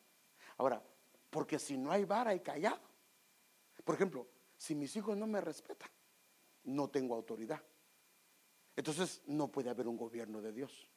Ahora, 0.58 0.84
porque 1.30 1.60
si 1.60 1.78
no 1.78 1.92
hay 1.92 2.06
vara 2.06 2.34
y 2.34 2.40
callado, 2.40 2.82
por 3.84 3.94
ejemplo, 3.94 4.28
si 4.58 4.74
mis 4.74 4.96
hijos 4.96 5.16
no 5.16 5.28
me 5.28 5.40
respetan, 5.40 5.92
no 6.64 6.90
tengo 6.90 7.14
autoridad. 7.14 7.62
Entonces 8.76 9.22
no 9.28 9.48
puede 9.48 9.70
haber 9.70 9.88
un 9.88 9.96
gobierno 9.96 10.42
de 10.42 10.52
Dios. 10.52 10.90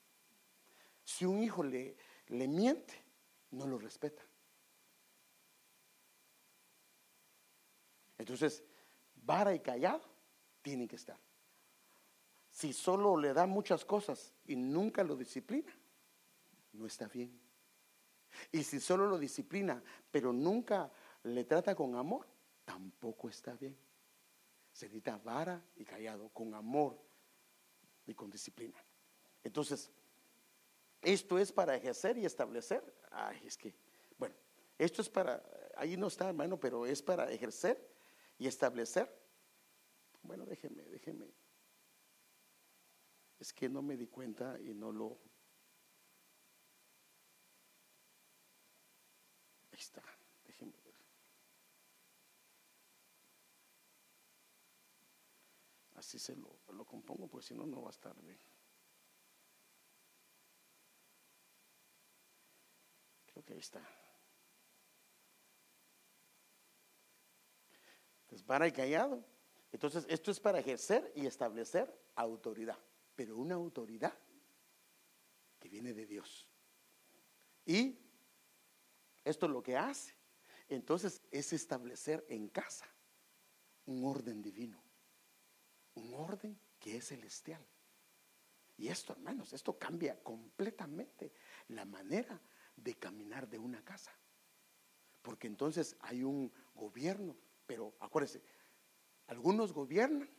Si 1.04 1.26
un 1.26 1.42
hijo 1.42 1.62
le, 1.62 1.94
le 2.28 2.48
miente, 2.48 2.94
no 3.50 3.66
lo 3.66 3.78
respeta. 3.78 4.22
Entonces, 8.16 8.64
vara 9.16 9.54
y 9.54 9.60
callado 9.60 10.00
tienen 10.62 10.88
que 10.88 10.96
estar. 10.96 11.18
Si 12.50 12.72
solo 12.72 13.18
le 13.18 13.34
da 13.34 13.46
muchas 13.46 13.84
cosas 13.84 14.32
y 14.46 14.56
nunca 14.56 15.04
lo 15.04 15.14
disciplina, 15.14 15.70
no 16.80 16.86
está 16.86 17.06
bien. 17.06 17.38
Y 18.50 18.62
si 18.64 18.80
solo 18.80 19.06
lo 19.06 19.18
disciplina, 19.18 19.82
pero 20.10 20.32
nunca 20.32 20.90
le 21.24 21.44
trata 21.44 21.74
con 21.74 21.94
amor, 21.94 22.26
tampoco 22.64 23.28
está 23.28 23.54
bien. 23.54 23.76
Se 24.72 24.86
necesita 24.86 25.18
vara 25.18 25.62
y 25.76 25.84
callado, 25.84 26.30
con 26.30 26.54
amor 26.54 26.98
y 28.06 28.14
con 28.14 28.30
disciplina. 28.30 28.82
Entonces, 29.44 29.90
esto 31.02 31.38
es 31.38 31.52
para 31.52 31.76
ejercer 31.76 32.16
y 32.18 32.24
establecer. 32.24 32.82
Ay, 33.10 33.42
es 33.44 33.56
que, 33.56 33.74
bueno, 34.16 34.34
esto 34.78 35.02
es 35.02 35.10
para, 35.10 35.42
ahí 35.76 35.96
no 35.96 36.06
está, 36.06 36.28
hermano, 36.28 36.58
pero 36.58 36.86
es 36.86 37.02
para 37.02 37.30
ejercer 37.30 37.94
y 38.38 38.46
establecer. 38.46 39.14
Bueno, 40.22 40.46
déjeme, 40.46 40.84
déjeme. 40.84 41.26
Es 43.38 43.52
que 43.52 43.68
no 43.68 43.82
me 43.82 43.96
di 43.96 44.06
cuenta 44.06 44.58
y 44.60 44.74
no 44.74 44.92
lo 44.92 45.18
está, 49.80 50.02
déjenme 50.46 50.76
ver. 50.84 50.94
Así 55.94 56.18
se 56.18 56.36
lo, 56.36 56.60
lo 56.72 56.84
compongo, 56.84 57.28
porque 57.28 57.48
si 57.48 57.54
no, 57.54 57.66
no 57.66 57.82
va 57.82 57.88
a 57.88 57.90
estar 57.90 58.16
bien. 58.20 58.38
Creo 63.26 63.44
que 63.44 63.52
ahí 63.54 63.58
está. 63.58 63.80
Entonces, 68.22 68.46
para 68.46 68.68
y 68.68 68.72
callado. 68.72 69.24
Entonces, 69.72 70.06
esto 70.08 70.30
es 70.30 70.40
para 70.40 70.58
ejercer 70.58 71.12
y 71.14 71.26
establecer 71.26 71.92
autoridad, 72.16 72.78
pero 73.14 73.36
una 73.36 73.54
autoridad 73.54 74.12
que 75.58 75.68
viene 75.68 75.92
de 75.92 76.06
Dios. 76.06 76.48
Y 77.66 77.98
esto 79.24 79.46
es 79.46 79.52
lo 79.52 79.62
que 79.62 79.76
hace. 79.76 80.14
Entonces, 80.68 81.22
es 81.30 81.52
establecer 81.52 82.24
en 82.28 82.48
casa 82.48 82.86
un 83.86 84.04
orden 84.04 84.40
divino, 84.40 84.82
un 85.94 86.14
orden 86.14 86.58
que 86.78 86.96
es 86.96 87.08
celestial. 87.08 87.64
Y 88.76 88.88
esto, 88.88 89.12
hermanos, 89.12 89.52
esto 89.52 89.78
cambia 89.78 90.22
completamente 90.22 91.32
la 91.68 91.84
manera 91.84 92.40
de 92.76 92.94
caminar 92.94 93.48
de 93.48 93.58
una 93.58 93.84
casa. 93.84 94.12
Porque 95.22 95.48
entonces 95.48 95.96
hay 96.00 96.22
un 96.22 96.50
gobierno, 96.74 97.36
pero 97.66 97.94
acuérdense, 98.00 98.42
algunos 99.26 99.72
gobiernan, 99.72 100.30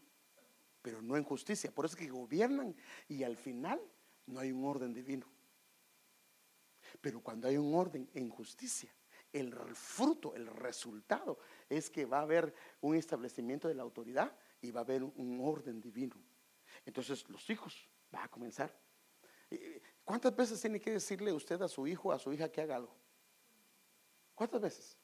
pero 0.81 1.01
no 1.01 1.15
en 1.17 1.23
justicia. 1.23 1.71
Por 1.71 1.85
eso 1.85 1.95
es 1.95 2.01
que 2.01 2.09
gobiernan 2.09 2.75
y 3.07 3.23
al 3.23 3.37
final 3.37 3.79
no 4.25 4.39
hay 4.39 4.51
un 4.51 4.65
orden 4.65 4.93
divino. 4.93 5.30
Pero 6.99 7.21
cuando 7.21 7.47
hay 7.47 7.57
un 7.57 7.73
orden 7.73 8.09
en 8.13 8.29
justicia, 8.29 8.93
el 9.31 9.53
fruto, 9.75 10.35
el 10.35 10.47
resultado 10.47 11.39
es 11.69 11.89
que 11.89 12.05
va 12.05 12.19
a 12.19 12.23
haber 12.23 12.53
un 12.81 12.95
establecimiento 12.95 13.67
de 13.67 13.75
la 13.75 13.83
autoridad 13.83 14.35
y 14.61 14.71
va 14.71 14.81
a 14.81 14.83
haber 14.83 15.03
un 15.03 15.39
orden 15.41 15.79
divino. 15.79 16.15
Entonces 16.85 17.27
los 17.29 17.49
hijos 17.49 17.87
van 18.11 18.23
a 18.23 18.27
comenzar. 18.27 18.75
¿Cuántas 20.03 20.35
veces 20.35 20.59
tiene 20.59 20.79
que 20.79 20.91
decirle 20.91 21.31
usted 21.31 21.61
a 21.61 21.67
su 21.67 21.87
hijo 21.87 22.09
o 22.09 22.11
a 22.11 22.19
su 22.19 22.33
hija 22.33 22.51
que 22.51 22.61
haga 22.61 22.75
algo? 22.75 22.95
¿Cuántas 24.35 24.61
veces? 24.61 24.97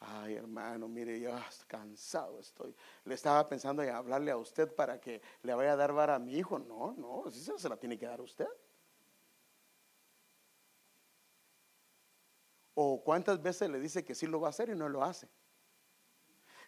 Ay, 0.00 0.34
hermano, 0.34 0.88
mire, 0.88 1.20
yo 1.20 1.30
cansado 1.66 2.40
estoy. 2.40 2.74
Le 3.04 3.14
estaba 3.14 3.46
pensando 3.46 3.82
en 3.82 3.90
hablarle 3.90 4.30
a 4.30 4.36
usted 4.36 4.74
para 4.74 4.98
que 4.98 5.20
le 5.42 5.54
vaya 5.54 5.72
a 5.72 5.76
dar 5.76 5.92
vara 5.92 6.14
a 6.14 6.18
mi 6.18 6.36
hijo. 6.36 6.58
No, 6.58 6.92
no, 6.92 7.30
si 7.30 7.40
se 7.40 7.68
la 7.68 7.76
tiene 7.76 7.98
que 7.98 8.06
dar 8.06 8.20
usted. 8.20 8.48
O 12.82 13.04
cuántas 13.04 13.42
veces 13.42 13.68
le 13.68 13.78
dice 13.78 14.06
que 14.06 14.14
sí 14.14 14.26
lo 14.26 14.40
va 14.40 14.46
a 14.46 14.50
hacer 14.50 14.70
y 14.70 14.74
no 14.74 14.88
lo 14.88 15.04
hace. 15.04 15.28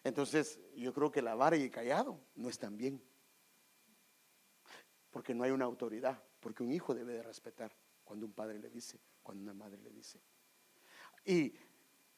Entonces, 0.03 0.59
yo 0.75 0.93
creo 0.93 1.09
que 1.11 1.23
la 1.23 1.33
vara 1.33 1.57
y 1.57 1.63
el 1.63 1.71
callado 1.71 2.19
no 2.35 2.49
están 2.49 2.77
bien. 2.77 3.01
Porque 5.09 5.33
no 5.33 5.43
hay 5.43 5.49
una 5.49 5.65
autoridad. 5.65 6.21
Porque 6.39 6.61
un 6.61 6.71
hijo 6.71 6.93
debe 6.93 7.13
de 7.13 7.23
respetar 7.23 7.75
cuando 8.03 8.27
un 8.27 8.31
padre 8.31 8.59
le 8.59 8.69
dice, 8.69 8.99
cuando 9.23 9.41
una 9.41 9.55
madre 9.55 9.81
le 9.81 9.89
dice. 9.89 10.21
Y 11.25 11.55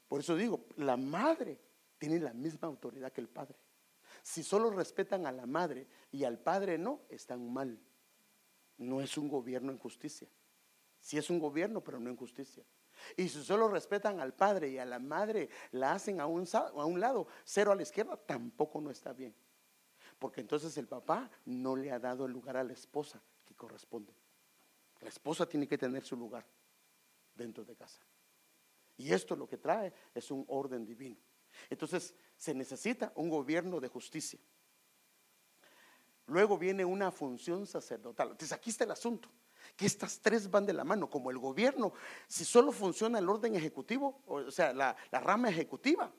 por 0.09 0.19
eso 0.19 0.35
digo, 0.35 0.65
la 0.75 0.97
madre 0.97 1.57
tiene 1.97 2.19
la 2.19 2.33
misma 2.33 2.67
autoridad 2.67 3.13
que 3.13 3.21
el 3.21 3.29
padre. 3.29 3.55
Si 4.21 4.43
solo 4.43 4.71
respetan 4.71 5.25
a 5.25 5.31
la 5.31 5.45
madre 5.45 5.87
y 6.11 6.25
al 6.25 6.37
padre 6.37 6.77
no, 6.77 6.99
están 7.07 7.49
mal. 7.53 7.79
No 8.77 8.99
es 8.99 9.17
un 9.17 9.29
gobierno 9.29 9.71
en 9.71 9.77
justicia. 9.77 10.27
Si 10.99 11.17
es 11.17 11.29
un 11.29 11.39
gobierno, 11.39 11.81
pero 11.81 11.97
no 11.97 12.09
en 12.09 12.17
justicia. 12.17 12.65
Y 13.17 13.29
si 13.29 13.43
solo 13.43 13.67
respetan 13.67 14.19
al 14.19 14.33
padre 14.33 14.69
y 14.69 14.77
a 14.77 14.85
la 14.85 14.99
madre 14.99 15.49
la 15.71 15.93
hacen 15.93 16.19
a 16.19 16.27
un, 16.27 16.99
lado, 16.99 17.27
cero 17.43 17.71
a 17.71 17.75
la 17.75 17.83
izquierda, 17.83 18.17
tampoco 18.17 18.81
no 18.81 18.89
está 18.89 19.13
bien. 19.13 19.33
Porque 20.19 20.41
entonces 20.41 20.77
el 20.77 20.87
papá 20.87 21.29
no 21.45 21.75
le 21.75 21.91
ha 21.91 21.99
dado 21.99 22.25
el 22.25 22.31
lugar 22.31 22.57
a 22.57 22.63
la 22.63 22.73
esposa 22.73 23.21
que 23.45 23.55
corresponde. 23.55 24.13
La 25.01 25.09
esposa 25.09 25.47
tiene 25.47 25.67
que 25.67 25.77
tener 25.77 26.03
su 26.03 26.15
lugar 26.15 26.45
dentro 27.35 27.63
de 27.63 27.75
casa. 27.75 28.01
Y 28.97 29.11
esto 29.11 29.35
lo 29.35 29.47
que 29.47 29.57
trae 29.57 29.93
es 30.13 30.31
un 30.31 30.45
orden 30.47 30.85
divino. 30.85 31.17
Entonces 31.69 32.13
se 32.37 32.53
necesita 32.53 33.11
un 33.15 33.29
gobierno 33.29 33.79
de 33.79 33.87
justicia. 33.87 34.39
Luego 36.27 36.57
viene 36.57 36.83
una 36.83 37.11
función 37.11 37.67
sacerdotal. 37.67 38.31
Entonces 38.31 38.51
aquí 38.51 38.69
está 38.69 38.83
el 38.83 38.91
asunto, 38.91 39.29
que 39.75 39.85
estas 39.85 40.19
tres 40.19 40.49
van 40.49 40.65
de 40.65 40.73
la 40.73 40.83
mano, 40.83 41.09
como 41.09 41.31
el 41.31 41.37
gobierno, 41.37 41.93
si 42.27 42.45
solo 42.45 42.71
funciona 42.71 43.19
el 43.19 43.29
orden 43.29 43.55
ejecutivo, 43.55 44.21
o 44.27 44.51
sea, 44.51 44.73
la, 44.73 44.95
rama 45.11 45.49
ejecutiva, 45.49 46.11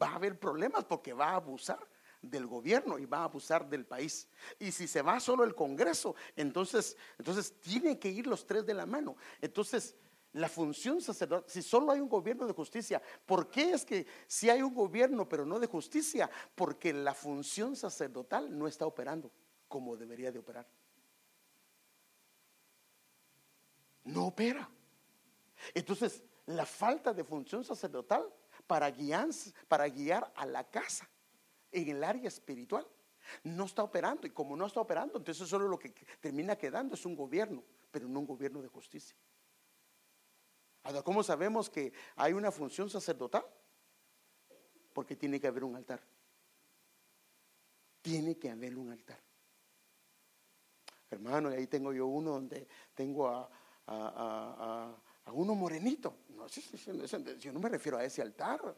va 0.00 0.08
a 0.08 0.14
haber 0.16 0.38
problemas 0.38 0.84
porque 0.84 1.12
va 1.12 1.30
a 1.30 1.36
abusar 1.36 1.78
del 2.22 2.46
gobierno 2.46 2.98
y 2.98 3.06
va 3.06 3.18
a 3.18 3.24
abusar 3.24 3.68
del 3.68 3.86
país. 3.86 4.28
Y 4.58 4.72
si 4.72 4.86
se 4.86 5.02
va 5.02 5.20
solo 5.20 5.44
el 5.44 5.54
Congreso, 5.54 6.14
entonces, 6.36 6.96
entonces 7.18 7.58
tienen 7.60 7.98
que 7.98 8.10
ir 8.10 8.26
los 8.26 8.46
tres 8.46 8.66
de 8.66 8.74
la 8.74 8.86
mano. 8.86 9.16
Entonces, 9.40 9.96
la 10.32 10.48
función 10.48 11.00
sacerdotal, 11.00 11.50
si 11.50 11.62
solo 11.62 11.90
hay 11.90 12.00
un 12.00 12.08
gobierno 12.08 12.46
de 12.46 12.52
justicia, 12.52 13.02
¿por 13.26 13.50
qué 13.50 13.72
es 13.72 13.84
que 13.84 14.06
si 14.26 14.48
hay 14.48 14.62
un 14.62 14.74
gobierno 14.74 15.28
pero 15.28 15.44
no 15.44 15.58
de 15.58 15.66
justicia? 15.66 16.30
Porque 16.54 16.92
la 16.92 17.14
función 17.14 17.74
sacerdotal 17.74 18.56
no 18.56 18.68
está 18.68 18.86
operando 18.86 19.32
como 19.70 19.96
debería 19.96 20.32
de 20.32 20.40
operar. 20.40 20.66
No 24.04 24.26
opera. 24.26 24.68
Entonces, 25.74 26.22
la 26.46 26.66
falta 26.66 27.12
de 27.12 27.24
función 27.24 27.64
sacerdotal 27.64 28.28
para 28.66 28.90
guiar, 28.90 29.28
para 29.68 29.88
guiar 29.88 30.32
a 30.34 30.46
la 30.46 30.68
casa 30.68 31.08
en 31.72 31.88
el 31.88 32.04
área 32.04 32.28
espiritual 32.28 32.86
no 33.44 33.64
está 33.64 33.82
operando. 33.82 34.26
Y 34.26 34.30
como 34.30 34.56
no 34.56 34.66
está 34.66 34.80
operando, 34.80 35.18
entonces 35.18 35.48
solo 35.48 35.68
lo 35.68 35.78
que 35.78 35.90
termina 36.20 36.56
quedando 36.56 36.94
es 36.94 37.04
un 37.06 37.14
gobierno, 37.14 37.62
pero 37.90 38.08
no 38.08 38.20
un 38.20 38.26
gobierno 38.26 38.62
de 38.62 38.68
justicia. 38.68 39.16
¿cómo 41.04 41.22
sabemos 41.22 41.70
que 41.70 41.92
hay 42.16 42.32
una 42.32 42.50
función 42.50 42.90
sacerdotal? 42.90 43.44
Porque 44.92 45.14
tiene 45.14 45.40
que 45.40 45.46
haber 45.46 45.62
un 45.62 45.76
altar. 45.76 46.00
Tiene 48.02 48.36
que 48.38 48.50
haber 48.50 48.76
un 48.76 48.90
altar. 48.90 49.20
Hermano, 51.10 51.52
y 51.52 51.56
ahí 51.56 51.66
tengo 51.66 51.92
yo 51.92 52.06
uno 52.06 52.32
donde 52.32 52.66
tengo 52.94 53.28
a, 53.28 53.48
uno 55.32 55.54
morenito. 55.54 56.18
No, 56.30 56.46
yo 56.46 57.52
no 57.52 57.60
me 57.60 57.68
refiero 57.68 57.98
a 57.98 58.04
ese 58.04 58.22
altar. 58.22 58.74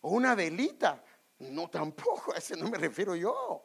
O 0.00 0.10
una 0.10 0.34
velita. 0.34 1.02
No, 1.38 1.68
tampoco, 1.68 2.32
a 2.32 2.38
ese 2.38 2.56
no 2.56 2.68
me 2.68 2.78
refiero 2.78 3.14
yo. 3.16 3.64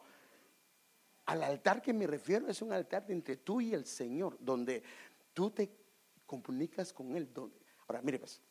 Al 1.25 1.43
altar 1.43 1.81
que 1.81 1.93
me 1.93 2.07
refiero 2.07 2.47
es 2.47 2.61
un 2.61 2.73
altar 2.73 3.05
entre 3.09 3.37
tú 3.37 3.61
y 3.61 3.73
el 3.73 3.85
Señor, 3.85 4.37
donde 4.39 4.81
tú 5.33 5.51
te 5.51 5.71
comunicas 6.25 6.91
con 6.91 7.15
Él. 7.15 7.29
Ahora, 7.87 8.01
mire, 8.01 8.17
pues, 8.17 8.41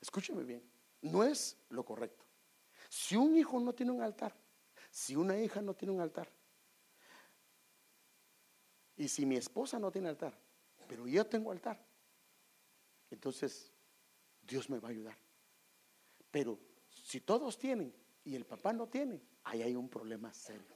escúcheme 0.00 0.44
bien, 0.44 0.62
no 1.00 1.24
es 1.24 1.56
lo 1.70 1.84
correcto. 1.84 2.24
Si 2.88 3.16
un 3.16 3.34
hijo 3.36 3.58
no 3.58 3.72
tiene 3.72 3.92
un 3.92 4.02
altar, 4.02 4.36
si 4.90 5.16
una 5.16 5.38
hija 5.38 5.62
no 5.62 5.74
tiene 5.74 5.94
un 5.94 6.02
altar, 6.02 6.30
y 8.96 9.08
si 9.08 9.26
mi 9.26 9.36
esposa 9.36 9.78
no 9.78 9.90
tiene 9.90 10.08
altar, 10.08 10.38
pero 10.88 11.06
yo 11.06 11.26
tengo 11.26 11.52
altar, 11.52 11.84
entonces 13.10 13.72
Dios 14.42 14.68
me 14.70 14.78
va 14.78 14.88
a 14.88 14.90
ayudar. 14.92 15.16
Pero 16.30 16.58
si 16.88 17.20
todos 17.20 17.58
tienen 17.58 17.94
y 18.24 18.34
el 18.34 18.44
papá 18.44 18.72
no 18.72 18.88
tiene, 18.88 19.22
ahí 19.44 19.62
hay 19.62 19.76
un 19.76 19.88
problema 19.88 20.32
serio. 20.32 20.72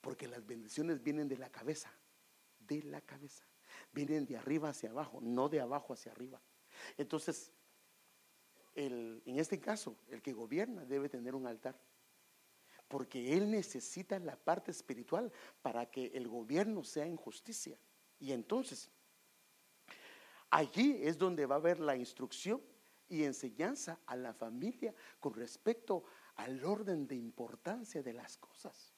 Porque 0.00 0.28
las 0.28 0.46
bendiciones 0.46 1.02
vienen 1.02 1.28
de 1.28 1.38
la 1.38 1.50
cabeza, 1.50 1.92
de 2.58 2.82
la 2.82 3.00
cabeza 3.00 3.44
vienen 3.92 4.26
de 4.26 4.36
arriba 4.36 4.70
hacia 4.70 4.90
abajo, 4.90 5.20
no 5.22 5.48
de 5.48 5.60
abajo 5.60 5.92
hacia 5.92 6.12
arriba. 6.12 6.40
Entonces, 6.96 7.52
en 8.74 9.22
este 9.38 9.60
caso, 9.60 9.96
el 10.08 10.20
que 10.20 10.32
gobierna 10.32 10.84
debe 10.84 11.08
tener 11.08 11.34
un 11.34 11.46
altar, 11.46 11.80
porque 12.94 13.36
él 13.36 13.50
necesita 13.50 14.20
la 14.20 14.36
parte 14.36 14.70
espiritual 14.70 15.32
para 15.62 15.84
que 15.90 16.12
el 16.14 16.28
gobierno 16.28 16.84
sea 16.84 17.04
en 17.04 17.16
justicia. 17.16 17.76
Y 18.20 18.30
entonces, 18.30 18.88
allí 20.48 21.00
es 21.02 21.18
donde 21.18 21.44
va 21.44 21.56
a 21.56 21.58
haber 21.58 21.80
la 21.80 21.96
instrucción 21.96 22.62
y 23.08 23.24
enseñanza 23.24 23.98
a 24.06 24.14
la 24.14 24.32
familia 24.32 24.94
con 25.18 25.34
respecto 25.34 26.04
al 26.36 26.64
orden 26.64 27.08
de 27.08 27.16
importancia 27.16 28.00
de 28.00 28.12
las 28.12 28.38
cosas. 28.38 28.94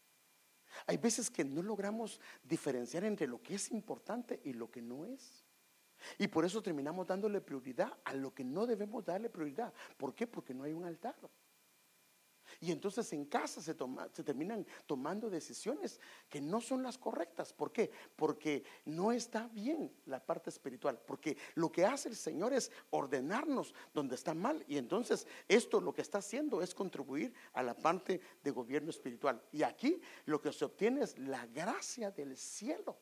Hay 0.86 0.98
veces 0.98 1.30
que 1.30 1.46
no 1.46 1.62
logramos 1.62 2.20
diferenciar 2.44 3.02
entre 3.04 3.26
lo 3.26 3.42
que 3.42 3.54
es 3.54 3.70
importante 3.70 4.42
y 4.44 4.52
lo 4.52 4.70
que 4.70 4.82
no 4.82 5.06
es. 5.06 5.42
Y 6.18 6.28
por 6.28 6.44
eso 6.44 6.62
terminamos 6.62 7.06
dándole 7.06 7.40
prioridad 7.40 7.96
a 8.04 8.12
lo 8.12 8.34
que 8.34 8.44
no 8.44 8.66
debemos 8.66 9.06
darle 9.06 9.30
prioridad. 9.30 9.72
¿Por 9.96 10.14
qué? 10.14 10.26
Porque 10.26 10.52
no 10.52 10.64
hay 10.64 10.74
un 10.74 10.84
altar. 10.84 11.16
Y 12.60 12.72
entonces 12.72 13.12
en 13.12 13.24
casa 13.24 13.60
se, 13.60 13.74
toma, 13.74 14.08
se 14.12 14.22
terminan 14.22 14.66
tomando 14.86 15.28
decisiones 15.28 16.00
que 16.28 16.40
no 16.40 16.60
son 16.60 16.82
las 16.82 16.98
correctas. 16.98 17.52
¿Por 17.52 17.72
qué? 17.72 17.90
Porque 18.14 18.64
no 18.84 19.12
está 19.12 19.48
bien 19.48 19.92
la 20.06 20.24
parte 20.24 20.50
espiritual. 20.50 21.00
Porque 21.06 21.36
lo 21.54 21.70
que 21.70 21.84
hace 21.84 22.08
el 22.08 22.16
Señor 22.16 22.52
es 22.52 22.70
ordenarnos 22.90 23.74
donde 23.92 24.14
está 24.14 24.34
mal. 24.34 24.64
Y 24.68 24.78
entonces 24.78 25.26
esto 25.48 25.80
lo 25.80 25.92
que 25.92 26.02
está 26.02 26.18
haciendo 26.18 26.62
es 26.62 26.74
contribuir 26.74 27.34
a 27.52 27.62
la 27.62 27.74
parte 27.74 28.20
de 28.42 28.50
gobierno 28.50 28.90
espiritual. 28.90 29.42
Y 29.52 29.62
aquí 29.62 30.00
lo 30.24 30.40
que 30.40 30.52
se 30.52 30.64
obtiene 30.64 31.02
es 31.02 31.18
la 31.18 31.46
gracia 31.46 32.10
del 32.10 32.36
cielo 32.36 32.96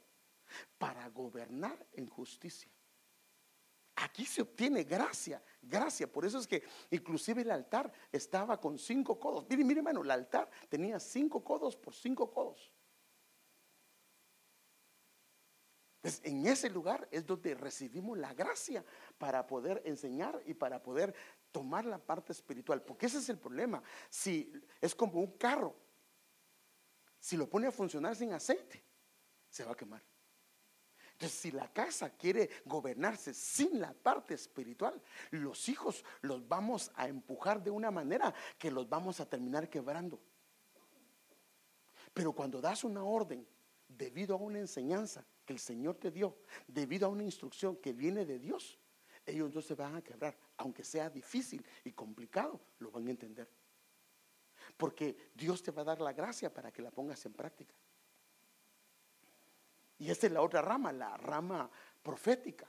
para 0.79 1.09
gobernar 1.09 1.87
en 1.93 2.07
justicia. 2.09 2.74
Aquí 3.97 4.27
se 4.27 4.43
obtiene 4.43 4.83
gracia, 4.85 5.43
gracia. 5.63 6.11
Por 6.11 6.25
eso 6.25 6.39
es 6.39 6.47
que 6.47 6.65
inclusive 6.91 7.43
el 7.43 7.51
altar 7.51 7.93
estaba 8.11 8.61
con 8.61 8.79
cinco 8.79 9.19
codos. 9.19 9.47
Mire, 9.49 9.65
mire 9.65 9.81
hermano, 9.81 10.03
el 10.03 10.11
altar 10.11 10.51
tenía 10.69 10.99
cinco 10.99 11.45
codos 11.45 11.77
por 11.77 11.95
cinco 11.95 12.31
codos. 12.31 12.73
Entonces, 16.05 16.21
en 16.25 16.47
ese 16.47 16.69
lugar 16.69 17.09
es 17.11 17.25
donde 17.25 17.55
recibimos 17.55 18.19
la 18.19 18.35
gracia 18.35 18.85
para 19.17 19.47
poder 19.47 19.81
enseñar 19.87 20.39
y 20.45 20.53
para 20.53 20.83
poder 20.83 21.15
tomar 21.51 21.87
la 21.87 21.99
parte 21.99 22.33
espiritual. 22.33 22.83
Porque 22.83 23.07
ese 23.07 23.19
es 23.19 23.29
el 23.31 23.39
problema. 23.39 23.83
Si 24.11 24.53
es 24.83 24.95
como 24.95 25.21
un 25.21 25.39
carro, 25.39 25.75
si 27.19 27.39
lo 27.39 27.49
pone 27.49 27.69
a 27.69 27.73
funcionar 27.73 28.15
sin 28.17 28.35
aceite, 28.35 28.85
se 29.49 29.65
va 29.65 29.73
a 29.73 29.77
quemar. 29.77 30.03
Entonces, 31.15 31.39
si 31.39 31.53
la 31.53 31.73
casa 31.73 32.11
quiere 32.11 32.51
gobernarse 32.65 33.33
sin 33.33 33.81
la 33.81 33.93
parte 33.93 34.35
espiritual, 34.35 35.01
los 35.31 35.69
hijos 35.69 36.05
los 36.23 36.47
vamos 36.49 36.91
a 36.97 37.07
empujar 37.07 37.63
de 37.63 37.71
una 37.71 37.93
manera 37.93 38.35
que 38.59 38.71
los 38.71 38.89
vamos 38.89 39.21
a 39.21 39.29
terminar 39.29 39.71
quebrando. 39.71 40.21
Pero 42.13 42.33
cuando 42.33 42.61
das 42.61 42.83
una 42.83 43.05
orden 43.05 43.47
debido 43.87 44.35
a 44.35 44.39
una 44.39 44.59
enseñanza 44.59 45.25
que 45.45 45.53
el 45.53 45.61
Señor 45.61 45.97
te 45.97 46.11
dio, 46.11 46.37
debido 46.67 47.07
a 47.07 47.11
una 47.11 47.23
instrucción 47.23 47.77
que 47.77 47.93
viene 47.93 48.27
de 48.27 48.41
Dios, 48.41 48.77
ellos 49.25 49.55
no 49.55 49.63
se 49.63 49.77
van 49.77 49.95
a 49.95 50.03
quebrar, 50.03 50.37
aunque 50.57 50.83
sea 50.83 51.09
difícil 51.09 51.65
y 51.85 51.93
complicado, 51.93 52.61
lo 52.81 52.91
van 52.91 53.07
a 53.07 53.11
entender. 53.11 53.49
Porque 54.77 55.31
Dios 55.33 55.63
te 55.63 55.71
va 55.71 55.83
a 55.83 55.85
dar 55.85 56.01
la 56.01 56.13
gracia 56.13 56.53
para 56.53 56.73
que 56.73 56.83
la 56.83 56.91
pongas 56.91 57.25
en 57.25 57.35
práctica. 57.35 57.75
Y 59.99 60.11
esta 60.11 60.27
es 60.27 60.33
la 60.33 60.43
otra 60.43 60.61
rama, 60.63 60.93
la 60.93 61.17
rama 61.17 61.71
profética. 62.03 62.69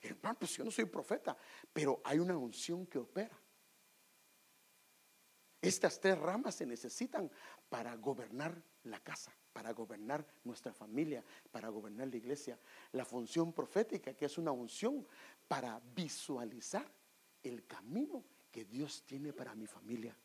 Hermano, 0.00 0.38
pues 0.38 0.56
yo 0.56 0.64
no 0.64 0.70
soy 0.70 0.86
profeta, 0.86 1.36
pero 1.72 2.00
hay 2.04 2.18
una 2.18 2.36
unción 2.36 2.86
que 2.86 2.98
opera. 2.98 3.38
Estas 5.60 6.00
tres 6.00 6.18
ramas 6.18 6.56
se 6.56 6.66
necesitan 6.66 7.30
para 7.68 7.94
gobernar 7.94 8.60
la 8.82 8.98
casa, 8.98 9.32
para 9.52 9.72
gobernar 9.72 10.26
nuestra 10.42 10.72
familia, 10.72 11.24
para 11.52 11.68
gobernar 11.68 12.08
la 12.08 12.16
iglesia. 12.16 12.58
La 12.90 13.04
función 13.04 13.52
profética, 13.52 14.12
que 14.14 14.24
es 14.24 14.38
una 14.38 14.50
unción 14.50 15.06
para 15.46 15.80
visualizar 15.94 16.90
el 17.44 17.64
camino 17.66 18.24
que 18.50 18.64
Dios 18.64 19.04
tiene 19.06 19.32
para 19.32 19.54
mi 19.54 19.66
familia. 19.68 20.16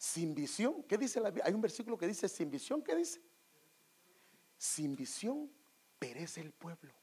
Sin 0.00 0.34
visión, 0.34 0.82
¿qué 0.84 0.96
dice 0.96 1.20
la 1.20 1.28
Biblia? 1.28 1.44
Hay 1.46 1.52
un 1.52 1.60
versículo 1.60 1.98
que 1.98 2.06
dice 2.06 2.26
sin 2.26 2.50
visión, 2.50 2.82
¿qué 2.82 2.96
dice? 2.96 3.20
Sin 4.56 4.96
visión 4.96 5.52
perece 5.98 6.40
el 6.40 6.52
pueblo. 6.52 6.94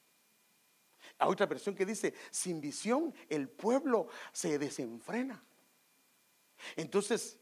Hay 1.19 1.29
otra 1.29 1.45
versión 1.45 1.75
que 1.75 1.85
dice, 1.85 2.15
sin 2.31 2.59
visión 2.59 3.13
el 3.29 3.49
pueblo 3.49 4.07
se 4.33 4.57
desenfrena. 4.57 5.45
Entonces, 6.75 7.39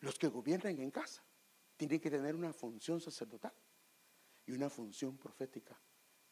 los 0.00 0.18
que 0.18 0.26
gobiernan 0.26 0.76
en 0.80 0.90
casa 0.90 1.22
tienen 1.76 2.00
que 2.00 2.10
tener 2.10 2.34
una 2.34 2.52
función 2.52 3.00
sacerdotal 3.00 3.54
y 4.44 4.50
una 4.50 4.68
función 4.68 5.16
profética 5.16 5.80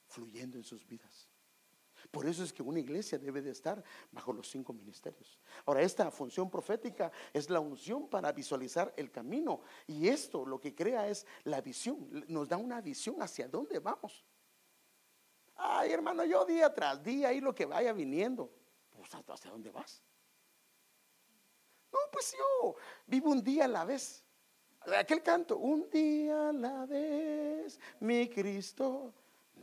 fluyendo 0.09 0.59
en 0.59 0.65
sus 0.65 0.85
vidas. 0.85 1.29
Por 2.11 2.27
eso 2.27 2.45
es 2.45 2.53
que 2.53 2.63
una 2.63 2.81
iglesia 2.81 3.19
debe 3.19 3.43
de 3.43 3.51
estar 3.51 3.83
bajo 4.11 4.33
los 4.33 4.51
cinco 4.51 4.73
ministerios. 4.73 5.39
Ahora, 5.65 5.83
esta 5.83 6.11
función 6.11 6.51
profética 6.51 7.11
es 7.33 7.51
la 7.51 7.61
unción 7.61 8.09
para 8.09 8.33
visualizar 8.33 8.93
el 8.97 9.11
camino. 9.11 9.61
Y 9.87 10.09
esto 10.09 10.45
lo 10.45 10.61
que 10.61 10.75
crea 10.75 11.09
es 11.09 11.27
la 11.45 11.61
visión. 11.61 12.09
Nos 12.29 12.49
da 12.49 12.57
una 12.57 12.81
visión 12.81 13.21
hacia 13.21 13.49
dónde 13.49 13.79
vamos. 13.79 14.25
Ay, 15.57 15.93
hermano, 15.93 16.25
yo 16.25 16.45
día 16.45 16.73
tras 16.73 17.03
día 17.03 17.33
y 17.33 17.41
lo 17.41 17.55
que 17.55 17.67
vaya 17.67 17.93
viniendo. 17.93 18.51
Pues, 18.91 19.11
¿hacia 19.29 19.51
dónde 19.51 19.71
vas? 19.71 20.03
No, 21.93 21.99
pues 22.13 22.37
yo 22.37 22.77
vivo 23.07 23.31
un 23.31 23.43
día 23.43 23.65
a 23.65 23.69
la 23.69 23.85
vez. 23.85 24.23
Aquel 24.81 25.23
canto, 25.23 25.57
un 25.57 25.89
día 25.91 26.51
a 26.51 26.53
la 26.53 26.87
vez, 26.87 27.81
mi 28.01 28.29
Cristo 28.29 29.13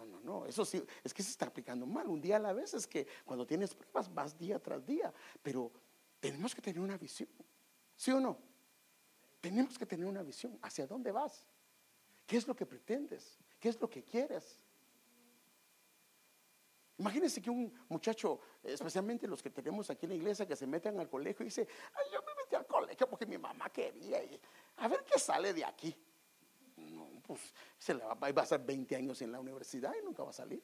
no, 0.05 0.19
no, 0.19 0.19
no, 0.19 0.45
eso 0.45 0.65
sí, 0.65 0.83
es 1.03 1.13
que 1.13 1.23
se 1.23 1.31
está 1.31 1.45
aplicando 1.45 1.85
mal. 1.85 2.07
Un 2.07 2.21
día 2.21 2.37
a 2.37 2.39
la 2.39 2.53
vez 2.53 2.73
es 2.73 2.87
que 2.87 3.07
cuando 3.25 3.45
tienes 3.45 3.73
pruebas 3.73 4.13
vas 4.13 4.37
día 4.37 4.59
tras 4.59 4.85
día, 4.85 5.13
pero 5.41 5.71
tenemos 6.19 6.53
que 6.55 6.61
tener 6.61 6.79
una 6.79 6.97
visión, 6.97 7.29
¿sí 7.95 8.11
o 8.11 8.19
no? 8.19 8.37
Tenemos 9.41 9.77
que 9.77 9.85
tener 9.85 10.05
una 10.05 10.23
visión. 10.23 10.57
¿Hacia 10.61 10.87
dónde 10.87 11.11
vas? 11.11 11.45
¿Qué 12.25 12.37
es 12.37 12.47
lo 12.47 12.55
que 12.55 12.65
pretendes? 12.65 13.37
¿Qué 13.59 13.69
es 13.69 13.79
lo 13.79 13.89
que 13.89 14.03
quieres? 14.03 14.63
Imagínense 16.97 17.41
que 17.41 17.49
un 17.49 17.73
muchacho, 17.89 18.39
especialmente 18.63 19.27
los 19.27 19.41
que 19.41 19.49
tenemos 19.49 19.89
aquí 19.89 20.05
en 20.05 20.11
la 20.11 20.15
iglesia, 20.15 20.47
que 20.47 20.55
se 20.55 20.65
meten 20.65 20.99
al 20.99 21.09
colegio 21.09 21.43
y 21.43 21.47
dice, 21.47 21.67
ay, 21.93 22.05
yo 22.13 22.21
me 22.21 22.33
metí 22.41 22.55
al 22.55 22.67
colegio 22.67 23.09
porque 23.09 23.25
mi 23.25 23.37
mamá 23.37 23.69
quería, 23.69 24.19
a 24.77 24.87
ver 24.87 25.03
qué 25.03 25.19
sale 25.19 25.53
de 25.53 25.65
aquí 25.65 25.93
pues 27.23 27.53
se 27.77 27.93
le 27.93 28.03
va, 28.03 28.17
a 28.21 28.43
estar 28.43 28.63
20 28.63 28.95
años 28.95 29.21
en 29.21 29.31
la 29.31 29.39
universidad 29.39 29.93
y 29.99 30.05
nunca 30.05 30.23
va 30.23 30.29
a 30.29 30.33
salir. 30.33 30.61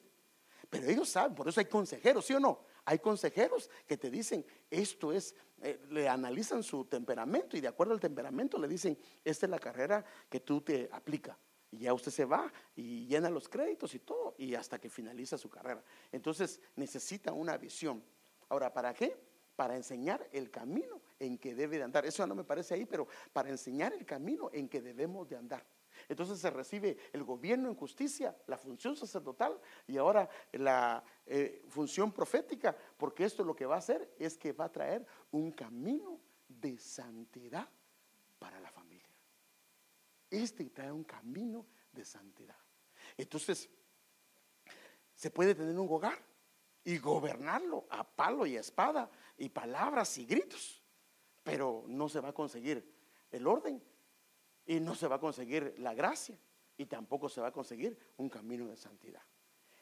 Pero 0.68 0.88
ellos 0.88 1.08
saben, 1.08 1.34
por 1.34 1.48
eso 1.48 1.58
hay 1.58 1.66
consejeros, 1.66 2.24
¿sí 2.24 2.34
o 2.34 2.40
no? 2.40 2.64
Hay 2.84 2.98
consejeros 3.00 3.68
que 3.86 3.96
te 3.96 4.10
dicen, 4.10 4.44
esto 4.70 5.12
es, 5.12 5.34
eh, 5.62 5.80
le 5.90 6.08
analizan 6.08 6.62
su 6.62 6.84
temperamento 6.84 7.56
y 7.56 7.60
de 7.60 7.68
acuerdo 7.68 7.92
al 7.92 8.00
temperamento 8.00 8.58
le 8.58 8.68
dicen, 8.68 8.96
esta 9.24 9.46
es 9.46 9.50
la 9.50 9.58
carrera 9.58 10.04
que 10.28 10.40
tú 10.40 10.60
te 10.60 10.88
aplica. 10.92 11.36
Y 11.72 11.78
ya 11.80 11.94
usted 11.94 12.12
se 12.12 12.24
va 12.24 12.52
y 12.76 13.06
llena 13.06 13.30
los 13.30 13.48
créditos 13.48 13.94
y 13.94 14.00
todo, 14.00 14.34
y 14.38 14.54
hasta 14.54 14.78
que 14.78 14.90
finaliza 14.90 15.38
su 15.38 15.48
carrera. 15.48 15.82
Entonces 16.12 16.60
necesita 16.76 17.32
una 17.32 17.56
visión. 17.56 18.02
Ahora, 18.48 18.72
¿para 18.72 18.92
qué? 18.92 19.16
Para 19.56 19.76
enseñar 19.76 20.28
el 20.32 20.50
camino 20.50 21.00
en 21.18 21.38
que 21.38 21.54
debe 21.54 21.78
de 21.78 21.84
andar. 21.84 22.06
Eso 22.06 22.26
no 22.26 22.34
me 22.34 22.44
parece 22.44 22.74
ahí, 22.74 22.86
pero 22.86 23.06
para 23.32 23.50
enseñar 23.50 23.92
el 23.92 24.04
camino 24.04 24.50
en 24.52 24.68
que 24.68 24.80
debemos 24.80 25.28
de 25.28 25.36
andar. 25.36 25.64
Entonces 26.10 26.40
se 26.40 26.50
recibe 26.50 26.96
el 27.12 27.22
gobierno 27.22 27.68
en 27.68 27.76
justicia, 27.76 28.36
la 28.48 28.58
función 28.58 28.96
sacerdotal 28.96 29.56
y 29.86 29.96
ahora 29.96 30.28
la 30.50 31.04
eh, 31.24 31.62
función 31.68 32.10
profética, 32.10 32.76
porque 32.96 33.24
esto 33.24 33.44
lo 33.44 33.54
que 33.54 33.64
va 33.64 33.76
a 33.76 33.78
hacer 33.78 34.16
es 34.18 34.36
que 34.36 34.52
va 34.52 34.64
a 34.64 34.72
traer 34.72 35.06
un 35.30 35.52
camino 35.52 36.18
de 36.48 36.76
santidad 36.80 37.68
para 38.40 38.58
la 38.58 38.72
familia. 38.72 39.06
Este 40.28 40.68
trae 40.70 40.90
un 40.90 41.04
camino 41.04 41.64
de 41.92 42.04
santidad. 42.04 42.58
Entonces, 43.16 43.70
se 45.14 45.30
puede 45.30 45.54
tener 45.54 45.78
un 45.78 45.88
hogar 45.88 46.18
y 46.82 46.98
gobernarlo 46.98 47.86
a 47.88 48.02
palo 48.02 48.46
y 48.46 48.56
espada 48.56 49.08
y 49.38 49.48
palabras 49.48 50.18
y 50.18 50.26
gritos, 50.26 50.82
pero 51.44 51.84
no 51.86 52.08
se 52.08 52.18
va 52.18 52.30
a 52.30 52.34
conseguir 52.34 52.84
el 53.30 53.46
orden 53.46 53.80
y 54.70 54.78
no 54.78 54.94
se 54.94 55.08
va 55.08 55.16
a 55.16 55.18
conseguir 55.18 55.74
la 55.78 55.94
gracia 55.94 56.38
y 56.76 56.86
tampoco 56.86 57.28
se 57.28 57.40
va 57.40 57.48
a 57.48 57.52
conseguir 57.52 57.98
un 58.18 58.28
camino 58.28 58.68
de 58.68 58.76
santidad. 58.76 59.22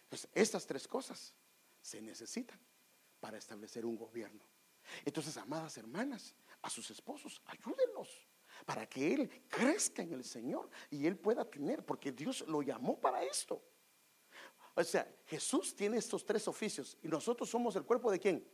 Entonces, 0.05 0.31
estas 0.33 0.67
tres 0.67 0.89
cosas 0.89 1.35
se 1.83 2.01
necesitan 2.01 2.59
para 3.21 3.37
establecer 3.37 3.85
un 3.85 3.97
gobierno. 3.97 4.43
Entonces, 5.05 5.37
amadas 5.37 5.77
hermanas, 5.77 6.35
a 6.63 6.71
sus 6.71 6.91
esposos, 6.91 7.43
ayúdenlos 7.45 8.27
para 8.65 8.89
que 8.89 9.13
él 9.13 9.45
crezca 9.47 10.03
en 10.03 10.15
el 10.15 10.25
Señor 10.25 10.71
y 10.89 11.07
él 11.07 11.19
pueda 11.19 11.45
tener, 11.45 11.85
porque 11.85 12.11
Dios 12.11 12.41
lo 12.49 12.63
llamó 12.63 12.99
para 12.99 13.23
esto. 13.23 13.63
O 14.75 14.83
sea, 14.83 15.07
Jesús 15.27 15.77
tiene 15.77 15.99
estos 15.99 16.25
tres 16.25 16.49
oficios 16.49 16.97
y 17.03 17.09
nosotros 17.09 17.51
somos 17.51 17.77
el 17.77 17.85
cuerpo 17.85 18.11
de 18.11 18.19
quién? 18.19 18.51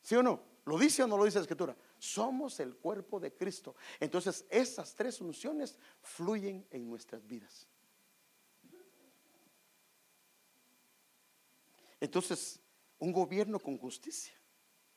¿Sí 0.00 0.14
o 0.14 0.22
no? 0.22 0.42
¿Lo 0.64 0.78
dice 0.78 1.02
o 1.02 1.06
no 1.06 1.18
lo 1.18 1.26
dice 1.26 1.36
la 1.36 1.42
escritura? 1.42 1.76
Somos 1.98 2.60
el 2.60 2.76
cuerpo 2.76 3.18
de 3.18 3.34
Cristo. 3.34 3.74
Entonces, 3.98 4.46
esas 4.50 4.94
tres 4.94 5.20
unciones 5.20 5.78
fluyen 6.00 6.66
en 6.70 6.88
nuestras 6.88 7.26
vidas. 7.26 7.66
Entonces, 12.00 12.60
un 12.98 13.12
gobierno 13.12 13.58
con 13.58 13.78
justicia, 13.78 14.34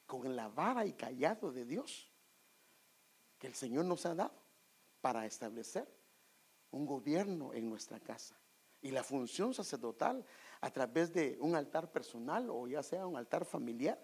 con 0.05 0.35
la 0.35 0.47
vara 0.47 0.85
y 0.85 0.93
callado 0.93 1.51
de 1.51 1.65
Dios, 1.65 2.11
que 3.39 3.47
el 3.47 3.55
Señor 3.55 3.85
nos 3.85 4.05
ha 4.05 4.13
dado 4.13 4.39
para 5.01 5.25
establecer 5.25 5.87
un 6.69 6.85
gobierno 6.85 7.53
en 7.53 7.69
nuestra 7.69 7.99
casa. 7.99 8.37
Y 8.81 8.91
la 8.91 9.03
función 9.03 9.53
sacerdotal 9.53 10.25
a 10.61 10.71
través 10.71 11.13
de 11.13 11.37
un 11.39 11.55
altar 11.55 11.91
personal 11.91 12.49
o 12.49 12.67
ya 12.67 12.83
sea 12.83 13.05
un 13.05 13.17
altar 13.17 13.45
familiar, 13.45 13.99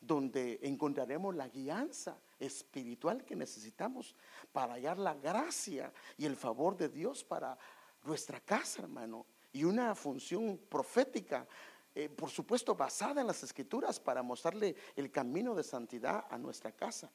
donde 0.00 0.58
encontraremos 0.62 1.34
la 1.34 1.48
guianza 1.48 2.18
espiritual 2.38 3.24
que 3.24 3.36
necesitamos 3.36 4.14
para 4.52 4.74
hallar 4.74 4.98
la 4.98 5.14
gracia 5.14 5.92
y 6.16 6.26
el 6.26 6.36
favor 6.36 6.76
de 6.76 6.88
Dios 6.88 7.24
para 7.24 7.58
nuestra 8.02 8.40
casa, 8.40 8.82
hermano, 8.82 9.26
y 9.52 9.64
una 9.64 9.94
función 9.94 10.60
profética, 10.68 11.46
eh, 11.94 12.08
por 12.08 12.30
supuesto, 12.30 12.74
basada 12.74 13.20
en 13.20 13.26
las 13.26 13.42
escrituras 13.42 13.98
para 13.98 14.22
mostrarle 14.22 14.76
el 14.94 15.10
camino 15.10 15.54
de 15.54 15.64
santidad 15.64 16.26
a 16.30 16.38
nuestra 16.38 16.72
casa. 16.72 17.10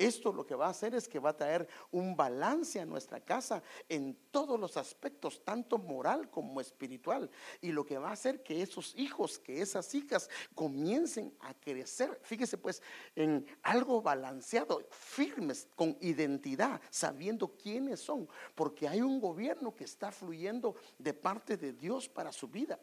Esto 0.00 0.32
lo 0.32 0.46
que 0.46 0.54
va 0.54 0.64
a 0.64 0.70
hacer 0.70 0.94
es 0.94 1.06
que 1.06 1.18
va 1.18 1.28
a 1.28 1.36
traer 1.36 1.68
un 1.90 2.16
balance 2.16 2.80
a 2.80 2.86
nuestra 2.86 3.20
casa 3.20 3.62
en 3.86 4.16
todos 4.30 4.58
los 4.58 4.78
aspectos, 4.78 5.44
tanto 5.44 5.76
moral 5.76 6.30
como 6.30 6.58
espiritual. 6.58 7.30
Y 7.60 7.70
lo 7.70 7.84
que 7.84 7.98
va 7.98 8.08
a 8.08 8.12
hacer 8.12 8.42
que 8.42 8.62
esos 8.62 8.94
hijos, 8.96 9.38
que 9.38 9.60
esas 9.60 9.94
hijas 9.94 10.30
comiencen 10.54 11.36
a 11.40 11.52
crecer, 11.52 12.18
fíjese 12.22 12.56
pues, 12.56 12.82
en 13.14 13.44
algo 13.62 14.00
balanceado, 14.00 14.82
firmes, 14.88 15.68
con 15.76 15.94
identidad, 16.00 16.80
sabiendo 16.88 17.54
quiénes 17.58 18.00
son, 18.00 18.26
porque 18.54 18.88
hay 18.88 19.02
un 19.02 19.20
gobierno 19.20 19.76
que 19.76 19.84
está 19.84 20.10
fluyendo 20.10 20.76
de 20.98 21.12
parte 21.12 21.58
de 21.58 21.74
Dios 21.74 22.08
para 22.08 22.32
su 22.32 22.48
vida. 22.48 22.80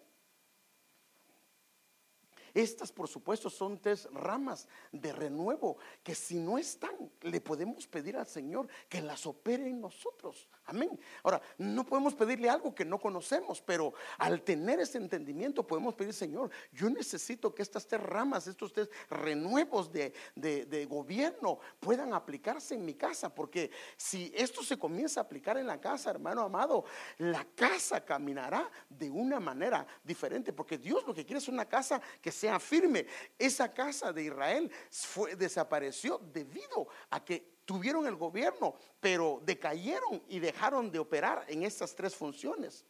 Estas, 2.58 2.92
por 2.92 3.08
supuesto, 3.08 3.52
son 3.52 3.80
tres 3.80 4.10
ramas 4.12 4.68
de 4.92 5.14
renuevo 5.14 5.78
que 6.02 6.16
si 6.16 6.40
no 6.40 6.58
están, 6.58 6.90
le 7.22 7.40
podemos 7.40 7.86
pedir 7.86 8.18
al 8.18 8.26
Señor 8.26 8.68
que 8.90 9.00
las 9.00 9.28
opere 9.28 9.68
en 9.68 9.80
nosotros. 9.80 10.50
Amén. 10.66 11.00
Ahora, 11.22 11.40
no 11.60 11.86
podemos 11.86 12.16
pedirle 12.16 12.50
algo 12.50 12.74
que 12.74 12.84
no 12.84 13.00
conocemos, 13.00 13.62
pero 13.62 13.94
al 14.18 14.42
tener 14.42 14.80
ese 14.80 14.98
entendimiento 14.98 15.68
podemos 15.68 15.94
pedir, 15.94 16.16
Señor, 16.16 16.50
yo 16.72 16.90
necesito 16.90 17.54
que 17.54 17.62
estas 17.62 17.86
tres 17.86 18.02
ramas, 18.02 18.48
estos 18.48 18.74
tres 18.74 18.90
renuevos 19.08 19.92
de, 19.92 20.12
de 20.36 20.86
gobierno 20.88 21.60
puedan 21.80 22.12
aplicarse 22.12 22.74
en 22.74 22.84
mi 22.84 22.96
casa, 22.96 23.36
porque 23.36 23.70
si 23.98 24.32
esto 24.36 24.64
se 24.64 24.80
comienza 24.80 25.20
a 25.20 25.24
aplicar 25.26 25.60
en 25.60 25.68
la 25.68 25.80
casa, 25.80 26.10
hermano 26.10 26.42
amado, 26.42 26.86
la 27.20 27.46
casa 27.54 28.04
caminará 28.04 28.68
de 28.90 29.12
una 29.12 29.40
manera 29.40 29.86
diferente, 30.04 30.54
porque 30.54 30.80
Dios 30.80 31.06
lo 31.06 31.14
que 31.14 31.24
quiere 31.24 31.38
es 31.38 31.48
una 31.48 31.66
casa 31.66 32.02
que 32.20 32.32
sea 32.32 32.47
firme. 32.60 33.06
Esa 33.38 33.74
casa 33.74 34.12
de 34.14 34.24
Israel 34.24 34.72
fue, 34.90 35.36
desapareció 35.36 36.20
debido 36.34 36.88
a 37.10 37.24
que 37.24 37.58
tuvieron 37.66 38.08
el 38.08 38.16
gobierno, 38.16 38.76
pero 39.00 39.42
decayeron 39.44 40.24
y 40.30 40.40
dejaron 40.40 40.90
de 40.90 41.00
operar 41.00 41.46
en 41.48 41.64
estas 41.64 41.94
tres 41.94 42.16
funciones. 42.16 42.86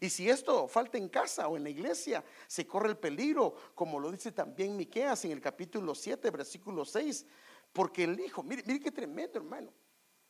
Y 0.00 0.08
si 0.08 0.30
esto 0.30 0.66
falta 0.66 0.96
en 0.96 1.08
casa 1.08 1.48
o 1.48 1.56
en 1.56 1.64
la 1.64 1.70
iglesia, 1.70 2.24
se 2.46 2.66
corre 2.66 2.88
el 2.88 2.96
peligro, 2.96 3.54
como 3.74 4.00
lo 4.00 4.10
dice 4.10 4.32
también 4.32 4.76
Miqueas 4.76 5.24
en 5.26 5.32
el 5.32 5.40
capítulo 5.40 5.94
7, 5.94 6.30
versículo 6.30 6.84
6, 6.84 7.26
porque 7.72 8.04
el 8.04 8.18
hijo, 8.18 8.42
mire, 8.42 8.62
mire 8.66 8.80
qué 8.80 8.90
tremendo, 8.90 9.38
hermano. 9.38 9.72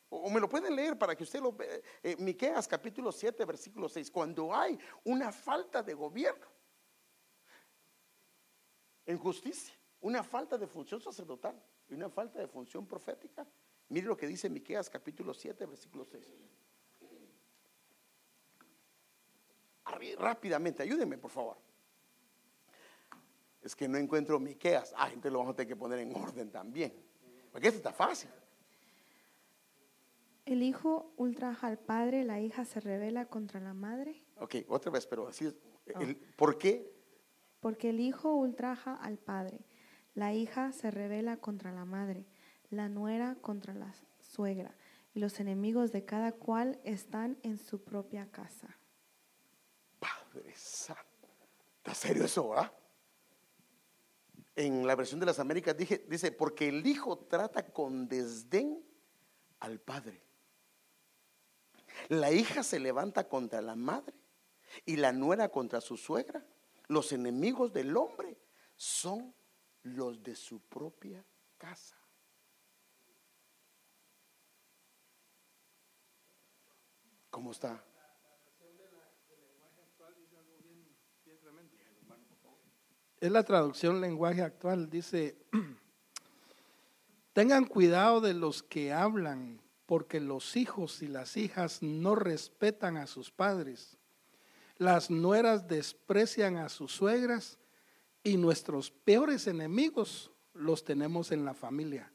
O 0.09 0.29
me 0.29 0.41
lo 0.41 0.49
pueden 0.49 0.75
leer 0.75 0.97
para 0.97 1.15
que 1.15 1.23
usted 1.23 1.39
lo 1.39 1.53
vea. 1.53 1.79
Eh, 2.03 2.17
Miqueas 2.19 2.67
capítulo 2.67 3.13
7, 3.13 3.45
versículo 3.45 3.87
6. 3.87 4.11
Cuando 4.11 4.53
hay 4.53 4.77
una 5.05 5.31
falta 5.31 5.81
de 5.81 5.93
gobierno, 5.93 6.47
en 9.05 9.17
justicia, 9.17 9.75
una 10.01 10.23
falta 10.23 10.57
de 10.57 10.67
función 10.67 11.01
sacerdotal 11.01 11.61
y 11.89 11.93
una 11.93 12.09
falta 12.09 12.39
de 12.39 12.47
función 12.47 12.85
profética. 12.85 13.45
Mire 13.89 14.07
lo 14.07 14.15
que 14.15 14.27
dice 14.27 14.49
Miqueas 14.49 14.89
capítulo 14.89 15.33
7, 15.33 15.65
versículo 15.65 16.05
6. 16.05 16.33
Rápidamente, 20.17 20.83
ayúdenme 20.83 21.17
por 21.17 21.31
favor. 21.31 21.57
Es 23.61 23.75
que 23.75 23.87
no 23.87 23.97
encuentro 23.97 24.39
Miqueas. 24.39 24.93
Ah, 24.97 25.07
entonces 25.07 25.31
lo 25.31 25.39
vamos 25.39 25.53
a 25.53 25.55
tener 25.57 25.67
que 25.67 25.75
poner 25.75 25.99
en 25.99 26.15
orden 26.15 26.49
también. 26.49 26.93
Porque 27.51 27.67
esto 27.67 27.77
está 27.77 27.93
fácil. 27.93 28.29
El 30.45 30.63
hijo 30.63 31.13
ultraja 31.17 31.67
al 31.67 31.77
padre, 31.77 32.23
la 32.23 32.39
hija 32.39 32.65
se 32.65 32.79
revela 32.79 33.25
contra 33.25 33.59
la 33.59 33.73
madre. 33.73 34.23
Ok, 34.37 34.55
otra 34.69 34.91
vez, 34.91 35.05
pero 35.05 35.27
así, 35.27 35.45
el, 35.85 36.15
¿por 36.35 36.57
qué 36.57 37.00
porque 37.61 37.91
el 37.91 38.01
hijo 38.01 38.33
ultraja 38.33 38.95
al 38.95 39.17
padre, 39.17 39.61
la 40.13 40.33
hija 40.33 40.73
se 40.73 40.91
revela 40.91 41.37
contra 41.37 41.71
la 41.71 41.85
madre, 41.85 42.25
la 42.69 42.89
nuera 42.89 43.35
contra 43.35 43.73
la 43.73 43.93
suegra, 44.19 44.75
y 45.13 45.19
los 45.19 45.39
enemigos 45.39 45.91
de 45.91 46.03
cada 46.03 46.33
cual 46.33 46.79
están 46.83 47.37
en 47.43 47.57
su 47.57 47.83
propia 47.83 48.29
casa. 48.29 48.77
Padre. 49.99 50.49
¿Está 50.49 51.93
serio 51.93 52.25
eso, 52.25 52.53
ah? 52.57 52.73
En 54.55 54.85
la 54.85 54.95
versión 54.95 55.19
de 55.19 55.25
las 55.25 55.39
Américas 55.39 55.75
dice, 55.77 56.31
porque 56.31 56.67
el 56.67 56.85
hijo 56.85 57.17
trata 57.17 57.71
con 57.71 58.07
desdén 58.07 58.83
al 59.59 59.79
padre. 59.79 60.21
La 62.09 62.31
hija 62.31 62.63
se 62.63 62.79
levanta 62.79 63.27
contra 63.27 63.61
la 63.61 63.75
madre 63.75 64.13
y 64.85 64.97
la 64.97 65.11
nuera 65.11 65.49
contra 65.49 65.81
su 65.81 65.97
suegra. 65.97 66.45
Los 66.91 67.13
enemigos 67.13 67.71
del 67.71 67.95
hombre 67.95 68.37
son 68.75 69.33
los 69.83 70.21
de 70.21 70.35
su 70.35 70.59
propia 70.59 71.25
casa. 71.57 71.95
¿Cómo 77.29 77.53
está? 77.53 77.81
Es 83.21 83.31
la 83.31 83.43
traducción 83.45 84.01
lenguaje 84.01 84.41
actual. 84.41 84.89
Dice, 84.89 85.37
tengan 87.31 87.63
cuidado 87.63 88.19
de 88.19 88.33
los 88.33 88.63
que 88.63 88.91
hablan, 88.91 89.61
porque 89.85 90.19
los 90.19 90.57
hijos 90.57 91.01
y 91.01 91.07
las 91.07 91.37
hijas 91.37 91.81
no 91.81 92.15
respetan 92.15 92.97
a 92.97 93.07
sus 93.07 93.31
padres 93.31 93.97
las 94.81 95.11
nueras 95.11 95.67
desprecian 95.67 96.57
a 96.57 96.67
sus 96.67 96.91
suegras 96.91 97.59
y 98.23 98.35
nuestros 98.35 98.89
peores 98.89 99.45
enemigos 99.45 100.31
los 100.53 100.83
tenemos 100.83 101.31
en 101.31 101.45
la 101.45 101.53
familia. 101.53 102.11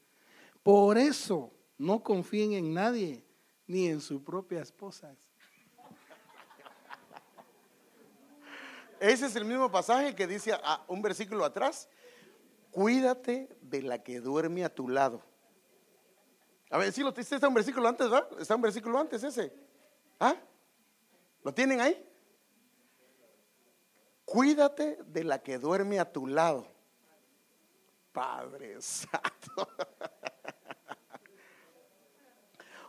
Por 0.64 0.99
eso 0.99 1.53
no 1.79 2.03
confíen 2.03 2.55
en 2.55 2.75
nadie, 2.75 3.25
ni 3.69 3.87
en 3.87 4.01
su 4.01 4.25
propia 4.25 4.62
esposa. 4.62 5.14
Ese 8.99 9.27
es 9.27 9.37
el 9.37 9.45
mismo 9.45 9.71
pasaje 9.71 10.17
que 10.17 10.27
dice 10.27 10.53
a 10.53 10.85
un 10.89 11.01
versículo 11.03 11.45
atrás, 11.45 11.89
cuídate 12.73 13.49
de 13.61 13.83
la 13.83 14.03
que 14.03 14.19
duerme 14.19 14.64
a 14.64 14.75
tu 14.75 14.89
lado. 14.89 15.23
A 16.71 16.79
ver, 16.79 16.93
si 16.93 17.03
lo 17.03 17.11
está 17.17 17.47
un 17.47 17.55
versículo 17.55 17.87
antes, 17.87 18.11
¿verdad? 18.11 18.29
Está 18.41 18.57
un 18.57 18.62
versículo 18.62 18.99
antes 18.99 19.23
ese. 19.23 19.53
¿Ah? 20.19 20.35
¿Lo 21.45 21.55
tienen 21.55 21.81
ahí? 21.81 22.05
Cuídate 24.27 24.99
de 25.07 25.22
la 25.24 25.41
que 25.41 25.57
duerme 25.57 26.01
a 26.01 26.12
tu 26.12 26.27
lado. 26.27 26.66
Padre 28.12 28.77
Santo. 28.83 29.68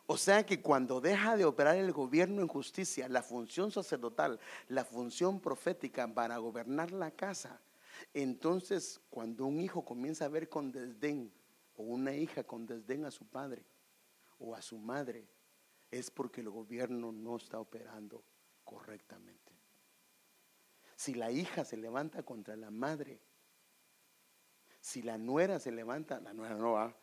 O 0.08 0.18
sea 0.18 0.46
que 0.46 0.62
cuando 0.62 1.00
deja 1.00 1.38
de 1.38 1.46
operar 1.46 1.76
el 1.76 1.92
gobierno 1.92 2.42
en 2.42 2.48
justicia, 2.48 3.08
la 3.08 3.22
función 3.22 3.72
sacerdotal, 3.72 4.40
la 4.70 4.84
función 4.84 5.40
profética 5.40 6.08
para 6.08 6.38
gobernar 6.38 6.92
la 6.92 7.12
casa, 7.12 7.62
entonces 8.14 9.00
cuando 9.10 9.46
un 9.46 9.60
hijo 9.60 9.84
comienza 9.84 10.26
a 10.26 10.30
ver 10.30 10.50
con 10.50 10.72
desdén 10.72 11.32
o 11.76 11.84
una 11.84 12.14
hija 12.14 12.44
con 12.44 12.66
desdén 12.66 13.06
a 13.06 13.12
su 13.12 13.26
padre 13.26 13.64
o 14.40 14.56
a 14.56 14.62
su 14.62 14.78
madre, 14.78 15.28
es 15.92 16.10
porque 16.10 16.42
el 16.42 16.50
gobierno 16.50 17.12
no 17.12 17.36
está 17.36 17.60
operando 17.60 18.24
correctamente. 18.64 19.47
Si 20.98 21.14
la 21.14 21.30
hija 21.30 21.64
se 21.64 21.78
levanta 21.78 22.24
contra 22.24 22.56
la 22.58 22.72
madre, 22.72 23.22
si 24.82 25.04
la 25.04 25.20
nuera 25.20 25.60
se 25.60 25.72
levanta, 25.72 26.20
la 26.20 26.34
nuera 26.34 26.56
no 26.56 26.72
va. 26.72 26.98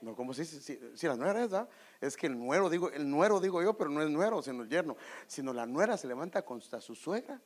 No, 0.00 0.16
como 0.16 0.34
si, 0.34 0.44
si, 0.44 1.06
la 1.06 1.16
nuera 1.16 1.44
es, 1.44 1.52
es 2.00 2.16
que 2.16 2.26
el 2.26 2.36
nuero, 2.36 2.68
digo, 2.68 2.90
el 2.90 3.08
nuero 3.08 3.38
digo 3.38 3.62
yo, 3.62 3.76
pero 3.76 3.88
no 3.88 4.02
es 4.02 4.10
nuero, 4.10 4.42
sino 4.42 4.64
el 4.64 4.68
yerno. 4.68 4.96
Sino 5.28 5.52
la 5.52 5.64
nuera 5.64 5.96
se 5.96 6.08
levanta 6.08 6.44
contra 6.44 6.80
su 6.80 6.96
suegra, 6.96 7.40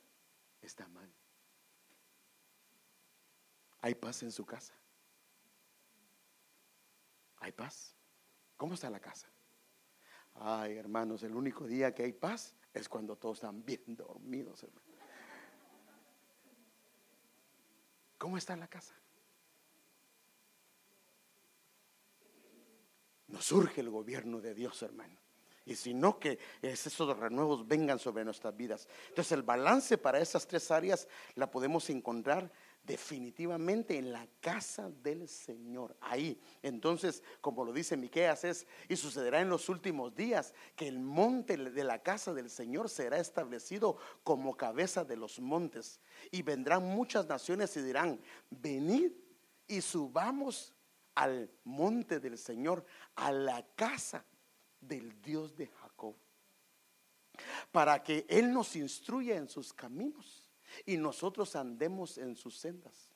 está 0.62 0.88
mal. 0.88 1.12
Hay 3.82 3.94
paz 3.94 4.22
en 4.22 4.32
su 4.32 4.46
casa. 4.46 4.72
Hay 7.40 7.52
paz. 7.52 7.94
¿Cómo 8.56 8.72
está 8.72 8.88
la 8.88 9.00
casa? 9.00 9.28
Ay, 10.32 10.78
hermanos, 10.78 11.22
el 11.24 11.34
único 11.34 11.66
día 11.66 11.94
que 11.94 12.04
hay 12.04 12.12
paz 12.14 12.54
es 12.72 12.88
cuando 12.88 13.16
todos 13.16 13.36
están 13.36 13.62
bien 13.66 13.82
dormidos, 13.86 14.62
hermano. 14.62 14.89
¿Cómo 18.20 18.36
está 18.36 18.54
la 18.54 18.68
casa? 18.68 18.94
Nos 23.28 23.46
surge 23.46 23.80
el 23.80 23.88
gobierno 23.88 24.42
de 24.42 24.52
Dios, 24.52 24.82
hermano. 24.82 25.18
Y 25.64 25.74
si 25.74 25.94
no, 25.94 26.18
que 26.18 26.38
esos 26.60 27.16
renuevos 27.16 27.66
vengan 27.66 27.98
sobre 27.98 28.22
nuestras 28.22 28.54
vidas. 28.54 28.86
Entonces 29.08 29.32
el 29.32 29.42
balance 29.42 29.96
para 29.96 30.20
esas 30.20 30.46
tres 30.46 30.70
áreas 30.70 31.08
la 31.34 31.50
podemos 31.50 31.88
encontrar 31.88 32.52
definitivamente 32.82 33.98
en 33.98 34.12
la 34.12 34.26
casa 34.40 34.90
del 35.02 35.28
Señor. 35.28 35.96
Ahí. 36.00 36.40
Entonces, 36.62 37.22
como 37.40 37.64
lo 37.64 37.72
dice 37.72 37.96
Miqueas, 37.96 38.44
es 38.44 38.66
y 38.88 38.96
sucederá 38.96 39.40
en 39.40 39.48
los 39.48 39.68
últimos 39.68 40.14
días 40.14 40.54
que 40.76 40.88
el 40.88 40.98
monte 40.98 41.56
de 41.56 41.84
la 41.84 42.02
casa 42.02 42.32
del 42.34 42.50
Señor 42.50 42.88
será 42.88 43.18
establecido 43.18 43.96
como 44.24 44.56
cabeza 44.56 45.04
de 45.04 45.16
los 45.16 45.40
montes 45.40 46.00
y 46.30 46.42
vendrán 46.42 46.84
muchas 46.84 47.26
naciones 47.26 47.76
y 47.76 47.82
dirán, 47.82 48.20
venid 48.50 49.12
y 49.66 49.80
subamos 49.80 50.74
al 51.14 51.50
monte 51.64 52.18
del 52.18 52.38
Señor, 52.38 52.84
a 53.14 53.30
la 53.30 53.66
casa 53.74 54.24
del 54.80 55.20
Dios 55.20 55.54
de 55.54 55.66
Jacob, 55.66 56.16
para 57.70 58.02
que 58.02 58.24
Él 58.28 58.52
nos 58.52 58.74
instruya 58.74 59.36
en 59.36 59.48
sus 59.48 59.72
caminos 59.72 60.39
y 60.86 60.96
nosotros 60.96 61.56
andemos 61.56 62.18
en 62.18 62.36
sus 62.36 62.56
sendas. 62.56 63.10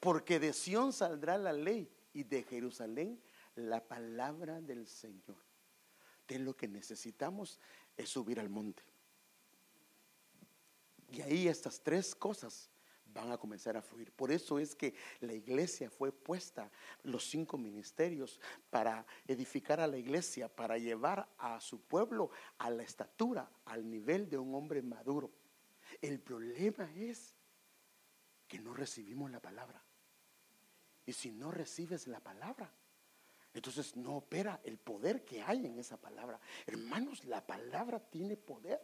Porque 0.00 0.38
de 0.38 0.52
Sión 0.52 0.92
saldrá 0.92 1.38
la 1.38 1.52
ley 1.52 1.90
y 2.12 2.24
de 2.24 2.42
Jerusalén 2.42 3.20
la 3.54 3.86
palabra 3.86 4.60
del 4.60 4.86
Señor. 4.86 5.36
De 6.26 6.38
lo 6.38 6.56
que 6.56 6.68
necesitamos 6.68 7.60
es 7.96 8.08
subir 8.08 8.40
al 8.40 8.48
monte. 8.48 8.82
Y 11.10 11.20
ahí 11.22 11.48
estas 11.48 11.80
tres 11.80 12.14
cosas 12.14 12.68
van 13.16 13.32
a 13.32 13.38
comenzar 13.38 13.76
a 13.76 13.82
fluir. 13.82 14.12
Por 14.12 14.30
eso 14.30 14.58
es 14.58 14.74
que 14.74 14.94
la 15.20 15.32
iglesia 15.32 15.88
fue 15.88 16.12
puesta, 16.12 16.70
los 17.02 17.24
cinco 17.24 17.56
ministerios, 17.56 18.40
para 18.68 19.06
edificar 19.26 19.80
a 19.80 19.86
la 19.86 19.96
iglesia, 19.96 20.48
para 20.48 20.76
llevar 20.76 21.28
a 21.38 21.60
su 21.60 21.80
pueblo 21.80 22.30
a 22.58 22.70
la 22.70 22.82
estatura, 22.82 23.50
al 23.64 23.88
nivel 23.88 24.28
de 24.28 24.36
un 24.36 24.54
hombre 24.54 24.82
maduro. 24.82 25.30
El 26.00 26.20
problema 26.20 26.90
es 26.94 27.34
que 28.46 28.58
no 28.58 28.74
recibimos 28.74 29.30
la 29.30 29.40
palabra. 29.40 29.82
Y 31.04 31.12
si 31.12 31.30
no 31.30 31.50
recibes 31.50 32.06
la 32.06 32.20
palabra, 32.20 32.72
entonces 33.54 33.96
no 33.96 34.16
opera 34.16 34.60
el 34.64 34.76
poder 34.76 35.24
que 35.24 35.40
hay 35.42 35.66
en 35.66 35.78
esa 35.78 35.96
palabra. 35.96 36.38
Hermanos, 36.66 37.24
la 37.24 37.46
palabra 37.46 38.00
tiene 38.00 38.36
poder. 38.36 38.80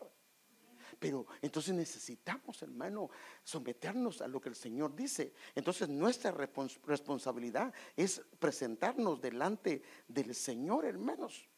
Pero 0.98 1.26
entonces 1.40 1.74
necesitamos, 1.74 2.62
hermano, 2.62 3.10
someternos 3.42 4.20
a 4.20 4.28
lo 4.28 4.40
que 4.40 4.48
el 4.50 4.54
Señor 4.54 4.94
dice. 4.94 5.34
Entonces 5.54 5.88
nuestra 5.88 6.30
responsabilidad 6.30 7.72
es 7.96 8.22
presentarnos 8.38 9.20
delante 9.20 9.82
del 10.08 10.34
Señor, 10.34 10.84
hermanos. 10.84 11.48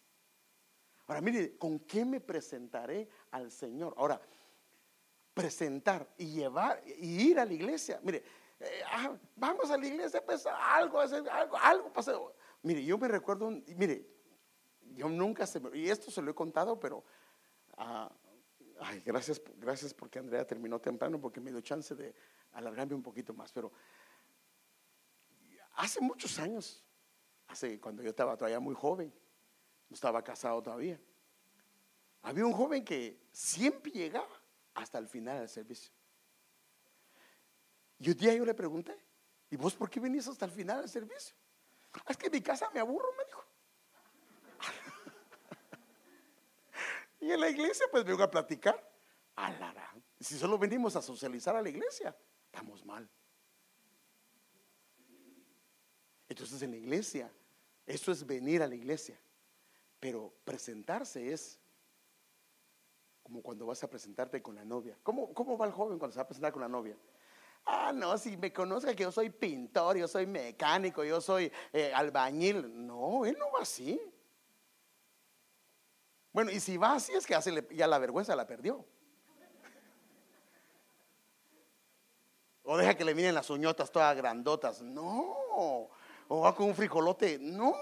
Ahora, 1.06 1.20
mire, 1.20 1.56
¿con 1.58 1.80
qué 1.80 2.04
me 2.04 2.20
presentaré 2.20 3.08
al 3.30 3.50
Señor? 3.50 3.94
Ahora, 3.96 4.20
presentar 5.34 6.08
y 6.16 6.26
llevar 6.26 6.82
y 6.86 7.30
ir 7.30 7.38
a 7.38 7.44
la 7.44 7.52
iglesia. 7.52 8.00
Mire, 8.02 8.24
eh, 8.60 8.82
ah, 8.86 9.12
vamos 9.36 9.70
a 9.70 9.76
la 9.76 9.86
iglesia, 9.86 10.24
pues 10.24 10.46
algo, 10.46 11.00
algo, 11.00 11.56
algo. 11.58 12.34
Mire, 12.62 12.84
yo 12.84 12.96
me 12.96 13.08
recuerdo, 13.08 13.50
mire, 13.50 14.08
yo 14.94 15.08
nunca 15.08 15.46
se 15.46 15.60
me, 15.60 15.76
y 15.76 15.90
esto 15.90 16.10
se 16.10 16.22
lo 16.22 16.30
he 16.30 16.34
contado, 16.34 16.78
pero 16.78 17.04
uh, 17.76 18.08
Ay, 18.80 19.00
gracias, 19.04 19.40
gracias 19.56 19.94
porque 19.94 20.18
Andrea 20.18 20.46
terminó 20.46 20.80
temprano 20.80 21.20
porque 21.20 21.40
me 21.40 21.50
dio 21.50 21.60
chance 21.60 21.94
de 21.94 22.14
alargarme 22.52 22.94
un 22.94 23.02
poquito 23.02 23.32
más. 23.32 23.52
Pero 23.52 23.72
hace 25.76 26.00
muchos 26.00 26.38
años, 26.38 26.84
hace 27.46 27.80
cuando 27.80 28.02
yo 28.02 28.10
estaba 28.10 28.36
todavía 28.36 28.60
muy 28.60 28.74
joven, 28.74 29.12
no 29.88 29.94
estaba 29.94 30.22
casado 30.22 30.62
todavía, 30.62 31.00
había 32.22 32.44
un 32.44 32.52
joven 32.52 32.84
que 32.84 33.20
siempre 33.30 33.92
llegaba 33.92 34.42
hasta 34.74 34.98
el 34.98 35.08
final 35.08 35.38
del 35.38 35.48
servicio. 35.48 35.92
Y 37.98 38.10
un 38.10 38.16
día 38.16 38.34
yo 38.34 38.44
le 38.44 38.54
pregunté, 38.54 38.96
¿y 39.50 39.56
vos 39.56 39.74
por 39.74 39.88
qué 39.88 40.00
venís 40.00 40.26
hasta 40.28 40.44
el 40.44 40.50
final 40.50 40.80
del 40.80 40.90
servicio? 40.90 41.34
Es 42.08 42.16
que 42.16 42.26
en 42.26 42.32
mi 42.32 42.40
casa 42.40 42.68
me 42.74 42.80
aburro, 42.80 43.08
me 43.16 43.24
dijo. 43.24 43.44
Y 47.20 47.30
en 47.30 47.40
la 47.40 47.48
iglesia 47.48 47.86
pues 47.90 48.04
vengo 48.04 48.22
a 48.22 48.30
platicar. 48.30 48.92
Alarán. 49.36 50.04
Si 50.20 50.38
solo 50.38 50.58
venimos 50.58 50.94
a 50.94 51.02
socializar 51.02 51.56
a 51.56 51.62
la 51.62 51.70
iglesia, 51.70 52.14
estamos 52.46 52.84
mal. 52.84 53.08
Entonces 56.28 56.60
en 56.62 56.72
la 56.72 56.76
iglesia, 56.76 57.32
eso 57.86 58.12
es 58.12 58.26
venir 58.26 58.62
a 58.62 58.66
la 58.66 58.74
iglesia. 58.74 59.18
Pero 60.00 60.34
presentarse 60.44 61.32
es 61.32 61.58
como 63.24 63.42
cuando 63.42 63.66
vas 63.66 63.82
a 63.82 63.88
presentarte 63.88 64.40
con 64.42 64.54
la 64.54 64.64
novia. 64.64 64.96
¿Cómo, 65.02 65.32
cómo 65.32 65.58
va 65.58 65.66
el 65.66 65.72
joven 65.72 65.98
cuando 65.98 66.12
se 66.12 66.18
va 66.18 66.24
a 66.24 66.26
presentar 66.28 66.52
con 66.52 66.62
la 66.62 66.68
novia? 66.68 66.96
Ah, 67.64 67.90
no, 67.92 68.16
si 68.18 68.36
me 68.36 68.52
conoce 68.52 68.94
que 68.94 69.04
yo 69.04 69.10
soy 69.10 69.30
pintor, 69.30 69.96
yo 69.96 70.06
soy 70.06 70.26
mecánico, 70.26 71.02
yo 71.02 71.20
soy 71.22 71.50
eh, 71.72 71.90
albañil. 71.94 72.86
No, 72.86 73.24
él 73.24 73.36
no 73.38 73.50
va 73.50 73.62
así. 73.62 73.98
Bueno, 76.32 76.50
y 76.50 76.60
si 76.60 76.76
va 76.76 76.94
así 76.94 77.14
es 77.14 77.26
que 77.26 77.34
hace, 77.34 77.66
ya 77.70 77.86
la 77.86 77.98
vergüenza 77.98 78.36
la 78.36 78.46
perdió. 78.46 78.84
O 82.64 82.76
deja 82.76 82.94
que 82.94 83.04
le 83.04 83.14
miren 83.14 83.34
las 83.34 83.48
uñotas 83.48 83.90
todas 83.90 84.14
grandotas. 84.16 84.82
No. 84.82 85.88
O 86.28 86.40
va 86.40 86.54
con 86.54 86.66
un 86.66 86.74
frijolote. 86.74 87.38
No, 87.38 87.74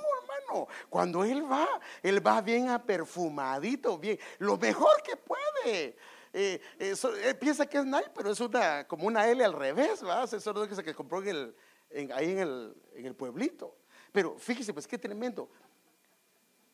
Cuando 0.88 1.24
él 1.24 1.50
va, 1.50 1.68
él 2.02 2.24
va 2.24 2.40
bien 2.40 2.68
aperfumadito, 2.68 3.98
bien. 3.98 4.18
Lo 4.38 4.56
mejor 4.56 5.02
que 5.02 5.16
puede. 5.16 5.96
Eh, 6.32 6.60
eh, 6.78 7.34
piensa 7.38 7.66
que 7.66 7.78
es 7.78 7.84
Nike, 7.84 8.10
pero 8.14 8.30
es 8.30 8.40
una, 8.40 8.86
como 8.86 9.06
una 9.06 9.28
L 9.28 9.44
al 9.44 9.52
revés, 9.52 10.04
¿va? 10.04 10.24
Es 10.24 10.32
eso 10.32 10.68
que 10.68 10.74
se 10.74 10.94
compró 10.94 11.18
ahí 11.18 12.30
en 12.30 12.38
el, 12.38 12.74
en 12.94 13.06
el 13.06 13.14
pueblito. 13.14 13.76
Pero 14.12 14.38
fíjese, 14.38 14.72
pues 14.72 14.86
qué 14.86 14.98
tremendo. 14.98 15.48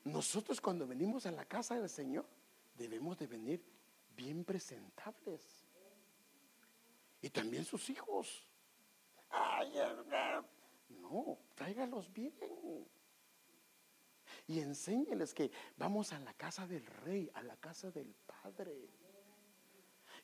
Nosotros 0.05 0.61
cuando 0.61 0.87
venimos 0.87 1.27
a 1.27 1.33
la 1.33 1.45
casa 1.45 1.79
del 1.79 1.89
Señor 1.89 2.25
debemos 2.77 3.19
de 3.19 3.27
venir 3.27 3.63
bien 4.17 4.45
presentables. 4.45 5.43
Y 7.21 7.31
también 7.31 7.65
sus 7.65 7.91
hijos. 7.91 8.47
No, 10.89 11.39
tráigalos 11.55 12.13
bien. 12.13 12.33
Y 14.49 14.61
enséñeles 14.61 15.35
que 15.35 15.51
vamos 15.77 16.13
a 16.13 16.19
la 16.19 16.33
casa 16.35 16.67
del 16.67 16.85
rey, 16.85 17.31
a 17.35 17.43
la 17.43 17.57
casa 17.59 17.91
del 17.91 18.15
Padre. 18.27 18.89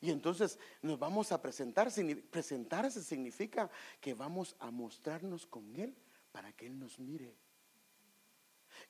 Y 0.01 0.09
entonces 0.11 0.59
nos 0.81 0.99
vamos 0.99 1.31
a 1.31 1.41
presentar. 1.41 1.89
Presentarse 2.31 3.03
significa 3.03 3.69
que 4.01 4.13
vamos 4.13 4.55
a 4.59 4.71
mostrarnos 4.71 5.45
con 5.45 5.75
Él 5.75 5.95
para 6.31 6.51
que 6.51 6.65
Él 6.65 6.77
nos 6.77 6.99
mire. 6.99 7.37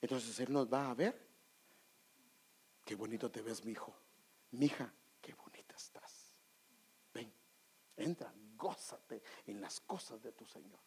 Entonces 0.02 0.40
Él 0.40 0.52
nos 0.52 0.72
va 0.72 0.90
a 0.90 0.94
ver. 0.94 1.22
Qué 2.84 2.96
bonito 2.96 3.30
te 3.30 3.42
ves, 3.42 3.64
mi 3.66 3.74
hijo. 3.74 3.94
Mi 4.52 4.68
hija, 4.68 4.92
qué 5.22 5.34
bonita 5.34 5.76
estás. 5.76 6.34
Ven, 7.14 7.32
entra, 7.98 8.34
gózate 8.56 9.22
en 9.48 9.60
las 9.60 9.82
cosas 9.82 10.22
de 10.22 10.32
tu 10.32 10.46
Señor. 10.46 10.80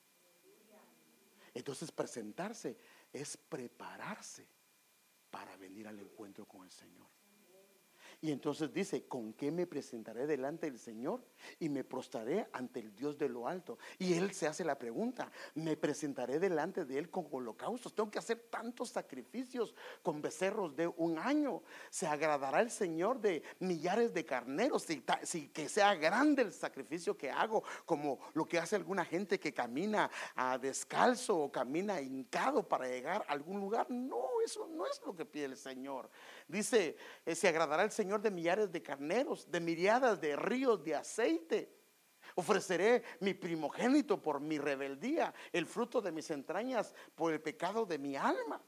Entonces 1.55 1.91
presentarse 1.91 2.79
es 3.21 3.37
prepararse 3.37 4.49
para 5.31 5.57
venir 5.57 5.89
al 5.89 5.99
encuentro 5.99 6.47
con 6.47 6.65
el 6.65 6.71
Señor. 6.71 7.09
Y 8.21 8.33
entonces 8.33 8.73
dice, 8.73 9.07
¿con 9.07 9.33
qué 9.33 9.53
me 9.53 9.67
presentaré 9.67 10.27
delante 10.27 10.69
del 10.69 10.79
Señor? 10.81 11.25
Y 11.61 11.69
me 11.69 11.85
prostraré 11.85 12.49
ante 12.53 12.81
el 12.81 12.93
Dios 12.97 13.17
de 13.17 13.29
lo 13.29 13.47
alto. 13.47 13.79
Y 13.97 14.15
él 14.15 14.33
se 14.33 14.49
hace 14.49 14.65
la 14.65 14.77
pregunta, 14.77 15.31
¿me 15.55 15.77
presentaré 15.77 16.41
delante 16.41 16.85
de 16.85 16.99
él 16.99 17.11
con 17.11 17.29
holocaustos? 17.31 17.95
Tengo 17.95 18.11
que 18.11 18.19
hacer 18.19 18.49
tantos 18.51 18.89
sacrificios 18.89 19.73
con 20.03 20.21
becerros 20.21 20.75
de 20.75 20.89
un 20.89 21.17
año. 21.19 21.63
¿Se 21.91 22.09
agradará 22.09 22.61
el 22.61 22.73
Señor 22.73 23.21
de 23.21 23.45
millares 23.61 24.13
de 24.13 24.25
carneros? 24.25 24.85
Si, 25.23 25.49
que 25.51 25.69
sea 25.69 25.95
grande 25.95 26.43
el 26.43 26.53
sacrificio 26.53 27.17
que 27.17 27.31
hago, 27.31 27.63
como 27.87 28.19
lo 28.35 28.49
que 28.49 28.59
hace 28.59 28.75
alguna 28.75 29.05
gente 29.05 29.39
que 29.39 29.55
camina 29.55 30.11
a 30.35 30.59
descalzo 30.59 31.39
o 31.39 31.53
camina 31.53 32.01
hincado 32.01 32.67
para 32.67 32.89
llegar 32.89 33.25
a 33.29 33.33
algún 33.33 33.61
lugar. 33.61 33.89
No, 33.91 34.41
eso 34.45 34.67
no 34.67 34.87
es 34.87 35.01
lo 35.07 35.15
que 35.15 35.25
pide 35.25 35.45
el 35.45 35.57
Señor. 35.57 36.11
Dice, 36.49 36.97
eh, 37.27 37.35
se 37.35 37.47
agradará 37.47 37.85
el 37.85 37.91
Señor 37.91 38.23
de 38.23 38.31
millares 38.31 38.73
de 38.73 38.83
carneros, 38.83 39.51
de 39.51 39.61
miriadas 39.61 40.19
de 40.19 40.35
ríos 40.35 40.83
de 40.83 40.95
aceite. 40.95 41.77
Ofreceré 42.35 43.03
mi 43.21 43.35
primogénito 43.35 44.21
por 44.21 44.41
mi 44.41 44.59
rebeldía, 44.59 45.35
el 45.53 45.67
fruto 45.67 46.01
de 46.01 46.11
mis 46.11 46.31
entrañas 46.31 46.95
por 47.15 47.33
el 47.35 47.41
pecado 47.41 47.85
de 47.85 47.99
mi 47.99 48.17
alma. 48.17 48.63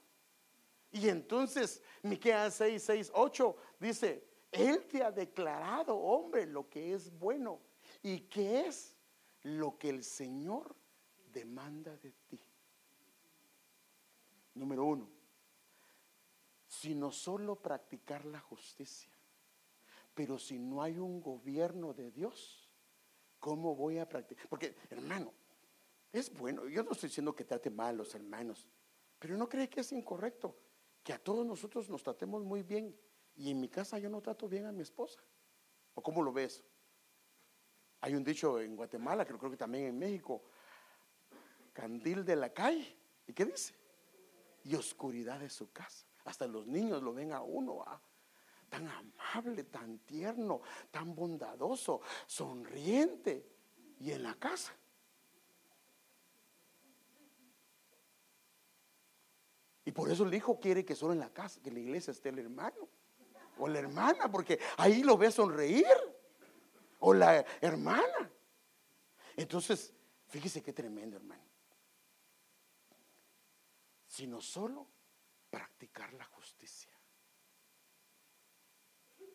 Y 0.93 1.09
entonces, 1.09 1.83
Miqueas 2.03 2.55
6, 2.55 2.83
6, 2.83 3.11
8 3.14 3.57
dice, 3.78 4.28
Él 4.53 4.87
te 4.87 5.03
ha 5.03 5.11
declarado, 5.11 5.97
hombre, 5.97 6.47
lo 6.47 6.68
que 6.68 6.93
es 6.93 7.11
bueno 7.18 7.61
y 8.03 8.20
que 8.20 8.66
es 8.66 8.95
lo 9.43 9.78
que 9.78 9.89
el 9.89 10.05
Señor 10.05 10.76
demanda 11.33 11.97
de 11.97 12.12
ti. 12.28 12.41
Número 14.55 14.85
uno, 14.85 15.09
sino 16.81 17.12
solo 17.12 17.57
practicar 17.57 18.24
la 18.24 18.41
justicia. 18.41 19.12
Pero 20.14 20.39
si 20.39 20.59
no 20.59 20.83
hay 20.83 20.99
un 20.99 21.20
gobierno 21.20 21.93
de 21.93 22.11
Dios, 22.11 22.70
¿cómo 23.39 23.76
voy 23.76 23.99
a 23.99 24.09
practicar? 24.09 24.49
Porque, 24.49 24.74
hermano, 24.89 25.31
es 26.11 26.33
bueno, 26.33 26.66
yo 26.68 26.83
no 26.83 26.93
estoy 26.93 27.11
diciendo 27.11 27.35
que 27.35 27.45
trate 27.45 27.68
mal 27.68 27.89
a 27.89 27.99
los 27.99 28.14
hermanos, 28.14 28.66
pero 29.18 29.37
no 29.37 29.47
cree 29.47 29.68
que 29.68 29.81
es 29.81 29.93
incorrecto 29.93 30.57
que 31.05 31.12
a 31.12 31.22
todos 31.22 31.45
nosotros 31.45 31.91
nos 31.91 32.03
tratemos 32.03 32.45
muy 32.45 32.62
bien 32.62 32.97
y 33.37 33.51
en 33.51 33.61
mi 33.61 33.68
casa 33.68 33.99
yo 33.99 34.09
no 34.09 34.22
trato 34.22 34.49
bien 34.49 34.64
a 34.64 34.72
mi 34.72 34.81
esposa. 34.81 35.20
¿O 35.93 36.03
cómo 36.03 36.22
lo 36.22 36.33
ves? 36.33 36.64
Hay 38.01 38.14
un 38.14 38.24
dicho 38.24 38.59
en 38.59 38.74
Guatemala, 38.74 39.26
que 39.26 39.37
creo 39.37 39.51
que 39.51 39.59
también 39.59 39.85
en 39.85 39.99
México, 39.99 40.43
candil 41.74 42.24
de 42.24 42.37
la 42.37 42.51
calle. 42.55 42.97
¿Y 43.26 43.35
qué 43.35 43.45
dice? 43.45 43.74
Y 44.64 44.74
oscuridad 44.74 45.41
de 45.41 45.51
su 45.51 45.70
casa. 45.70 46.09
Hasta 46.31 46.47
los 46.47 46.64
niños 46.64 47.03
lo 47.03 47.12
ven 47.12 47.33
a 47.33 47.43
uno, 47.43 47.85
tan 48.68 48.87
amable, 48.87 49.64
tan 49.64 49.99
tierno, 49.99 50.61
tan 50.93 51.12
bondadoso, 51.12 52.01
sonriente. 52.24 53.45
Y 53.99 54.12
en 54.12 54.22
la 54.22 54.35
casa. 54.37 54.72
Y 59.85 59.91
por 59.91 60.09
eso 60.09 60.24
el 60.24 60.33
hijo 60.33 60.61
quiere 60.61 60.85
que 60.85 60.95
solo 60.95 61.14
en 61.14 61.18
la 61.18 61.33
casa, 61.33 61.61
que 61.61 61.68
en 61.68 61.74
la 61.74 61.81
iglesia 61.81 62.12
esté 62.12 62.28
el 62.28 62.39
hermano 62.39 62.89
o 63.59 63.66
la 63.66 63.81
hermana, 63.81 64.31
porque 64.31 64.61
ahí 64.76 65.03
lo 65.03 65.18
ve 65.18 65.33
sonreír 65.33 65.85
o 67.01 67.12
la 67.12 67.45
hermana. 67.61 68.31
Entonces, 69.37 69.93
fíjese 70.28 70.62
qué 70.62 70.72
tremendo, 70.72 71.16
hermano. 71.16 71.43
Sino 74.07 74.41
solo 74.41 74.87
practicar 75.51 76.12
la 76.14 76.24
justicia. 76.24 76.92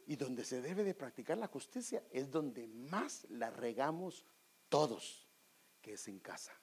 Y 0.07 0.15
donde 0.15 0.45
se 0.45 0.61
debe 0.61 0.83
de 0.83 0.93
practicar 0.93 1.37
la 1.37 1.47
justicia 1.47 2.03
es 2.11 2.29
donde 2.29 2.67
más 2.67 3.25
la 3.29 3.49
regamos 3.49 4.25
todos, 4.69 5.27
que 5.81 5.93
es 5.93 6.07
en 6.07 6.19
casa. 6.19 6.53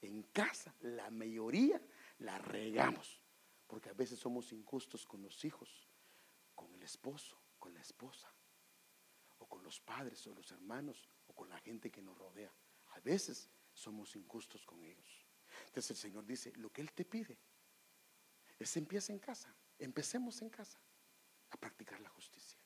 En 0.00 0.22
casa, 0.24 0.74
la 0.80 1.10
mayoría 1.10 1.80
la 2.18 2.38
regamos, 2.38 3.20
porque 3.66 3.90
a 3.90 3.94
veces 3.94 4.18
somos 4.18 4.52
injustos 4.52 5.06
con 5.06 5.22
los 5.22 5.44
hijos, 5.44 5.88
con 6.54 6.72
el 6.74 6.82
esposo, 6.82 7.36
con 7.58 7.74
la 7.74 7.80
esposa 7.80 8.32
con 9.54 9.62
los 9.62 9.80
padres 9.80 10.26
o 10.26 10.34
los 10.34 10.50
hermanos 10.50 11.08
o 11.28 11.32
con 11.32 11.48
la 11.48 11.58
gente 11.60 11.88
que 11.88 12.02
nos 12.02 12.18
rodea. 12.18 12.52
A 12.94 13.00
veces 13.00 13.48
somos 13.72 14.16
injustos 14.16 14.64
con 14.66 14.82
ellos. 14.84 15.24
Entonces 15.66 15.92
el 15.92 15.96
Señor 15.96 16.26
dice, 16.26 16.52
lo 16.56 16.70
que 16.70 16.80
Él 16.80 16.92
te 16.92 17.04
pide 17.04 17.38
es 18.58 18.76
empieza 18.76 19.12
en 19.12 19.18
casa, 19.18 19.54
empecemos 19.78 20.40
en 20.42 20.50
casa 20.50 20.78
a 21.50 21.56
practicar 21.56 22.00
la 22.00 22.08
justicia. 22.08 22.58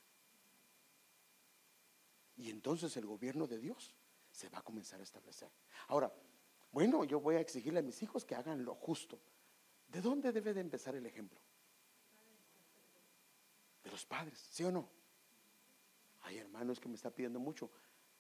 Y 2.37 2.51
entonces 2.51 2.97
el 2.97 3.07
gobierno 3.07 3.47
de 3.47 3.59
Dios 3.59 3.95
se 4.31 4.49
va 4.49 4.59
a 4.59 4.63
comenzar 4.63 5.01
a 5.01 5.03
establecer. 5.03 5.51
Ahora, 5.89 6.13
bueno, 6.71 7.05
yo 7.05 7.21
voy 7.21 7.37
a 7.37 7.41
exigirle 7.41 7.81
a 7.81 7.83
mis 7.83 8.03
hijos 8.03 8.25
que 8.25 8.35
hagan 8.35 8.65
lo 8.65 8.75
justo. 8.75 9.19
¿De 9.89 10.01
dónde 10.01 10.33
debe 10.33 10.55
de 10.55 10.61
empezar 10.61 10.95
el 10.95 11.07
ejemplo? 11.07 11.41
De 13.83 13.91
los 13.91 14.05
padres, 14.05 14.39
¿sí 14.51 14.65
o 14.65 14.71
no? 14.71 14.89
Ay, 16.21 16.39
hermano, 16.39 16.73
es 16.73 16.81
que 16.81 16.89
me 16.89 16.95
está 16.95 17.11
pidiendo 17.11 17.41
mucho. 17.41 17.71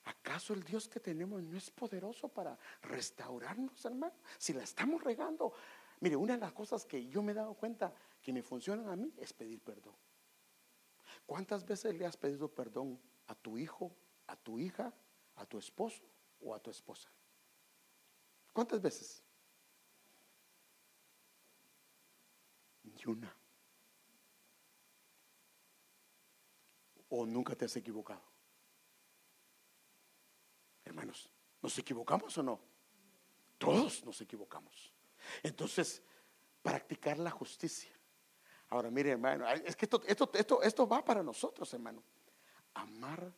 ¿Acaso 0.05 0.55
el 0.55 0.65
Dios 0.65 0.89
que 0.89 1.01
tenemos 1.01 1.43
no 1.43 1.57
es 1.57 1.71
poderoso 1.71 2.29
para 2.29 2.59
restaurarnos, 2.83 3.85
hermano? 3.85 4.15
Si 4.39 4.55
la 4.55 4.63
estamos 4.63 5.05
regando. 5.05 5.53
Mire, 6.01 6.17
una 6.17 6.35
de 6.35 6.41
las 6.41 6.53
cosas 6.53 6.85
que 6.85 7.07
yo 7.09 7.23
me 7.23 7.33
he 7.33 7.35
dado 7.35 7.55
cuenta 7.55 7.93
que 8.23 8.33
me 8.33 8.43
funcionan 8.43 8.89
a 8.89 8.97
mí 8.97 9.13
es 9.17 9.33
pedir 9.33 9.61
perdón. 9.61 9.95
¿Cuántas 11.27 11.65
veces 11.65 11.95
le 11.95 12.07
has 12.07 12.17
pedido 12.17 12.49
perdón 12.49 13.01
a 13.27 13.35
tu 13.35 13.59
hijo, 13.59 13.95
a 14.27 14.37
tu 14.37 14.59
hija, 14.59 14.93
a 15.37 15.45
tu 15.47 15.59
esposo 15.59 16.03
o 16.41 16.55
a 16.55 16.61
tu 16.61 16.71
esposa? 16.71 17.11
¿Cuántas 18.53 18.81
veces? 18.81 19.23
Ni 22.85 23.05
una. 23.07 23.35
o 27.11 27.27
nunca 27.27 27.55
te 27.55 27.65
has 27.65 27.77
equivocado? 27.77 28.23
Hermanos, 30.85 31.31
¿nos 31.63 31.79
equivocamos 31.79 32.37
o 32.39 32.43
no? 32.43 32.61
Todos 33.59 34.05
nos 34.05 34.21
equivocamos. 34.21 34.93
Entonces, 35.43 36.03
practicar 36.63 37.19
la 37.19 37.31
justicia. 37.31 37.91
Ahora, 38.69 38.91
mire, 38.91 39.11
hermano, 39.11 39.49
es 39.49 39.77
que 39.77 39.87
esto, 39.87 40.03
esto, 40.07 40.31
esto, 40.35 40.63
esto 40.63 40.87
va 40.87 41.05
para 41.05 41.23
nosotros, 41.23 41.73
hermano. 41.73 42.03
Amar 42.75 43.33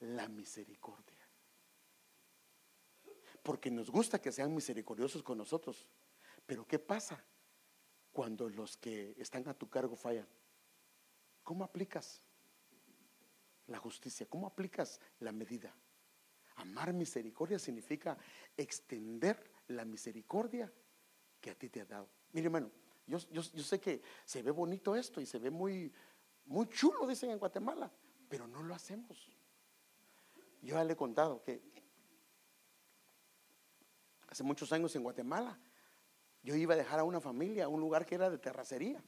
la 0.00 0.28
misericordia. 0.28 1.28
Porque 3.42 3.70
nos 3.70 3.90
gusta 3.90 4.20
que 4.20 4.32
sean 4.32 4.54
misericordiosos 4.54 5.22
con 5.22 5.38
nosotros. 5.38 5.86
Pero 6.46 6.66
¿qué 6.66 6.78
pasa 6.78 7.24
cuando 8.12 8.48
los 8.48 8.76
que 8.76 9.14
están 9.18 9.48
a 9.48 9.54
tu 9.54 9.68
cargo 9.68 9.96
fallan? 9.96 10.26
¿Cómo 11.42 11.64
aplicas? 11.64 12.22
la 13.72 13.78
justicia? 13.78 14.26
¿Cómo 14.28 14.46
aplicas 14.46 15.00
la 15.20 15.32
medida? 15.32 15.74
Amar 16.56 16.92
misericordia 16.92 17.58
significa 17.58 18.16
extender 18.56 19.50
la 19.68 19.84
misericordia 19.84 20.70
que 21.42 21.50
a 21.50 21.54
ti 21.54 21.68
te 21.68 21.82
ha 21.82 21.84
dado. 21.84 22.08
Mire, 22.32 22.46
hermano, 22.46 22.70
yo, 23.06 23.18
sé 23.42 23.80
que 23.80 24.00
se 24.24 24.42
ve 24.42 24.52
bonito 24.52 24.96
esto 24.96 25.20
y 25.20 25.26
se 25.26 25.38
ve 25.38 25.50
muy, 25.50 25.92
muy 26.46 26.68
chulo, 26.68 27.06
dicen 27.06 27.30
en 27.30 27.38
Guatemala, 27.38 27.90
pero 28.28 28.46
no 28.46 28.62
lo 28.62 28.74
hacemos. 28.74 29.28
Yo 30.62 30.76
ya 30.76 30.84
le 30.84 30.92
he 30.92 30.96
contado 30.96 31.42
que 31.42 31.60
hace 34.28 34.42
muchos 34.44 34.72
años 34.72 34.94
en 34.96 35.02
Guatemala 35.02 35.58
yo 36.42 36.54
iba 36.54 36.74
a 36.74 36.76
dejar 36.76 37.00
a 37.00 37.04
una 37.04 37.20
familia 37.20 37.64
a 37.64 37.68
un 37.68 37.80
lugar 37.80 38.06
que 38.06 38.14
era 38.14 38.30
de 38.30 38.38
terracería. 38.38 39.02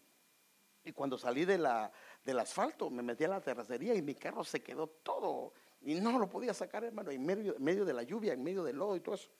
Y 0.85 0.93
cuando 0.93 1.17
salí 1.17 1.45
de 1.45 1.57
la, 1.57 1.91
del 2.25 2.39
asfalto, 2.39 2.91
me 2.91 3.03
metí 3.03 3.25
a 3.25 3.29
la 3.29 3.41
terracería 3.41 3.95
y 3.95 4.03
mi 4.03 4.15
carro 4.15 4.45
se 4.45 4.63
quedó 4.63 4.89
todo. 4.89 5.55
Y 5.81 5.95
no 5.95 6.19
lo 6.19 6.29
podía 6.29 6.53
sacar, 6.53 6.85
hermano, 6.85 7.11
en 7.11 7.25
medio 7.25 7.85
de 7.85 7.93
la 7.93 8.03
lluvia, 8.03 8.35
en 8.35 8.43
medio 8.43 8.63
del 8.63 8.77
lodo 8.77 8.97
y 8.97 9.01
todo 9.01 9.15
eso. 9.15 9.31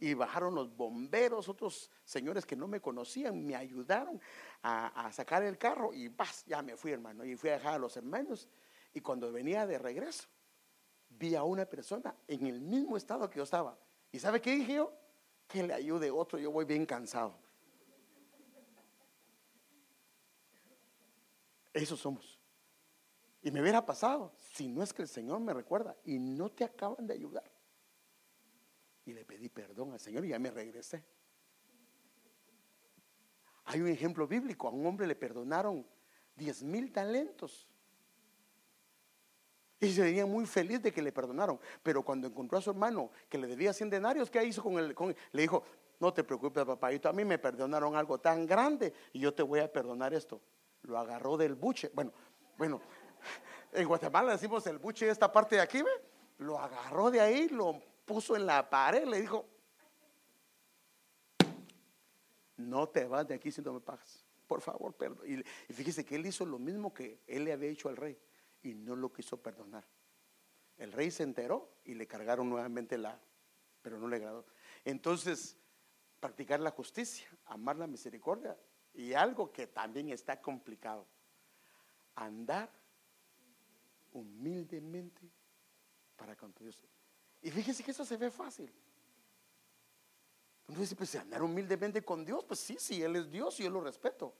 Y 0.00 0.14
bajaron 0.14 0.54
los 0.54 0.74
bomberos, 0.76 1.48
otros 1.48 1.90
señores 2.04 2.46
que 2.46 2.54
no 2.54 2.68
me 2.68 2.80
conocían, 2.80 3.44
me 3.44 3.56
ayudaron 3.56 4.20
a, 4.62 5.10
sacar 5.12 5.42
el 5.42 5.58
carro 5.58 5.92
y 5.92 6.08
¡paz! 6.08 6.44
ya 6.46 6.62
me 6.62 6.76
fui, 6.76 6.92
hermano. 6.92 7.24
Y 7.24 7.36
fui 7.36 7.50
a 7.50 7.54
dejar 7.54 7.74
a 7.74 7.78
los 7.78 7.96
hermanos. 7.96 8.48
Y 8.94 9.00
cuando 9.00 9.32
venía 9.32 9.66
de 9.66 9.78
regreso, 9.78 10.28
vi 11.10 11.34
a 11.34 11.42
una 11.42 11.66
persona 11.66 12.14
en 12.26 12.46
el 12.46 12.60
mismo 12.60 12.96
estado 12.96 13.28
que 13.28 13.38
yo 13.38 13.42
estaba. 13.42 13.76
¿Y 14.12 14.18
sabe 14.18 14.40
qué 14.40 14.54
dije 14.54 14.74
yo? 14.74 14.92
Que 15.46 15.62
le 15.62 15.74
ayude 15.74 16.10
otro, 16.10 16.38
yo 16.38 16.50
voy 16.50 16.64
bien 16.64 16.86
cansado. 16.86 17.34
Eso 21.72 21.96
somos. 21.96 22.38
Y 23.42 23.50
me 23.50 23.60
hubiera 23.60 23.84
pasado 23.84 24.32
si 24.52 24.68
no 24.68 24.82
es 24.82 24.92
que 24.92 25.02
el 25.02 25.08
Señor 25.08 25.40
me 25.40 25.54
recuerda 25.54 25.96
y 26.04 26.18
no 26.18 26.50
te 26.50 26.64
acaban 26.64 27.06
de 27.06 27.14
ayudar. 27.14 27.57
Y 29.08 29.12
le 29.14 29.24
pedí 29.24 29.48
perdón 29.48 29.92
al 29.92 30.00
Señor 30.00 30.24
y 30.24 30.28
ya 30.28 30.38
me 30.38 30.50
regresé. 30.50 31.02
Hay 33.64 33.80
un 33.80 33.88
ejemplo 33.88 34.26
bíblico, 34.26 34.68
a 34.68 34.70
un 34.70 34.86
hombre 34.86 35.06
le 35.06 35.16
perdonaron 35.16 35.86
diez 36.36 36.62
mil 36.62 36.92
talentos. 36.92 37.66
Y 39.80 39.92
se 39.92 40.02
veía 40.02 40.26
muy 40.26 40.46
feliz 40.46 40.82
de 40.82 40.92
que 40.92 41.00
le 41.00 41.12
perdonaron. 41.12 41.58
Pero 41.82 42.04
cuando 42.04 42.26
encontró 42.26 42.58
a 42.58 42.60
su 42.60 42.70
hermano 42.70 43.10
que 43.28 43.38
le 43.38 43.46
debía 43.46 43.72
100 43.72 43.90
denarios, 43.90 44.30
¿qué 44.30 44.44
hizo 44.44 44.62
con 44.62 44.78
él? 44.78 44.94
le 45.32 45.42
dijo, 45.42 45.62
no 45.98 46.12
te 46.12 46.22
preocupes, 46.22 46.64
papá, 46.64 46.88
a 46.88 47.12
mí 47.12 47.24
me 47.24 47.38
perdonaron 47.38 47.96
algo 47.96 48.18
tan 48.18 48.46
grande 48.46 48.92
y 49.12 49.20
yo 49.20 49.32
te 49.32 49.42
voy 49.42 49.60
a 49.60 49.72
perdonar 49.72 50.14
esto 50.14 50.40
lo 50.82 50.98
agarró 50.98 51.36
del 51.36 51.54
buche. 51.54 51.90
Bueno, 51.94 52.12
bueno, 52.56 52.80
en 53.72 53.86
Guatemala 53.86 54.32
decimos 54.32 54.66
el 54.66 54.78
buche, 54.78 55.08
esta 55.08 55.30
parte 55.30 55.56
de 55.56 55.62
aquí, 55.62 55.82
¿ve? 55.82 55.90
Lo 56.38 56.58
agarró 56.58 57.10
de 57.10 57.20
ahí, 57.20 57.48
lo 57.48 57.80
puso 58.08 58.34
en 58.34 58.46
la 58.46 58.68
pared, 58.68 59.06
le 59.06 59.20
dijo, 59.20 59.46
no 62.56 62.88
te 62.88 63.04
vas 63.04 63.28
de 63.28 63.34
aquí 63.34 63.52
si 63.52 63.60
no 63.60 63.74
me 63.74 63.80
pagas. 63.80 64.24
Por 64.46 64.62
favor, 64.62 64.94
perdón. 64.94 65.20
Y, 65.28 65.72
fíjese 65.72 66.04
que 66.04 66.16
él 66.16 66.26
hizo 66.26 66.46
lo 66.46 66.58
mismo 66.58 66.92
que 66.92 67.20
él 67.26 67.44
le 67.44 67.52
había 67.52 67.68
hecho 67.68 67.90
al 67.90 67.96
rey 67.96 68.18
y 68.62 68.74
no 68.74 68.96
lo 68.96 69.12
quiso 69.12 69.36
perdonar. 69.36 69.84
El 70.78 70.90
rey 70.92 71.10
se 71.10 71.22
enteró 71.22 71.70
y 71.84 71.94
le 71.94 72.06
cargaron 72.06 72.48
nuevamente 72.48 72.96
la, 72.96 73.20
pero 73.82 73.98
no 73.98 74.08
le 74.08 74.16
agradó. 74.16 74.46
Entonces, 74.84 75.58
practicar 76.18 76.60
la 76.60 76.70
justicia, 76.70 77.28
amar 77.44 77.76
la 77.76 77.86
misericordia, 77.86 78.56
y 78.94 79.12
algo 79.12 79.52
que 79.52 79.66
también 79.66 80.08
está 80.08 80.40
complicado, 80.40 81.06
andar 82.14 82.70
humildemente 84.12 85.30
para 86.16 86.34
con 86.34 86.54
Dios. 86.58 86.82
Y 87.42 87.50
fíjese 87.50 87.82
que 87.84 87.92
eso 87.92 88.04
se 88.04 88.16
ve 88.16 88.30
fácil. 88.30 88.72
Uno 90.68 90.80
dice, 90.80 90.96
pues 90.96 91.14
andar 91.14 91.42
humildemente 91.42 92.04
con 92.04 92.24
Dios, 92.24 92.44
pues 92.44 92.60
sí, 92.60 92.76
sí, 92.78 93.02
Él 93.02 93.16
es 93.16 93.30
Dios 93.30 93.58
y 93.58 93.64
yo 93.64 93.70
lo 93.70 93.80
respeto. 93.80 94.34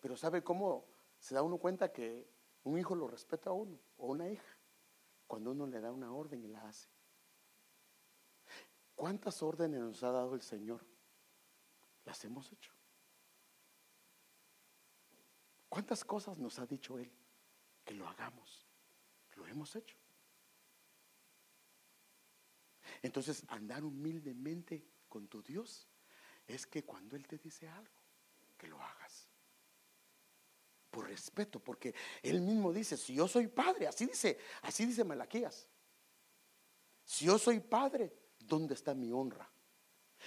Pero 0.00 0.16
¿sabe 0.16 0.42
cómo 0.44 0.86
se 1.18 1.34
da 1.34 1.42
uno 1.42 1.58
cuenta 1.58 1.92
que 1.92 2.28
un 2.64 2.78
hijo 2.78 2.94
lo 2.94 3.08
respeta 3.08 3.50
a 3.50 3.52
uno 3.52 3.78
o 3.98 4.06
una 4.06 4.28
hija? 4.28 4.56
Cuando 5.26 5.50
uno 5.50 5.66
le 5.66 5.80
da 5.80 5.90
una 5.90 6.12
orden 6.12 6.44
y 6.44 6.48
la 6.48 6.62
hace. 6.68 6.88
¿Cuántas 8.94 9.42
órdenes 9.42 9.80
nos 9.80 10.02
ha 10.04 10.12
dado 10.12 10.34
el 10.34 10.42
Señor? 10.42 10.86
Las 12.04 12.24
hemos 12.24 12.52
hecho. 12.52 12.72
¿Cuántas 15.68 16.04
cosas 16.04 16.38
nos 16.38 16.58
ha 16.58 16.66
dicho 16.66 16.98
Él 16.98 17.10
que 17.84 17.94
lo 17.94 18.08
hagamos? 18.08 18.64
Lo 19.34 19.46
hemos 19.46 19.74
hecho. 19.74 19.96
Entonces, 23.02 23.44
andar 23.48 23.84
humildemente 23.84 24.84
con 25.08 25.28
tu 25.28 25.42
Dios 25.42 25.88
es 26.46 26.66
que 26.66 26.84
cuando 26.84 27.16
Él 27.16 27.26
te 27.26 27.38
dice 27.38 27.68
algo, 27.68 27.94
que 28.56 28.68
lo 28.68 28.80
hagas. 28.80 29.28
Por 30.90 31.08
respeto, 31.08 31.60
porque 31.60 31.94
Él 32.22 32.40
mismo 32.40 32.72
dice, 32.72 32.96
si 32.96 33.14
yo 33.14 33.28
soy 33.28 33.48
padre, 33.48 33.86
así 33.86 34.06
dice, 34.06 34.38
así 34.62 34.86
dice 34.86 35.04
Malaquías. 35.04 35.68
Si 37.04 37.26
yo 37.26 37.38
soy 37.38 37.60
padre, 37.60 38.12
¿dónde 38.38 38.74
está 38.74 38.94
mi 38.94 39.12
honra? 39.12 39.48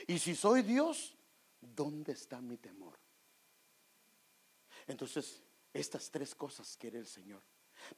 Y 0.07 0.20
si 0.20 0.36
soy 0.36 0.61
Dios, 0.61 1.17
¿dónde 1.59 2.13
está 2.13 2.39
mi 2.41 2.57
temor? 2.57 2.97
Entonces, 4.88 5.43
estas 5.74 6.09
tres 6.09 6.34
cosas 6.36 6.78
quiere 6.78 6.99
el 6.99 7.07
Señor. 7.07 7.41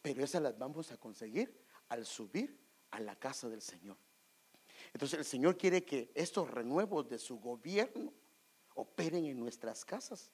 Pero 0.02 0.24
esas 0.24 0.42
las 0.42 0.58
vamos 0.58 0.92
a 0.92 0.98
conseguir 0.98 1.66
al 1.90 2.06
subir 2.06 2.60
a 2.92 3.00
la 3.00 3.16
casa 3.16 3.50
del 3.50 3.62
Señor. 3.62 3.98
Entonces 4.94 5.20
el 5.20 5.26
Señor 5.26 5.58
quiere 5.58 5.84
que 5.84 6.12
estos 6.16 6.50
renuevos 6.50 7.08
de 7.08 7.18
su 7.18 7.40
gobierno 7.40 8.14
operen 8.76 9.26
en 9.26 9.40
nuestras 9.40 9.86
casas 9.86 10.32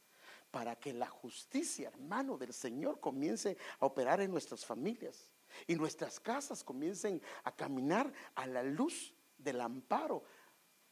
para 0.52 0.76
que 0.76 0.94
la 0.94 1.08
justicia, 1.08 1.90
hermano, 1.90 2.38
del 2.38 2.54
Señor 2.54 3.00
comience 3.00 3.58
a 3.80 3.86
operar 3.86 4.22
en 4.22 4.32
nuestras 4.32 4.66
familias 4.66 5.32
y 5.68 5.76
nuestras 5.76 6.20
casas 6.20 6.64
comiencen 6.64 7.22
a 7.44 7.56
caminar 7.56 8.12
a 8.36 8.48
la 8.48 8.64
luz 8.64 9.14
del 9.38 9.62
amparo 9.62 10.24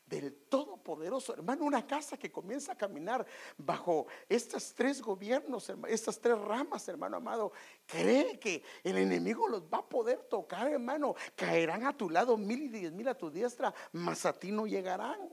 del 0.06 0.36
Todopoderoso. 0.48 1.34
Hermano, 1.34 1.66
una 1.66 1.86
casa 1.86 2.18
que 2.18 2.32
comienza 2.32 2.74
a 2.74 2.78
caminar 2.78 3.26
bajo 3.58 4.08
estas 4.30 4.74
tres 4.74 5.02
gobiernos, 5.02 5.72
estas 5.88 6.20
tres 6.20 6.38
ramas, 6.38 6.88
hermano 6.88 7.18
amado, 7.18 7.52
cree 7.86 8.40
que 8.40 8.64
el 8.84 8.98
enemigo 8.98 9.48
los 9.48 9.64
va 9.64 9.80
a 9.80 9.90
poder 9.90 10.24
tocar, 10.24 10.68
hermano. 10.68 11.16
Caerán 11.36 11.86
a 11.86 11.98
tu 11.98 12.10
lado 12.10 12.38
mil 12.38 12.64
y 12.64 12.70
diez 12.70 12.92
mil 12.92 13.08
a 13.08 13.18
tu 13.18 13.32
diestra, 13.32 13.74
mas 13.92 14.26
a 14.26 14.34
ti 14.34 14.52
no 14.52 14.68
llegarán. 14.68 15.30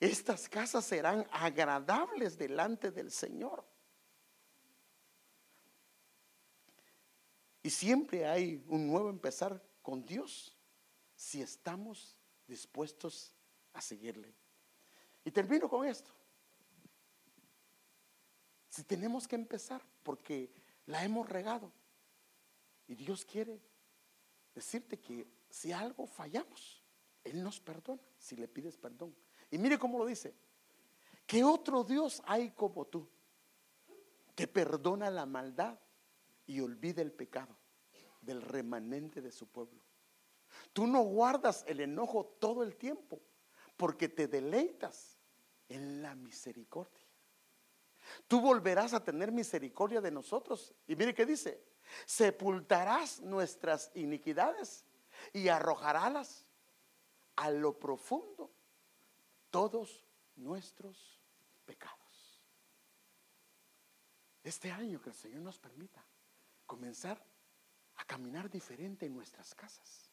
Estas 0.00 0.48
casas 0.48 0.84
serán 0.84 1.26
agradables 1.30 2.36
delante 2.36 2.90
del 2.90 3.12
Señor. 3.12 3.64
Y 7.62 7.70
siempre 7.70 8.26
hay 8.26 8.64
un 8.66 8.88
nuevo 8.88 9.08
empezar 9.08 9.62
con 9.80 10.04
Dios 10.04 10.58
si 11.14 11.40
estamos 11.40 12.18
dispuestos 12.46 13.32
a 13.72 13.80
seguirle. 13.80 14.32
Y 15.24 15.30
termino 15.30 15.68
con 15.68 15.86
esto. 15.86 16.10
Si 18.68 18.84
tenemos 18.84 19.28
que 19.28 19.36
empezar 19.36 19.82
porque 20.02 20.50
la 20.86 21.04
hemos 21.04 21.28
regado 21.28 21.70
y 22.88 22.94
Dios 22.94 23.24
quiere 23.24 23.60
decirte 24.54 24.98
que 24.98 25.26
si 25.50 25.72
algo 25.72 26.06
fallamos, 26.06 26.82
Él 27.22 27.42
nos 27.42 27.60
perdona 27.60 28.02
si 28.18 28.36
le 28.36 28.48
pides 28.48 28.76
perdón. 28.76 29.14
Y 29.50 29.58
mire 29.58 29.78
cómo 29.78 29.98
lo 29.98 30.06
dice. 30.06 30.34
¿Qué 31.26 31.44
otro 31.44 31.84
Dios 31.84 32.22
hay 32.26 32.50
como 32.50 32.86
tú? 32.86 33.08
Que 34.34 34.48
perdona 34.48 35.10
la 35.10 35.26
maldad 35.26 35.78
y 36.46 36.60
olvida 36.60 37.02
el 37.02 37.12
pecado 37.12 37.56
del 38.20 38.40
remanente 38.40 39.20
de 39.20 39.30
su 39.30 39.46
pueblo. 39.46 39.80
Tú 40.72 40.86
no 40.86 41.02
guardas 41.02 41.64
el 41.66 41.80
enojo 41.80 42.36
todo 42.38 42.62
el 42.62 42.76
tiempo 42.76 43.20
porque 43.76 44.08
te 44.08 44.28
deleitas 44.28 45.18
en 45.68 46.02
la 46.02 46.14
misericordia. 46.14 47.06
Tú 48.28 48.40
volverás 48.40 48.94
a 48.94 49.02
tener 49.02 49.32
misericordia 49.32 50.00
de 50.00 50.10
nosotros. 50.10 50.74
Y 50.86 50.96
mire 50.96 51.14
qué 51.14 51.26
dice, 51.26 51.62
sepultarás 52.06 53.20
nuestras 53.20 53.90
iniquidades 53.94 54.84
y 55.32 55.48
arrojarás 55.48 56.46
a 57.36 57.50
lo 57.50 57.78
profundo 57.78 58.50
todos 59.50 60.04
nuestros 60.36 61.20
pecados. 61.64 61.98
Este 64.42 64.70
año 64.70 65.00
que 65.00 65.10
el 65.10 65.16
Señor 65.16 65.42
nos 65.42 65.58
permita 65.58 66.04
comenzar 66.66 67.24
a 67.96 68.04
caminar 68.04 68.50
diferente 68.50 69.06
en 69.06 69.14
nuestras 69.14 69.54
casas. 69.54 70.11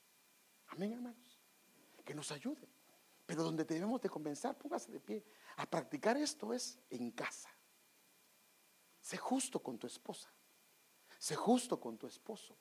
Amén, 0.70 0.94
hermanos. 0.94 1.40
Que 2.06 2.14
nos 2.14 2.32
ayude. 2.32 2.68
Pero 3.26 3.44
donde 3.44 3.64
debemos 3.64 4.02
de 4.02 4.10
comenzar, 4.10 4.58
póngase 4.58 4.92
de 4.92 5.00
pie. 5.00 5.24
A 5.58 5.66
practicar 5.66 6.18
esto 6.18 6.54
es 6.54 6.80
en 6.90 7.12
casa. 7.12 7.50
Sé 9.02 9.18
justo 9.18 9.62
con 9.62 9.78
tu 9.78 9.88
esposa. 9.88 10.32
Sé 11.20 11.36
justo 11.36 11.80
con 11.80 11.98
tu 11.98 12.08
esposo. 12.08 12.56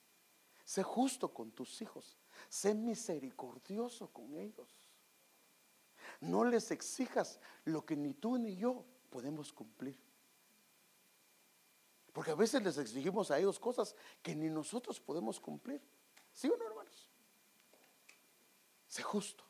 Sé 0.65 0.83
justo 0.83 1.33
con 1.33 1.53
tus 1.53 1.81
hijos. 1.81 2.19
Sé 2.49 2.75
misericordioso 2.75 4.09
con 4.09 4.37
ellos. 4.37 4.69
No 6.21 6.45
les 6.45 6.71
exijas 6.71 7.41
lo 7.65 7.85
que 7.85 7.97
ni 7.97 8.15
tú 8.15 8.37
ni 8.37 8.57
yo 8.57 8.85
podemos 9.09 9.53
cumplir. 9.53 9.99
Porque 12.13 12.33
a 12.33 12.35
veces 12.35 12.63
les 12.63 12.77
exigimos 12.79 13.31
a 13.31 13.39
ellos 13.39 13.59
cosas 13.59 13.95
que 14.23 14.35
ni 14.35 14.49
nosotros 14.49 15.01
podemos 15.01 15.39
cumplir. 15.39 15.81
¿Sí 16.33 16.49
o 16.49 16.57
no? 16.57 16.78
Sé 18.89 19.03
justo, 19.03 19.45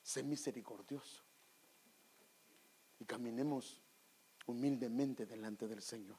sé 0.00 0.22
misericordioso 0.22 1.24
y 3.00 3.04
caminemos 3.04 3.82
humildemente 4.46 5.26
delante 5.26 5.66
del 5.66 5.82
Señor. 5.82 6.16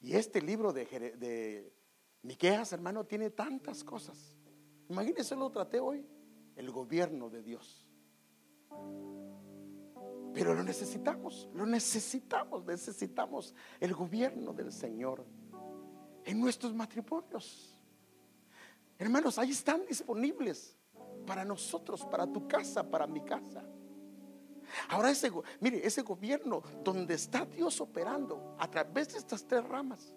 Y 0.00 0.14
este 0.14 0.40
libro 0.40 0.72
de, 0.72 1.72
Miqueas, 2.22 2.72
hermano, 2.72 3.04
tiene 3.04 3.30
tantas 3.30 3.82
cosas. 3.82 4.36
Imagínense, 4.88 5.34
lo 5.34 5.50
traté 5.50 5.80
hoy, 5.80 6.06
el 6.54 6.70
gobierno 6.70 7.28
de 7.28 7.42
Dios. 7.42 7.88
Pero 10.32 10.54
lo 10.54 10.62
necesitamos, 10.62 11.48
lo 11.52 11.66
necesitamos, 11.66 12.64
necesitamos 12.64 13.54
el 13.80 13.94
gobierno 13.94 14.52
del 14.52 14.70
Señor 14.70 15.24
en 16.24 16.40
nuestros 16.40 16.72
matrimonios. 16.74 17.75
Hermanos, 18.98 19.38
ahí 19.38 19.50
están 19.50 19.84
disponibles 19.86 20.76
para 21.26 21.44
nosotros, 21.44 22.04
para 22.06 22.26
tu 22.26 22.48
casa, 22.48 22.88
para 22.88 23.06
mi 23.06 23.20
casa. 23.20 23.64
Ahora 24.88 25.10
ese, 25.10 25.30
mire, 25.60 25.86
ese 25.86 26.02
gobierno 26.02 26.62
donde 26.82 27.14
está 27.14 27.44
Dios 27.44 27.80
operando 27.80 28.56
a 28.58 28.70
través 28.70 29.12
de 29.12 29.18
estas 29.18 29.46
tres 29.46 29.64
ramas. 29.64 30.14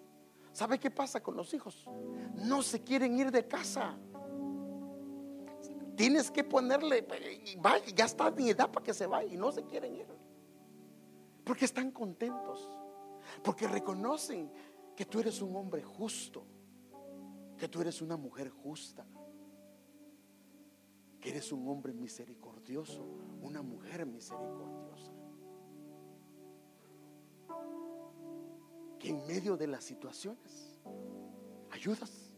¿Sabe 0.52 0.78
qué 0.78 0.90
pasa 0.90 1.22
con 1.22 1.36
los 1.36 1.52
hijos? 1.54 1.86
No 2.34 2.62
se 2.62 2.82
quieren 2.82 3.18
ir 3.18 3.30
de 3.30 3.46
casa. 3.46 3.96
Tienes 5.96 6.30
que 6.30 6.42
ponerle, 6.42 7.06
ya 7.94 8.06
está 8.06 8.28
en 8.28 8.48
edad 8.48 8.70
para 8.70 8.84
que 8.84 8.94
se 8.94 9.06
vaya 9.06 9.32
y 9.32 9.36
no 9.36 9.52
se 9.52 9.64
quieren 9.64 9.94
ir. 9.94 10.06
Porque 11.44 11.66
están 11.66 11.90
contentos. 11.90 12.68
Porque 13.42 13.68
reconocen 13.68 14.50
que 14.96 15.04
tú 15.04 15.20
eres 15.20 15.40
un 15.40 15.54
hombre 15.54 15.82
justo 15.82 16.44
que 17.60 17.68
tú 17.68 17.82
eres 17.82 18.00
una 18.00 18.16
mujer 18.16 18.48
justa, 18.48 19.04
que 21.20 21.28
eres 21.28 21.52
un 21.52 21.68
hombre 21.68 21.92
misericordioso, 21.92 23.04
una 23.42 23.60
mujer 23.60 24.06
misericordiosa. 24.06 25.12
Que 28.98 29.10
en 29.10 29.26
medio 29.26 29.58
de 29.58 29.66
las 29.66 29.84
situaciones 29.84 30.80
ayudas, 31.70 32.32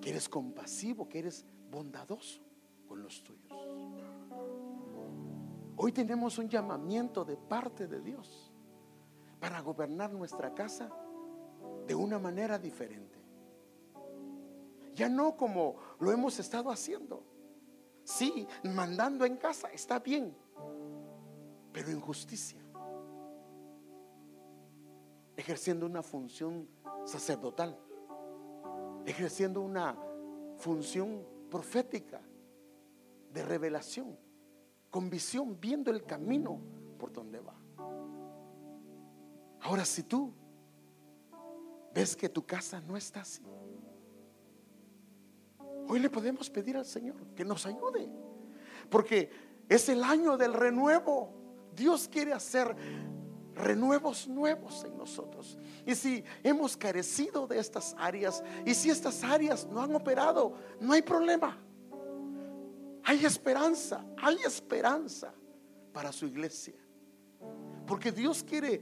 que 0.00 0.10
eres 0.10 0.28
compasivo, 0.28 1.08
que 1.08 1.20
eres 1.20 1.46
bondadoso 1.70 2.42
con 2.88 3.00
los 3.00 3.22
tuyos. 3.22 3.52
Hoy 5.76 5.92
tenemos 5.92 6.36
un 6.36 6.48
llamamiento 6.48 7.24
de 7.24 7.36
parte 7.36 7.86
de 7.86 8.00
Dios 8.00 8.52
para 9.38 9.60
gobernar 9.60 10.12
nuestra 10.12 10.52
casa 10.52 10.90
de 11.86 11.94
una 11.94 12.18
manera 12.18 12.58
diferente. 12.58 13.18
Ya 14.94 15.08
no 15.08 15.36
como 15.36 15.76
lo 16.00 16.12
hemos 16.12 16.38
estado 16.38 16.70
haciendo. 16.70 17.24
Sí, 18.04 18.46
mandando 18.64 19.24
en 19.24 19.36
casa 19.36 19.68
está 19.72 19.98
bien, 19.98 20.34
pero 21.72 21.88
en 21.90 22.00
justicia. 22.00 22.60
Ejerciendo 25.36 25.86
una 25.86 26.02
función 26.02 26.68
sacerdotal, 27.04 27.78
ejerciendo 29.06 29.60
una 29.60 29.96
función 30.56 31.24
profética 31.50 32.20
de 33.32 33.42
revelación, 33.42 34.18
con 34.90 35.08
visión, 35.08 35.58
viendo 35.58 35.90
el 35.90 36.04
camino 36.04 36.60
por 36.98 37.12
dónde 37.12 37.40
va. 37.40 37.54
Ahora, 39.62 39.84
si 39.84 40.02
tú 40.02 40.32
ves 41.94 42.16
que 42.16 42.28
tu 42.28 42.44
casa 42.44 42.80
no 42.80 42.96
está 42.96 43.20
así, 43.20 43.42
hoy 45.88 46.00
le 46.00 46.10
podemos 46.10 46.48
pedir 46.48 46.76
al 46.76 46.86
Señor 46.86 47.16
que 47.34 47.44
nos 47.44 47.66
ayude, 47.66 48.10
porque 48.88 49.30
es 49.68 49.88
el 49.88 50.02
año 50.02 50.36
del 50.36 50.54
renuevo. 50.54 51.32
Dios 51.74 52.08
quiere 52.08 52.32
hacer 52.32 52.76
renuevos 53.54 54.28
nuevos 54.28 54.84
en 54.84 54.96
nosotros. 54.96 55.58
Y 55.86 55.94
si 55.94 56.24
hemos 56.42 56.76
carecido 56.76 57.46
de 57.46 57.58
estas 57.58 57.94
áreas 57.98 58.42
y 58.64 58.74
si 58.74 58.90
estas 58.90 59.22
áreas 59.22 59.66
no 59.66 59.80
han 59.80 59.94
operado, 59.94 60.54
no 60.80 60.92
hay 60.92 61.02
problema. 61.02 61.58
Hay 63.04 63.24
esperanza, 63.24 64.04
hay 64.16 64.36
esperanza 64.44 65.32
para 65.92 66.12
su 66.12 66.26
iglesia. 66.26 66.74
Porque 67.86 68.12
Dios 68.12 68.44
quiere 68.44 68.80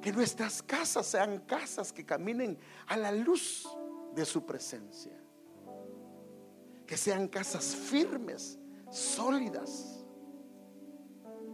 que 0.00 0.12
nuestras 0.12 0.62
casas 0.62 1.06
sean 1.06 1.40
casas 1.40 1.92
que 1.92 2.04
caminen 2.04 2.58
a 2.86 2.96
la 2.96 3.12
luz 3.12 3.68
de 4.14 4.24
su 4.24 4.44
presencia. 4.44 5.12
Que 6.86 6.96
sean 6.96 7.28
casas 7.28 7.74
firmes, 7.74 8.58
sólidas. 8.90 10.04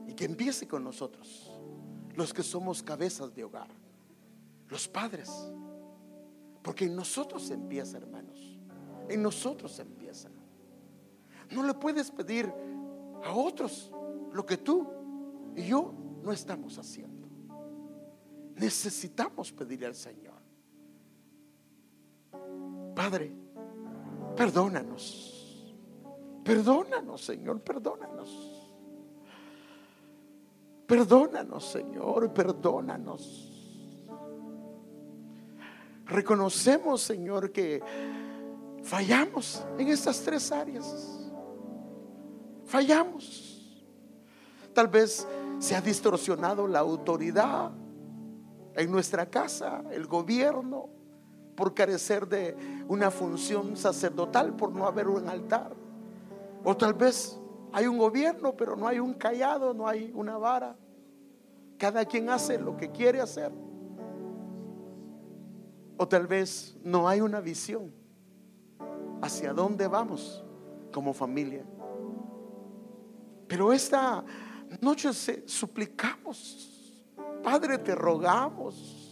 Y 0.07 0.15
que 0.15 0.25
empiece 0.25 0.69
con 0.69 0.85
nosotros, 0.85 1.51
los 2.15 2.33
que 2.33 2.43
somos 2.43 2.83
cabezas 2.83 3.35
de 3.35 3.43
hogar, 3.43 3.69
los 4.69 4.87
padres. 4.87 5.31
Porque 6.63 6.85
en 6.85 6.95
nosotros 6.95 7.51
empieza, 7.51 7.97
hermanos. 7.97 8.61
En 9.09 9.23
nosotros 9.23 9.79
empieza. 9.81 10.31
No 11.51 11.65
le 11.65 11.75
puedes 11.75 12.11
pedir 12.11 12.53
a 13.25 13.33
otros 13.33 13.91
lo 14.33 14.47
que 14.47 14.57
tú 14.57 14.87
y 15.57 15.67
yo 15.67 15.93
no 16.23 16.33
estamos 16.33 16.79
haciendo. 16.79 17.16
Necesitamos 18.57 19.53
pedirle 19.53 19.87
al 19.87 19.95
Señor. 19.95 20.35
Padre, 22.95 23.31
perdónanos. 24.35 25.75
Perdónanos, 26.43 27.25
Señor, 27.25 27.61
perdónanos. 27.61 28.57
Perdónanos, 30.87 31.65
Señor, 31.65 32.33
perdónanos. 32.33 33.53
Reconocemos, 36.07 37.03
Señor, 37.03 37.51
que 37.51 37.83
fallamos 38.85 39.67
en 39.77 39.89
estas 39.89 40.23
tres 40.23 40.51
áreas. 40.53 41.31
Fallamos. 42.65 43.85
Tal 44.73 44.89
vez 44.89 45.27
se 45.59 45.75
ha 45.75 45.81
distorsionado 45.81 46.67
la 46.69 46.79
autoridad 46.79 47.73
en 48.77 48.91
nuestra 48.91 49.27
casa, 49.27 49.83
el 49.91 50.07
gobierno, 50.07 50.89
por 51.57 51.75
carecer 51.75 52.29
de 52.29 52.57
una 52.89 53.11
función 53.11 53.77
sacerdotal, 53.77 54.55
por 54.55 54.73
no 54.73 54.87
haber 54.87 55.09
un 55.09 55.29
altar. 55.29 55.75
O 56.63 56.77
tal 56.77 56.93
vez 56.93 57.41
hay 57.73 57.87
un 57.87 57.97
gobierno, 57.97 58.55
pero 58.57 58.77
no 58.77 58.87
hay 58.87 58.99
un 58.99 59.15
callado, 59.15 59.73
no 59.73 59.89
hay 59.89 60.13
una 60.15 60.37
vara. 60.37 60.77
Cada 61.79 62.05
quien 62.05 62.29
hace 62.29 62.59
lo 62.59 62.77
que 62.77 62.91
quiere 62.91 63.21
hacer. 63.21 63.51
O 65.97 66.07
tal 66.07 66.27
vez 66.27 66.77
no 66.85 67.09
hay 67.09 67.23
una 67.23 67.41
visión 67.41 67.91
hacia 69.23 69.55
dónde 69.55 69.89
vamos 69.89 70.45
como 70.93 71.15
familia. 71.15 71.65
Pero 73.49 73.73
esta 73.73 74.25
noche 74.81 75.13
suplicamos, 75.47 76.76
Padre, 77.43 77.79
te 77.79 77.95
rogamos. 77.95 79.07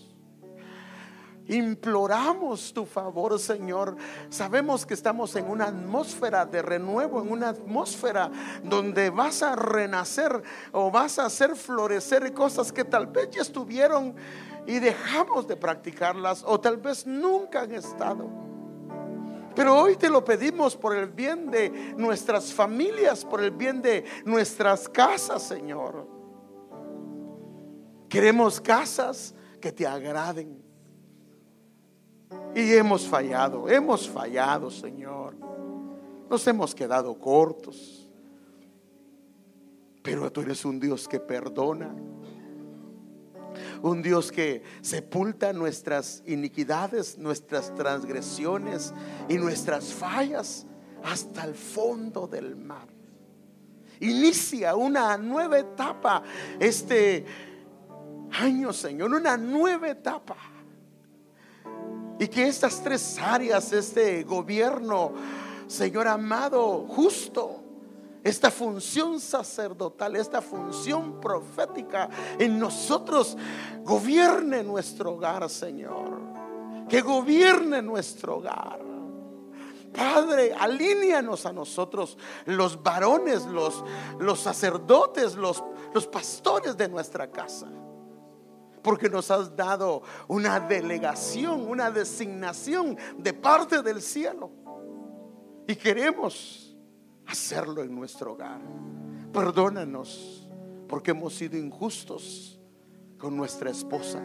Imploramos 1.47 2.72
tu 2.72 2.87
favor, 2.87 3.39
Señor. 3.39 3.97
Sabemos 4.31 4.87
que 4.87 4.95
estamos 4.95 5.37
en 5.37 5.51
una 5.51 5.66
atmósfera 5.66 6.47
de 6.47 6.62
renuevo, 6.62 7.20
en 7.20 7.31
una 7.31 7.51
atmósfera 7.51 8.31
donde 8.62 9.11
vas 9.11 9.43
a 9.43 9.55
renacer 9.55 10.43
o 10.72 10.91
vas 10.91 11.18
a 11.18 11.27
hacer 11.27 11.55
florecer 11.55 12.33
cosas 12.33 12.72
que 12.72 12.85
tal 12.85 13.09
vez 13.09 13.31
ya 13.31 13.43
estuvieron 13.43 14.14
y 14.66 14.79
dejamos 14.79 15.47
de 15.47 15.57
practicarlas 15.57 16.43
o 16.47 16.59
tal 16.59 16.79
vez 16.79 17.07
nunca 17.07 17.62
han 17.62 17.72
estado. 17.72 18.31
Pero 19.55 19.79
hoy 19.79 19.97
te 19.97 20.09
lo 20.09 20.25
pedimos 20.25 20.75
por 20.75 20.97
el 20.97 21.09
bien 21.09 21.51
de 21.51 21.95
nuestras 21.97 22.53
familias, 22.53 23.25
por 23.25 23.43
el 23.43 23.51
bien 23.51 23.83
de 23.83 24.05
nuestras 24.25 24.89
casas, 24.89 25.43
Señor. 25.43 26.13
Queremos 28.14 28.60
casas 28.60 29.34
que 29.60 29.72
te 29.72 29.84
agraden. 29.84 30.62
Y 32.54 32.72
hemos 32.74 33.08
fallado, 33.08 33.68
hemos 33.68 34.08
fallado, 34.08 34.70
Señor. 34.70 35.34
Nos 36.30 36.46
hemos 36.46 36.76
quedado 36.76 37.18
cortos. 37.18 38.08
Pero 40.00 40.30
tú 40.30 40.42
eres 40.42 40.64
un 40.64 40.78
Dios 40.78 41.08
que 41.08 41.18
perdona 41.18 41.92
un 43.82 44.00
Dios 44.00 44.30
que 44.30 44.62
sepulta 44.80 45.52
nuestras 45.52 46.22
iniquidades, 46.26 47.18
nuestras 47.18 47.74
transgresiones 47.74 48.94
y 49.28 49.38
nuestras 49.38 49.92
fallas 49.92 50.66
hasta 51.02 51.44
el 51.44 51.54
fondo 51.54 52.26
del 52.26 52.54
mar. 52.54 52.86
Inicia 54.00 54.74
una 54.74 55.16
nueva 55.18 55.58
etapa 55.58 56.22
este 56.58 57.26
año, 58.41 58.72
Señor, 58.72 59.12
una 59.12 59.37
nueva 59.37 59.89
etapa. 59.89 60.37
Y 62.18 62.28
que 62.28 62.47
estas 62.47 62.82
tres 62.82 63.18
áreas, 63.18 63.72
este 63.72 64.22
gobierno, 64.22 65.12
Señor 65.66 66.07
amado, 66.07 66.87
justo, 66.89 67.61
esta 68.22 68.51
función 68.51 69.20
sacerdotal, 69.20 70.16
esta 70.16 70.41
función 70.41 71.20
profética 71.20 72.09
en 72.39 72.59
nosotros 72.59 73.37
gobierne 73.82 74.62
nuestro 74.62 75.12
hogar, 75.12 75.49
Señor. 75.51 76.22
Que 76.89 77.03
gobierne 77.03 77.82
nuestro 77.82 78.37
hogar. 78.39 78.80
Padre, 79.93 80.55
alíneanos 80.59 81.47
a 81.47 81.53
nosotros, 81.53 82.18
los 82.47 82.82
varones, 82.82 83.45
los, 83.45 83.85
los 84.18 84.41
sacerdotes, 84.41 85.35
los, 85.37 85.62
los 85.93 86.07
pastores 86.07 86.76
de 86.76 86.89
nuestra 86.89 87.30
casa. 87.30 87.68
Porque 88.85 89.09
nos 89.09 89.30
has 89.32 89.57
dado 89.57 90.03
una 90.28 90.61
delegación, 90.61 91.68
una 91.68 91.91
designación 91.91 92.97
de 93.18 93.32
parte 93.32 93.82
del 93.82 94.01
cielo. 94.01 94.53
Y 95.66 95.74
queremos 95.74 96.76
hacerlo 97.26 97.82
en 97.82 97.95
nuestro 97.95 98.35
hogar. 98.35 98.61
Perdónanos 99.32 100.49
porque 100.89 101.11
hemos 101.11 101.35
sido 101.35 101.57
injustos 101.57 102.61
con 103.18 103.37
nuestra 103.37 103.70
esposa. 103.70 104.22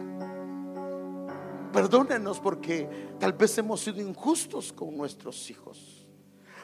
Perdónanos 1.72 2.38
porque 2.38 2.88
tal 3.18 3.32
vez 3.32 3.56
hemos 3.58 3.80
sido 3.80 4.00
injustos 4.00 4.72
con 4.72 4.96
nuestros 4.96 5.50
hijos. 5.50 6.06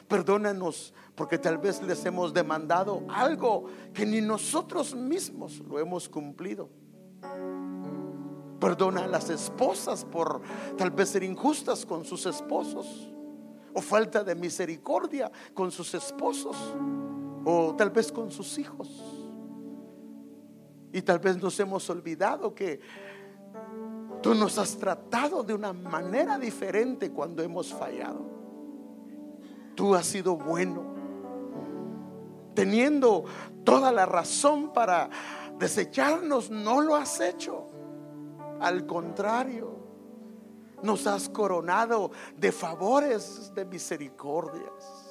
Perdónanos 0.07 0.93
porque 1.15 1.37
tal 1.37 1.57
vez 1.57 1.81
les 1.81 2.05
hemos 2.05 2.33
demandado 2.33 3.03
algo 3.09 3.65
que 3.93 4.05
ni 4.05 4.21
nosotros 4.21 4.95
mismos 4.95 5.59
lo 5.59 5.79
hemos 5.79 6.07
cumplido. 6.07 6.69
Perdona 8.59 9.03
a 9.03 9.07
las 9.07 9.29
esposas 9.29 10.03
por 10.03 10.41
tal 10.77 10.91
vez 10.91 11.09
ser 11.09 11.23
injustas 11.23 11.85
con 11.85 12.03
sus 12.03 12.25
esposos 12.25 13.11
o 13.73 13.81
falta 13.81 14.23
de 14.23 14.33
misericordia 14.33 15.31
con 15.53 15.71
sus 15.71 15.93
esposos 15.93 16.55
o 17.45 17.75
tal 17.75 17.91
vez 17.91 18.11
con 18.11 18.31
sus 18.31 18.57
hijos. 18.57 18.89
Y 20.91 21.01
tal 21.03 21.19
vez 21.19 21.41
nos 21.41 21.59
hemos 21.59 21.87
olvidado 21.89 22.55
que 22.55 22.79
tú 24.21 24.33
nos 24.33 24.57
has 24.57 24.75
tratado 24.77 25.43
de 25.43 25.53
una 25.53 25.73
manera 25.73 26.39
diferente 26.39 27.11
cuando 27.11 27.43
hemos 27.43 27.71
fallado. 27.71 28.25
Tú 29.75 29.93
has 29.93 30.07
sido 30.07 30.35
bueno, 30.35 30.83
teniendo 32.55 33.25
toda 33.63 33.91
la 33.91 34.07
razón 34.07 34.73
para 34.73 35.09
desecharnos, 35.59 36.49
no 36.49 36.81
lo 36.81 36.95
has 36.95 37.21
hecho. 37.21 37.76
Al 38.59 38.85
contrario, 38.85 39.77
nos 40.81 41.07
has 41.07 41.29
coronado 41.29 42.11
de 42.35 42.51
favores, 42.51 43.51
de 43.53 43.65
misericordias. 43.65 45.07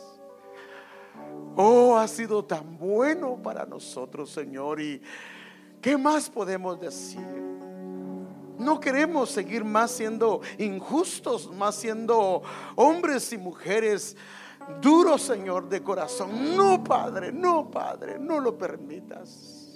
Oh, 1.56 1.97
ha 1.97 2.06
sido 2.06 2.44
tan 2.44 2.77
bueno 2.77 3.40
para 3.43 3.64
nosotros, 3.64 4.31
Señor. 4.31 4.81
¿Y 4.81 5.01
qué 5.81 5.97
más 5.97 6.28
podemos 6.28 6.78
decir? 6.81 7.20
No 8.59 8.81
queremos 8.81 9.31
seguir 9.31 9.64
más 9.64 9.90
siendo 9.90 10.40
injustos, 10.59 11.51
más 11.52 11.74
siendo 11.74 12.43
hombres 12.74 13.32
y 13.32 13.39
mujeres 13.39 14.16
duros, 14.81 15.23
Señor, 15.23 15.68
de 15.68 15.82
corazón. 15.82 16.56
No, 16.56 16.82
Padre, 16.82 17.32
no, 17.32 17.70
Padre, 17.70 18.18
no 18.18 18.40
lo 18.40 18.56
permitas 18.56 19.66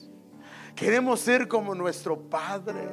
Queremos 0.75 1.21
ser 1.21 1.47
como 1.47 1.75
nuestro 1.75 2.19
Padre. 2.19 2.89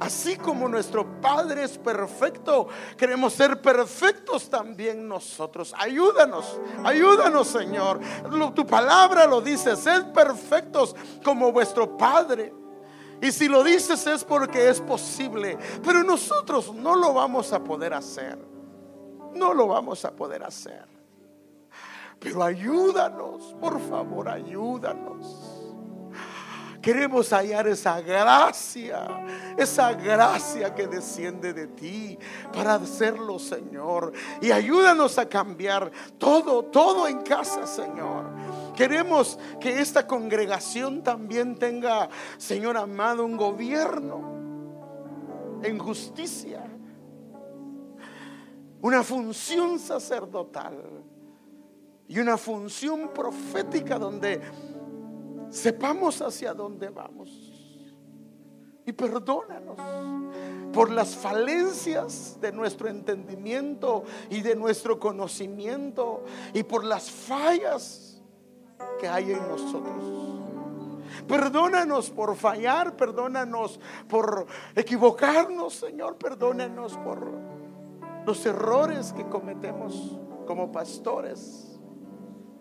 Así 0.00 0.36
como 0.36 0.68
nuestro 0.68 1.20
Padre 1.20 1.64
es 1.64 1.76
perfecto, 1.76 2.68
queremos 2.96 3.32
ser 3.32 3.60
perfectos 3.60 4.48
también 4.48 5.08
nosotros. 5.08 5.74
Ayúdanos, 5.76 6.60
ayúdanos 6.84 7.48
Señor. 7.48 8.00
tu 8.54 8.66
palabra 8.66 9.26
lo 9.26 9.40
dice, 9.40 9.76
sed 9.76 10.12
perfectos 10.12 10.94
como 11.24 11.52
vuestro 11.52 11.96
Padre. 11.96 12.54
Y 13.20 13.32
si 13.32 13.48
lo 13.48 13.64
dices 13.64 14.06
es 14.06 14.24
porque 14.24 14.68
es 14.68 14.80
posible, 14.80 15.58
pero 15.82 16.04
nosotros 16.04 16.72
no 16.72 16.94
lo 16.94 17.12
vamos 17.12 17.52
a 17.52 17.62
poder 17.62 17.94
hacer. 17.94 18.38
No 19.34 19.52
lo 19.52 19.66
vamos 19.66 20.04
a 20.04 20.12
poder 20.12 20.44
hacer. 20.44 20.86
Pero 22.20 22.42
ayúdanos, 22.42 23.54
por 23.60 23.80
favor, 23.80 24.28
ayúdanos. 24.28 25.57
Queremos 26.88 27.34
hallar 27.34 27.68
esa 27.68 28.00
gracia, 28.00 29.06
esa 29.58 29.92
gracia 29.92 30.74
que 30.74 30.86
desciende 30.86 31.52
de 31.52 31.66
ti 31.66 32.18
para 32.50 32.76
hacerlo, 32.76 33.38
Señor. 33.38 34.14
Y 34.40 34.52
ayúdanos 34.52 35.18
a 35.18 35.28
cambiar 35.28 35.92
todo, 36.16 36.64
todo 36.64 37.06
en 37.06 37.20
casa, 37.20 37.66
Señor. 37.66 38.30
Queremos 38.74 39.38
que 39.60 39.80
esta 39.80 40.06
congregación 40.06 41.02
también 41.02 41.58
tenga, 41.58 42.08
Señor 42.38 42.78
amado, 42.78 43.26
un 43.26 43.36
gobierno 43.36 45.60
en 45.62 45.78
justicia, 45.78 46.64
una 48.80 49.02
función 49.02 49.78
sacerdotal 49.78 51.04
y 52.08 52.18
una 52.18 52.38
función 52.38 53.12
profética 53.12 53.98
donde 53.98 54.40
sepamos 55.50 56.20
hacia 56.22 56.54
dónde 56.54 56.88
vamos. 56.88 57.52
Y 58.86 58.92
perdónanos 58.92 59.78
por 60.72 60.90
las 60.90 61.16
falencias 61.16 62.38
de 62.40 62.52
nuestro 62.52 62.88
entendimiento 62.88 64.04
y 64.30 64.40
de 64.40 64.54
nuestro 64.54 64.98
conocimiento 64.98 66.24
y 66.54 66.62
por 66.62 66.84
las 66.84 67.10
fallas 67.10 68.22
que 69.00 69.08
hay 69.08 69.32
en 69.32 69.48
nosotros. 69.48 70.28
Perdónanos 71.26 72.10
por 72.10 72.36
fallar, 72.36 72.96
perdónanos 72.96 73.80
por 74.08 74.46
equivocarnos, 74.74 75.74
Señor, 75.74 76.16
perdónanos 76.16 76.96
por 76.98 77.30
los 78.24 78.46
errores 78.46 79.12
que 79.12 79.26
cometemos 79.28 80.18
como 80.46 80.70
pastores. 80.70 81.78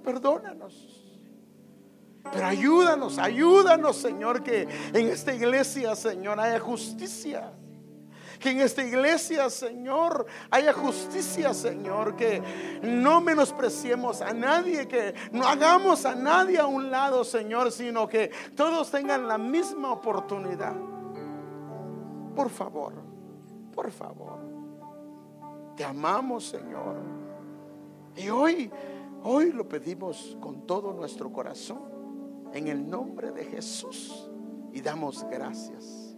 Perdónanos. 0.03 0.96
Pero 2.31 2.45
ayúdanos, 2.45 3.17
ayúdanos, 3.17 3.95
Señor, 3.97 4.43
que 4.43 4.67
en 4.93 5.07
esta 5.07 5.33
iglesia, 5.33 5.95
Señor, 5.95 6.39
haya 6.39 6.59
justicia. 6.59 7.51
Que 8.39 8.51
en 8.51 8.61
esta 8.61 8.83
iglesia, 8.83 9.49
Señor, 9.49 10.27
haya 10.51 10.71
justicia, 10.71 11.53
Señor. 11.53 12.15
Que 12.15 12.41
no 12.83 13.21
menospreciemos 13.21 14.21
a 14.21 14.33
nadie, 14.33 14.87
que 14.87 15.15
no 15.31 15.47
hagamos 15.47 16.05
a 16.05 16.13
nadie 16.13 16.59
a 16.59 16.67
un 16.67 16.91
lado, 16.91 17.23
Señor, 17.23 17.71
sino 17.71 18.07
que 18.07 18.31
todos 18.55 18.91
tengan 18.91 19.27
la 19.27 19.37
misma 19.37 19.91
oportunidad. 19.91 20.75
Por 22.35 22.49
favor, 22.49 22.93
por 23.73 23.91
favor. 23.91 24.37
Te 25.75 25.83
amamos, 25.83 26.45
Señor. 26.45 26.95
Y 28.15 28.29
hoy, 28.29 28.71
hoy 29.23 29.51
lo 29.51 29.67
pedimos 29.67 30.37
con 30.39 30.67
todo 30.67 30.93
nuestro 30.93 31.31
corazón 31.31 31.96
en 32.53 32.67
el 32.67 32.87
nombre 32.89 33.31
de 33.31 33.45
Jesús 33.45 34.29
y 34.71 34.81
damos 34.81 35.23
gracias. 35.23 36.15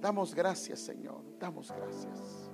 Damos 0.00 0.34
gracias, 0.34 0.80
Señor. 0.80 1.22
Damos 1.38 1.72
gracias. 1.72 2.50